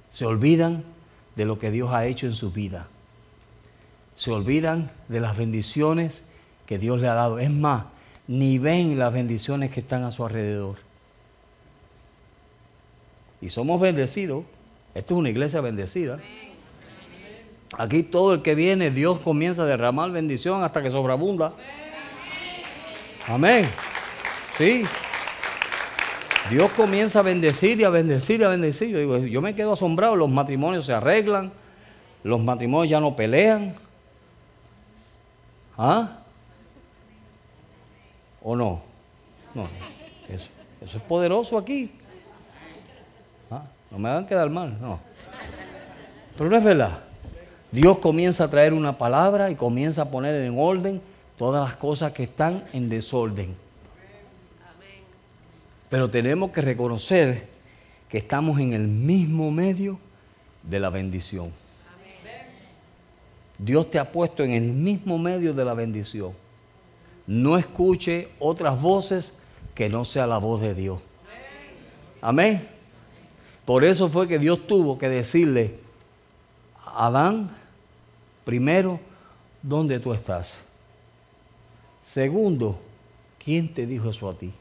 Se 0.09 0.25
olvidan 0.25 0.83
de 1.35 1.45
lo 1.45 1.59
que 1.59 1.71
Dios 1.71 1.91
ha 1.91 2.05
hecho 2.05 2.27
en 2.27 2.35
su 2.35 2.51
vida. 2.51 2.87
Se 4.15 4.31
olvidan 4.31 4.91
de 5.07 5.19
las 5.19 5.37
bendiciones 5.37 6.23
que 6.65 6.77
Dios 6.77 6.99
le 6.99 7.07
ha 7.07 7.13
dado. 7.13 7.39
Es 7.39 7.49
más, 7.49 7.85
ni 8.27 8.57
ven 8.57 8.97
las 8.97 9.13
bendiciones 9.13 9.71
que 9.71 9.79
están 9.79 10.03
a 10.03 10.11
su 10.11 10.23
alrededor. 10.25 10.77
Y 13.41 13.49
somos 13.49 13.81
bendecidos. 13.81 14.45
Esto 14.95 15.15
es 15.15 15.19
una 15.19 15.29
iglesia 15.29 15.59
bendecida. 15.61 16.19
Aquí 17.77 18.03
todo 18.03 18.35
el 18.35 18.41
que 18.43 18.53
viene, 18.53 18.91
Dios 18.91 19.19
comienza 19.19 19.63
a 19.63 19.65
derramar 19.65 20.11
bendición 20.11 20.63
hasta 20.63 20.81
que 20.83 20.91
sobreabunda. 20.91 21.53
Amén. 23.27 23.67
Sí. 24.57 24.83
Dios 26.49 26.71
comienza 26.71 27.19
a 27.19 27.21
bendecir 27.21 27.79
y 27.79 27.83
a 27.83 27.89
bendecir 27.89 28.41
y 28.41 28.43
a 28.43 28.49
bendecir. 28.49 28.89
Yo, 28.89 28.99
digo, 28.99 29.17
yo 29.17 29.41
me 29.41 29.55
quedo 29.55 29.73
asombrado, 29.73 30.15
los 30.15 30.29
matrimonios 30.29 30.85
se 30.85 30.93
arreglan, 30.93 31.51
los 32.23 32.41
matrimonios 32.41 32.89
ya 32.89 32.99
no 32.99 33.15
pelean. 33.15 33.75
¿Ah? 35.77 36.19
¿O 38.41 38.55
no? 38.55 38.81
No, 39.53 39.67
eso, 40.29 40.47
es 40.81 41.01
poderoso 41.03 41.57
aquí. 41.57 41.91
¿Ah? 43.49 43.63
No 43.89 43.97
me 43.97 44.09
hagan 44.09 44.25
quedar 44.25 44.49
mal, 44.49 44.77
no. 44.81 44.99
Pero 46.37 46.49
no 46.49 46.57
es 46.57 46.63
verdad. 46.63 46.99
Dios 47.71 47.97
comienza 47.99 48.43
a 48.43 48.47
traer 48.49 48.73
una 48.73 48.97
palabra 48.97 49.49
y 49.49 49.55
comienza 49.55 50.03
a 50.03 50.05
poner 50.11 50.35
en 50.43 50.55
orden 50.59 51.01
todas 51.37 51.63
las 51.63 51.77
cosas 51.77 52.11
que 52.11 52.23
están 52.23 52.63
en 52.73 52.89
desorden. 52.89 53.62
Pero 55.93 56.09
tenemos 56.09 56.49
que 56.49 56.59
reconocer 56.59 57.47
que 58.09 58.17
estamos 58.17 58.59
en 58.59 58.73
el 58.73 58.87
mismo 58.87 59.51
medio 59.51 59.99
de 60.63 60.79
la 60.79 60.89
bendición. 60.89 61.51
Dios 63.59 63.91
te 63.91 63.99
ha 63.99 64.11
puesto 64.11 64.43
en 64.43 64.53
el 64.53 64.63
mismo 64.63 65.19
medio 65.19 65.53
de 65.53 65.63
la 65.63 65.75
bendición. 65.75 66.33
No 67.27 67.59
escuche 67.59 68.29
otras 68.39 68.81
voces 68.81 69.33
que 69.75 69.87
no 69.87 70.03
sea 70.03 70.25
la 70.25 70.39
voz 70.39 70.61
de 70.61 70.73
Dios. 70.73 70.99
Amén. 72.21 72.67
Por 73.63 73.83
eso 73.83 74.09
fue 74.09 74.27
que 74.27 74.39
Dios 74.39 74.65
tuvo 74.65 74.97
que 74.97 75.09
decirle, 75.09 75.75
Adán, 76.83 77.55
primero, 78.43 78.99
¿dónde 79.61 79.99
tú 79.99 80.11
estás? 80.11 80.57
Segundo, 82.01 82.79
¿quién 83.37 83.71
te 83.71 83.85
dijo 83.85 84.09
eso 84.09 84.27
a 84.27 84.33
ti? 84.33 84.51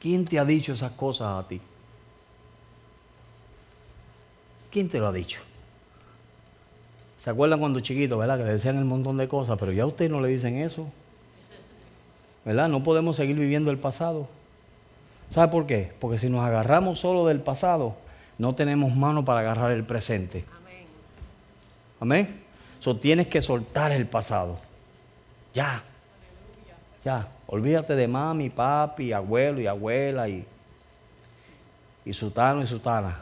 ¿Quién 0.00 0.24
te 0.24 0.38
ha 0.38 0.44
dicho 0.44 0.72
esas 0.72 0.92
cosas 0.92 1.44
a 1.44 1.46
ti? 1.46 1.60
¿Quién 4.70 4.88
te 4.88 4.98
lo 4.98 5.08
ha 5.08 5.12
dicho? 5.12 5.40
¿Se 7.18 7.28
acuerdan 7.28 7.60
cuando 7.60 7.80
chiquitos, 7.80 8.18
verdad? 8.18 8.38
Que 8.38 8.44
le 8.44 8.52
decían 8.52 8.78
un 8.78 8.86
montón 8.86 9.18
de 9.18 9.28
cosas, 9.28 9.58
pero 9.58 9.72
ya 9.72 9.82
a 9.82 9.86
usted 9.86 10.10
no 10.10 10.20
le 10.20 10.28
dicen 10.28 10.56
eso. 10.56 10.90
¿Verdad? 12.44 12.68
No 12.68 12.82
podemos 12.82 13.16
seguir 13.16 13.36
viviendo 13.36 13.70
el 13.70 13.78
pasado. 13.78 14.26
¿Sabe 15.28 15.52
por 15.52 15.66
qué? 15.66 15.92
Porque 16.00 16.16
si 16.16 16.30
nos 16.30 16.42
agarramos 16.44 16.98
solo 16.98 17.26
del 17.26 17.40
pasado, 17.40 17.96
no 18.38 18.54
tenemos 18.54 18.96
mano 18.96 19.24
para 19.24 19.40
agarrar 19.40 19.70
el 19.72 19.84
presente. 19.84 20.46
Amén. 20.56 20.86
Amén. 22.00 22.42
So, 22.80 22.96
tienes 22.96 23.26
que 23.26 23.42
soltar 23.42 23.92
el 23.92 24.06
pasado. 24.06 24.56
Ya. 25.52 25.84
Ya. 27.04 27.28
Olvídate 27.52 27.96
de 27.96 28.06
mami, 28.06 28.48
papi, 28.48 29.12
abuelo 29.12 29.60
y 29.60 29.66
abuela 29.66 30.28
y, 30.28 30.44
y 32.04 32.12
sutano 32.12 32.62
y 32.62 32.66
sutana. 32.66 33.20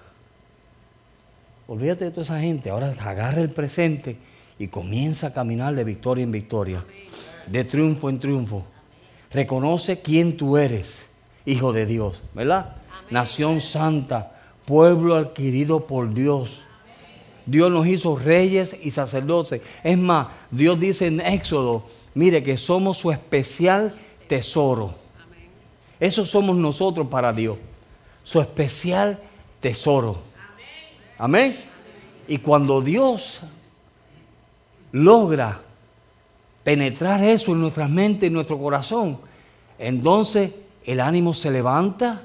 Olvídate 1.66 2.04
de 2.04 2.10
toda 2.10 2.22
esa 2.24 2.38
gente. 2.38 2.68
Ahora 2.68 2.94
agarra 3.00 3.40
el 3.40 3.48
presente 3.48 4.18
y 4.58 4.68
comienza 4.68 5.28
a 5.28 5.32
caminar 5.32 5.74
de 5.74 5.82
victoria 5.82 6.24
en 6.24 6.30
victoria, 6.30 6.84
de 7.46 7.64
triunfo 7.64 8.10
en 8.10 8.20
triunfo. 8.20 8.66
Reconoce 9.30 10.00
quién 10.00 10.36
tú 10.36 10.58
eres, 10.58 11.08
hijo 11.46 11.72
de 11.72 11.86
Dios, 11.86 12.20
¿verdad? 12.34 12.76
Nación 13.08 13.62
santa, 13.62 14.32
pueblo 14.66 15.16
adquirido 15.16 15.86
por 15.86 16.12
Dios. 16.12 16.60
Dios 17.46 17.70
nos 17.70 17.86
hizo 17.86 18.14
reyes 18.14 18.76
y 18.82 18.90
sacerdotes. 18.90 19.62
Es 19.82 19.96
más, 19.96 20.28
Dios 20.50 20.78
dice 20.78 21.06
en 21.06 21.22
Éxodo, 21.22 21.86
mire 22.12 22.42
que 22.42 22.58
somos 22.58 22.98
su 22.98 23.10
especial 23.10 23.94
tesoro. 24.28 24.94
Eso 25.98 26.24
somos 26.24 26.56
nosotros 26.56 27.08
para 27.08 27.32
Dios, 27.32 27.58
su 28.22 28.40
especial 28.40 29.18
tesoro. 29.60 30.18
Amén. 31.18 31.64
Y 32.28 32.38
cuando 32.38 32.80
Dios 32.80 33.40
logra 34.92 35.60
penetrar 36.62 37.24
eso 37.24 37.52
en 37.52 37.60
nuestra 37.60 37.88
mente, 37.88 38.26
en 38.26 38.34
nuestro 38.34 38.58
corazón, 38.58 39.18
entonces 39.78 40.52
el 40.84 41.00
ánimo 41.00 41.34
se 41.34 41.50
levanta 41.50 42.22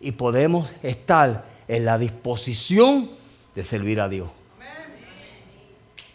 y 0.00 0.12
podemos 0.12 0.70
estar 0.82 1.44
en 1.66 1.84
la 1.84 1.98
disposición 1.98 3.10
de 3.54 3.64
servir 3.64 4.00
a 4.00 4.08
Dios. 4.08 4.30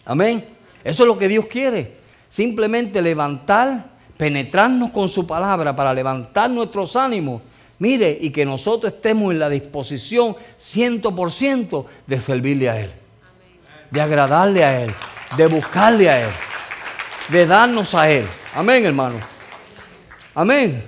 Amén. 0.05 0.45
Eso 0.84 1.03
es 1.03 1.07
lo 1.07 1.17
que 1.17 1.28
Dios 1.28 1.45
quiere. 1.47 1.97
Simplemente 2.30 3.01
levantar 3.01 3.92
penetrarnos 4.24 4.91
con 4.91 5.09
su 5.09 5.28
palabra 5.28 5.76
para 5.76 5.93
levantar 5.93 6.49
nuestros 6.49 6.95
ánimos. 6.95 7.41
Mire, 7.80 8.17
y 8.21 8.30
que 8.30 8.45
nosotros 8.45 8.93
estemos 8.93 9.34
en 9.34 9.39
la 9.39 9.49
disposición 9.49 10.34
ciento 10.57 11.13
por 11.13 11.30
ciento 11.30 11.88
de 12.07 12.21
servirle 12.21 12.69
a 12.69 12.80
Él, 12.80 12.89
de 13.91 13.99
agradarle 13.99 14.63
a 14.63 14.82
Él, 14.82 14.93
de 15.36 15.47
buscarle 15.47 16.09
a 16.09 16.21
Él, 16.21 16.30
de 17.28 17.45
darnos 17.45 17.93
a 17.95 18.09
Él. 18.09 18.26
Amén, 18.55 18.86
hermano. 18.86 19.15
Amén. 20.34 20.86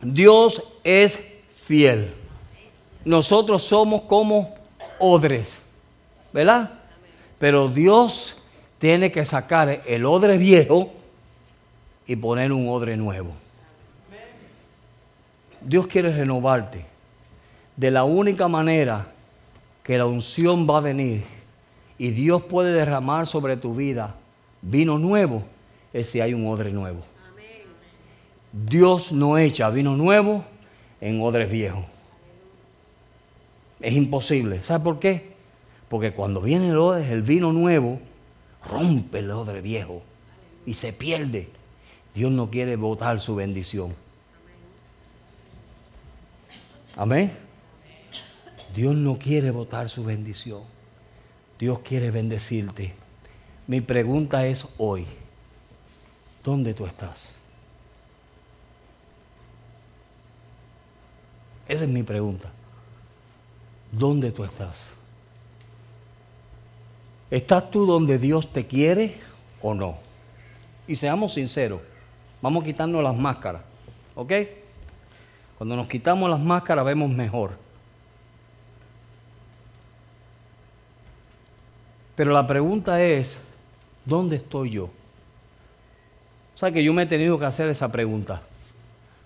Dios 0.00 0.62
es 0.84 1.18
fiel. 1.60 2.08
Nosotros 3.04 3.64
somos 3.64 4.02
como 4.02 4.54
odres, 5.00 5.58
¿verdad? 6.32 6.70
Pero 7.40 7.66
Dios 7.66 8.36
tiene 8.78 9.10
que 9.10 9.24
sacar 9.24 9.82
el 9.84 10.06
odre 10.06 10.38
viejo 10.38 11.01
y 12.06 12.16
poner 12.16 12.52
un 12.52 12.68
odre 12.68 12.96
nuevo. 12.96 13.32
Dios 15.60 15.86
quiere 15.86 16.12
renovarte. 16.12 16.84
De 17.76 17.90
la 17.90 18.04
única 18.04 18.48
manera 18.48 19.06
que 19.82 19.96
la 19.96 20.06
unción 20.06 20.66
va 20.68 20.78
a 20.78 20.80
venir 20.80 21.24
y 21.98 22.10
Dios 22.10 22.42
puede 22.42 22.72
derramar 22.72 23.26
sobre 23.26 23.56
tu 23.56 23.74
vida 23.74 24.16
vino 24.60 24.98
nuevo 24.98 25.42
es 25.92 26.08
si 26.08 26.20
hay 26.20 26.34
un 26.34 26.46
odre 26.46 26.72
nuevo. 26.72 27.00
Dios 28.52 29.12
no 29.12 29.38
echa 29.38 29.70
vino 29.70 29.96
nuevo 29.96 30.44
en 31.00 31.20
odres 31.20 31.50
viejos. 31.50 31.84
Es 33.80 33.94
imposible. 33.94 34.62
¿Sabe 34.62 34.84
por 34.84 34.98
qué? 34.98 35.32
Porque 35.88 36.12
cuando 36.12 36.40
viene 36.40 36.68
el, 36.70 36.78
odre, 36.78 37.10
el 37.12 37.22
vino 37.22 37.52
nuevo, 37.52 37.98
rompe 38.64 39.18
el 39.18 39.30
odre 39.30 39.60
viejo 39.60 40.02
y 40.64 40.74
se 40.74 40.92
pierde. 40.92 41.48
Dios 42.14 42.30
no 42.30 42.50
quiere 42.50 42.76
botar 42.76 43.20
su 43.20 43.34
bendición. 43.34 43.94
Amén. 46.96 47.32
Dios 48.74 48.94
no 48.94 49.18
quiere 49.18 49.50
botar 49.50 49.88
su 49.88 50.04
bendición. 50.04 50.62
Dios 51.58 51.80
quiere 51.80 52.10
bendecirte. 52.10 52.94
Mi 53.66 53.80
pregunta 53.80 54.46
es 54.46 54.66
hoy, 54.78 55.06
¿dónde 56.42 56.74
tú 56.74 56.86
estás? 56.86 57.34
Esa 61.68 61.84
es 61.84 61.90
mi 61.90 62.02
pregunta. 62.02 62.50
¿Dónde 63.90 64.32
tú 64.32 64.44
estás? 64.44 64.94
¿Estás 67.30 67.70
tú 67.70 67.86
donde 67.86 68.18
Dios 68.18 68.52
te 68.52 68.66
quiere 68.66 69.16
o 69.62 69.74
no? 69.74 69.96
Y 70.86 70.96
seamos 70.96 71.34
sinceros, 71.34 71.80
vamos 72.42 72.62
a 72.62 72.66
quitarnos 72.66 73.02
las 73.02 73.16
máscaras, 73.16 73.62
¿ok? 74.14 74.32
Cuando 75.56 75.76
nos 75.76 75.86
quitamos 75.86 76.28
las 76.28 76.40
máscaras 76.40 76.84
vemos 76.84 77.08
mejor. 77.08 77.52
Pero 82.16 82.32
la 82.32 82.46
pregunta 82.46 83.00
es, 83.00 83.38
¿dónde 84.04 84.36
estoy 84.36 84.70
yo? 84.70 84.90
O 86.54 86.58
sea 86.58 86.70
que 86.70 86.84
yo 86.84 86.92
me 86.92 87.04
he 87.04 87.06
tenido 87.06 87.38
que 87.38 87.46
hacer 87.46 87.68
esa 87.68 87.90
pregunta. 87.90 88.42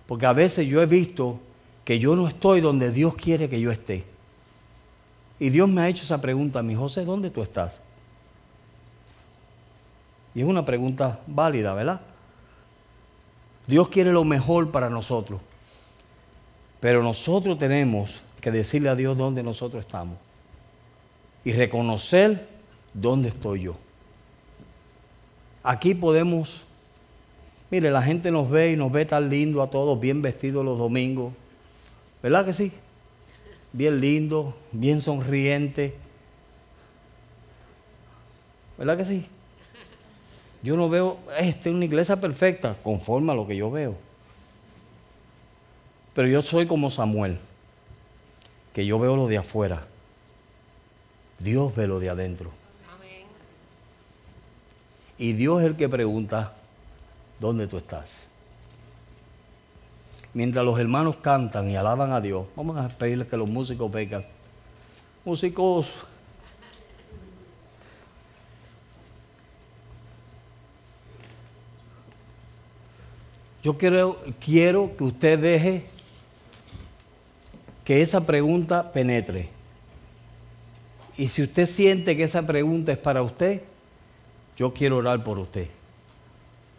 Porque 0.07 0.25
a 0.25 0.33
veces 0.33 0.67
yo 0.67 0.81
he 0.81 0.85
visto 0.85 1.39
que 1.83 1.99
yo 1.99 2.15
no 2.15 2.27
estoy 2.27 2.61
donde 2.61 2.91
Dios 2.91 3.15
quiere 3.15 3.49
que 3.49 3.59
yo 3.59 3.71
esté. 3.71 4.05
Y 5.39 5.49
Dios 5.49 5.67
me 5.67 5.81
ha 5.81 5.89
hecho 5.89 6.03
esa 6.03 6.21
pregunta 6.21 6.63
mí, 6.63 6.75
José, 6.75 7.03
¿dónde 7.03 7.29
tú 7.29 7.43
estás? 7.43 7.79
Y 10.33 10.41
es 10.41 10.47
una 10.47 10.65
pregunta 10.65 11.19
válida, 11.27 11.73
¿verdad? 11.73 12.01
Dios 13.67 13.89
quiere 13.89 14.13
lo 14.13 14.23
mejor 14.23 14.71
para 14.71 14.89
nosotros. 14.89 15.41
Pero 16.79 17.03
nosotros 17.03 17.57
tenemos 17.57 18.21
que 18.39 18.51
decirle 18.51 18.89
a 18.89 18.95
Dios 18.95 19.17
dónde 19.17 19.43
nosotros 19.43 19.81
estamos. 19.81 20.17
Y 21.43 21.51
reconocer 21.51 22.47
dónde 22.93 23.29
estoy 23.29 23.63
yo. 23.63 23.75
Aquí 25.63 25.93
podemos, 25.93 26.61
mire, 27.69 27.91
la 27.91 28.01
gente 28.01 28.31
nos 28.31 28.49
ve 28.49 28.71
y 28.71 28.75
nos 28.77 28.91
ve 28.91 29.05
tan 29.05 29.29
lindo 29.29 29.61
a 29.61 29.69
todos, 29.69 29.99
bien 29.99 30.21
vestidos 30.21 30.63
los 30.63 30.77
domingos. 30.77 31.33
¿Verdad 32.23 32.45
que 32.45 32.53
sí? 32.53 32.71
Bien 33.73 33.99
lindo, 33.99 34.55
bien 34.71 35.01
sonriente. 35.01 35.95
¿Verdad 38.77 38.97
que 38.97 39.05
sí? 39.05 39.25
Yo 40.63 40.75
no 40.75 40.89
veo, 40.89 41.17
este 41.37 41.69
es 41.69 41.75
una 41.75 41.85
iglesia 41.85 42.19
perfecta, 42.19 42.75
conforme 42.83 43.31
a 43.31 43.35
lo 43.35 43.47
que 43.47 43.55
yo 43.55 43.69
veo. 43.69 43.95
Pero 46.13 46.27
yo 46.27 46.41
soy 46.41 46.65
como 46.65 46.89
Samuel, 46.89 47.37
que 48.73 48.85
yo 48.85 48.97
veo 48.99 49.15
lo 49.15 49.27
de 49.27 49.37
afuera. 49.37 49.85
Dios 51.39 51.75
ve 51.75 51.87
lo 51.87 51.99
de 51.99 52.09
adentro. 52.09 52.51
Y 55.19 55.33
Dios 55.33 55.61
es 55.61 55.67
el 55.67 55.75
que 55.75 55.89
pregunta, 55.89 56.53
¿dónde 57.39 57.67
tú 57.67 57.77
estás? 57.77 58.27
Mientras 60.33 60.63
los 60.63 60.79
hermanos 60.79 61.17
cantan 61.17 61.69
y 61.71 61.75
alaban 61.75 62.11
a 62.11 62.21
Dios, 62.21 62.45
vamos 62.55 62.77
a 62.77 62.87
pedirles 62.87 63.27
que 63.27 63.37
los 63.37 63.49
músicos 63.49 63.91
vengan. 63.91 64.23
Músicos, 65.25 65.87
yo 73.67 73.77
quiero, 73.77 74.17
quiero 74.39 74.95
que 74.95 75.03
usted 75.03 75.37
deje 75.37 75.83
que 77.83 78.01
esa 78.01 78.25
pregunta 78.25 78.93
penetre. 78.93 79.49
Y 81.17 81.27
si 81.27 81.43
usted 81.43 81.65
siente 81.65 82.15
que 82.15 82.23
esa 82.23 82.47
pregunta 82.47 82.93
es 82.93 82.97
para 82.97 83.21
usted, 83.21 83.61
yo 84.55 84.73
quiero 84.73 84.95
orar 84.95 85.21
por 85.21 85.37
usted. 85.37 85.67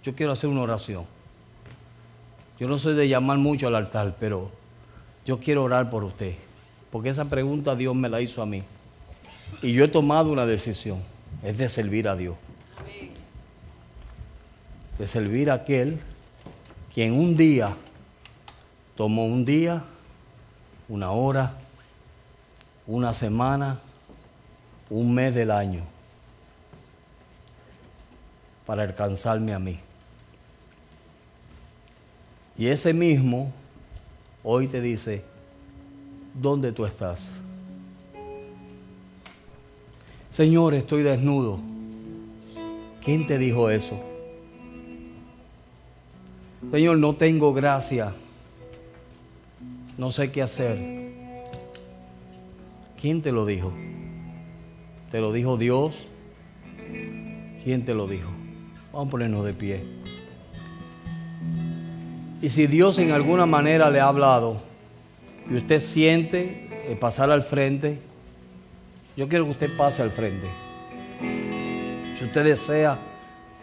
Yo 0.03 0.15
quiero 0.15 0.33
hacer 0.33 0.49
una 0.49 0.63
oración. 0.63 1.05
Yo 2.59 2.67
no 2.67 2.79
soy 2.79 2.95
de 2.95 3.07
llamar 3.07 3.37
mucho 3.37 3.67
al 3.67 3.75
altar, 3.75 4.17
pero 4.19 4.51
yo 5.27 5.39
quiero 5.41 5.65
orar 5.65 5.91
por 5.91 6.05
usted. 6.05 6.37
Porque 6.91 7.11
esa 7.11 7.27
pregunta 7.27 7.77
Dios 7.77 7.95
me 7.95 8.09
la 8.09 8.23
hizo 8.23 8.41
a 8.41 8.47
mí. 8.47 8.63
Y 9.61 9.75
yo 9.75 9.85
he 9.85 9.89
tomado 9.89 10.33
una 10.33 10.47
decisión. 10.47 11.03
Es 11.43 11.59
de 11.59 11.69
servir 11.69 12.09
a 12.09 12.17
Dios. 12.17 12.37
De 14.99 15.07
servir 15.07 15.51
a 15.51 15.55
aquel 15.57 16.01
quien 16.99 17.13
un 17.13 17.37
día 17.37 17.77
tomó 18.97 19.25
un 19.25 19.45
día, 19.45 19.85
una 20.89 21.13
hora, 21.13 21.53
una 22.89 23.15
semana, 23.15 23.79
un 24.91 25.15
mes 25.15 25.33
del 25.33 25.53
año 25.53 25.83
para 28.67 28.83
alcanzarme 28.83 29.55
a 29.55 29.61
mí. 29.61 29.79
Y 32.57 32.67
ese 32.67 32.93
mismo 32.93 33.53
hoy 34.43 34.67
te 34.67 34.81
dice, 34.81 35.23
¿dónde 36.35 36.73
tú 36.73 36.85
estás? 36.85 37.31
Señor, 40.33 40.75
estoy 40.75 41.05
desnudo. 41.05 41.61
¿Quién 43.05 43.25
te 43.25 43.39
dijo 43.39 43.71
eso? 43.71 44.08
Señor, 46.73 46.99
no 46.99 47.15
tengo 47.15 47.55
gracia. 47.55 48.13
No 49.97 50.11
sé 50.11 50.31
qué 50.31 50.43
hacer. 50.43 50.79
¿Quién 53.01 53.23
te 53.23 53.33
lo 53.33 53.47
dijo? 53.47 53.73
¿Te 55.11 55.21
lo 55.21 55.33
dijo 55.33 55.57
Dios? 55.57 55.95
¿Quién 57.63 57.85
te 57.85 57.95
lo 57.95 58.07
dijo? 58.07 58.29
Vamos 58.93 59.09
a 59.09 59.11
ponernos 59.11 59.45
de 59.45 59.55
pie. 59.55 59.85
Y 62.43 62.49
si 62.49 62.67
Dios 62.67 62.99
en 62.99 63.13
alguna 63.13 63.47
manera 63.47 63.91
le 63.91 64.01
ha 64.01 64.09
hablado 64.09 64.61
y 65.51 65.57
usted 65.57 65.81
siente 65.81 66.69
eh, 66.85 66.97
pasar 66.97 67.31
al 67.31 67.43
frente, 67.43 67.99
yo 69.17 69.29
quiero 69.29 69.45
que 69.47 69.53
usted 69.53 69.77
pase 69.77 70.03
al 70.03 70.11
frente. 70.11 70.47
Si 72.19 72.25
usted 72.25 72.45
desea 72.45 72.99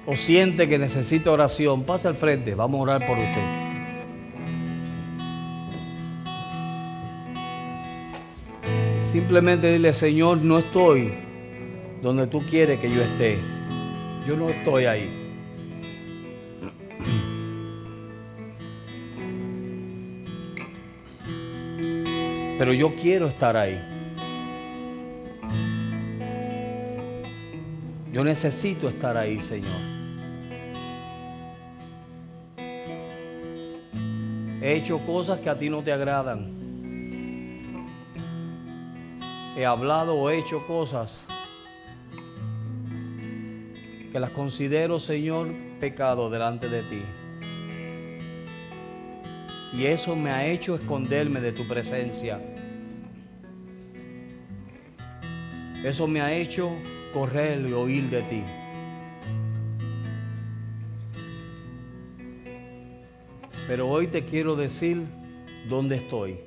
o 0.05 0.15
siente 0.15 0.69
que 0.69 0.77
necesita 0.77 1.31
oración, 1.31 1.83
pase 1.83 2.07
al 2.07 2.15
frente, 2.15 2.55
vamos 2.55 2.79
a 2.79 2.83
orar 2.83 3.05
por 3.05 3.17
usted. 3.17 3.65
Simplemente 9.01 9.71
dile, 9.71 9.93
Señor, 9.93 10.39
no 10.39 10.59
estoy 10.59 11.13
donde 12.01 12.27
tú 12.27 12.41
quieres 12.41 12.79
que 12.79 12.91
yo 12.91 13.01
esté. 13.01 13.39
Yo 14.27 14.35
no 14.35 14.49
estoy 14.49 14.85
ahí. 14.85 15.09
Pero 22.59 22.73
yo 22.73 22.95
quiero 22.95 23.27
estar 23.27 23.55
ahí. 23.57 23.81
Yo 28.11 28.23
necesito 28.23 28.87
estar 28.87 29.17
ahí, 29.17 29.39
Señor. 29.39 29.94
He 34.65 34.73
hecho 34.73 34.97
cosas 34.97 35.41
que 35.41 35.49
a 35.51 35.59
ti 35.59 35.69
no 35.69 35.83
te 35.83 35.91
agradan. 35.91 36.51
He 39.55 39.63
hablado 39.63 40.15
o 40.15 40.31
hecho 40.31 40.65
cosas 40.65 41.19
que 44.11 44.19
las 44.19 44.31
considero, 44.31 44.99
Señor, 44.99 45.53
pecado 45.79 46.31
delante 46.31 46.67
de 46.67 46.81
ti. 46.81 47.03
Y 49.71 49.85
eso 49.85 50.15
me 50.15 50.31
ha 50.31 50.47
hecho 50.47 50.73
esconderme 50.73 51.41
de 51.41 51.51
tu 51.51 51.67
presencia. 51.67 52.41
Eso 55.83 56.07
me 56.07 56.21
ha 56.21 56.33
hecho 56.33 56.71
correr 57.13 57.63
y 57.69 57.73
oír 57.73 58.09
de 58.09 58.23
ti. 58.23 58.43
Pero 63.67 63.87
hoy 63.87 64.07
te 64.07 64.25
quiero 64.25 64.55
decir 64.55 65.05
¿dónde 65.67 65.95
estoy? 65.95 66.37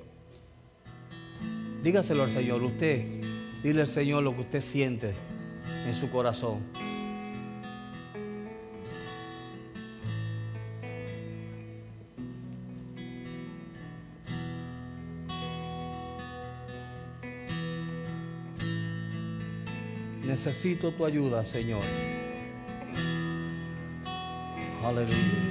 Dígaselo 1.83 2.23
al 2.23 2.31
Señor, 2.31 2.63
usted, 2.63 3.05
dile 3.63 3.81
al 3.83 3.87
Señor 3.89 4.23
lo 4.23 4.35
que 4.35 4.43
usted 4.43 4.61
siente 4.61 5.15
en 5.87 5.95
su 5.95 6.11
corazón. 6.11 6.61
Necesito 20.25 20.93
tu 20.93 21.05
ayuda, 21.05 21.43
Señor. 21.43 21.83
Aleluya. 24.85 25.49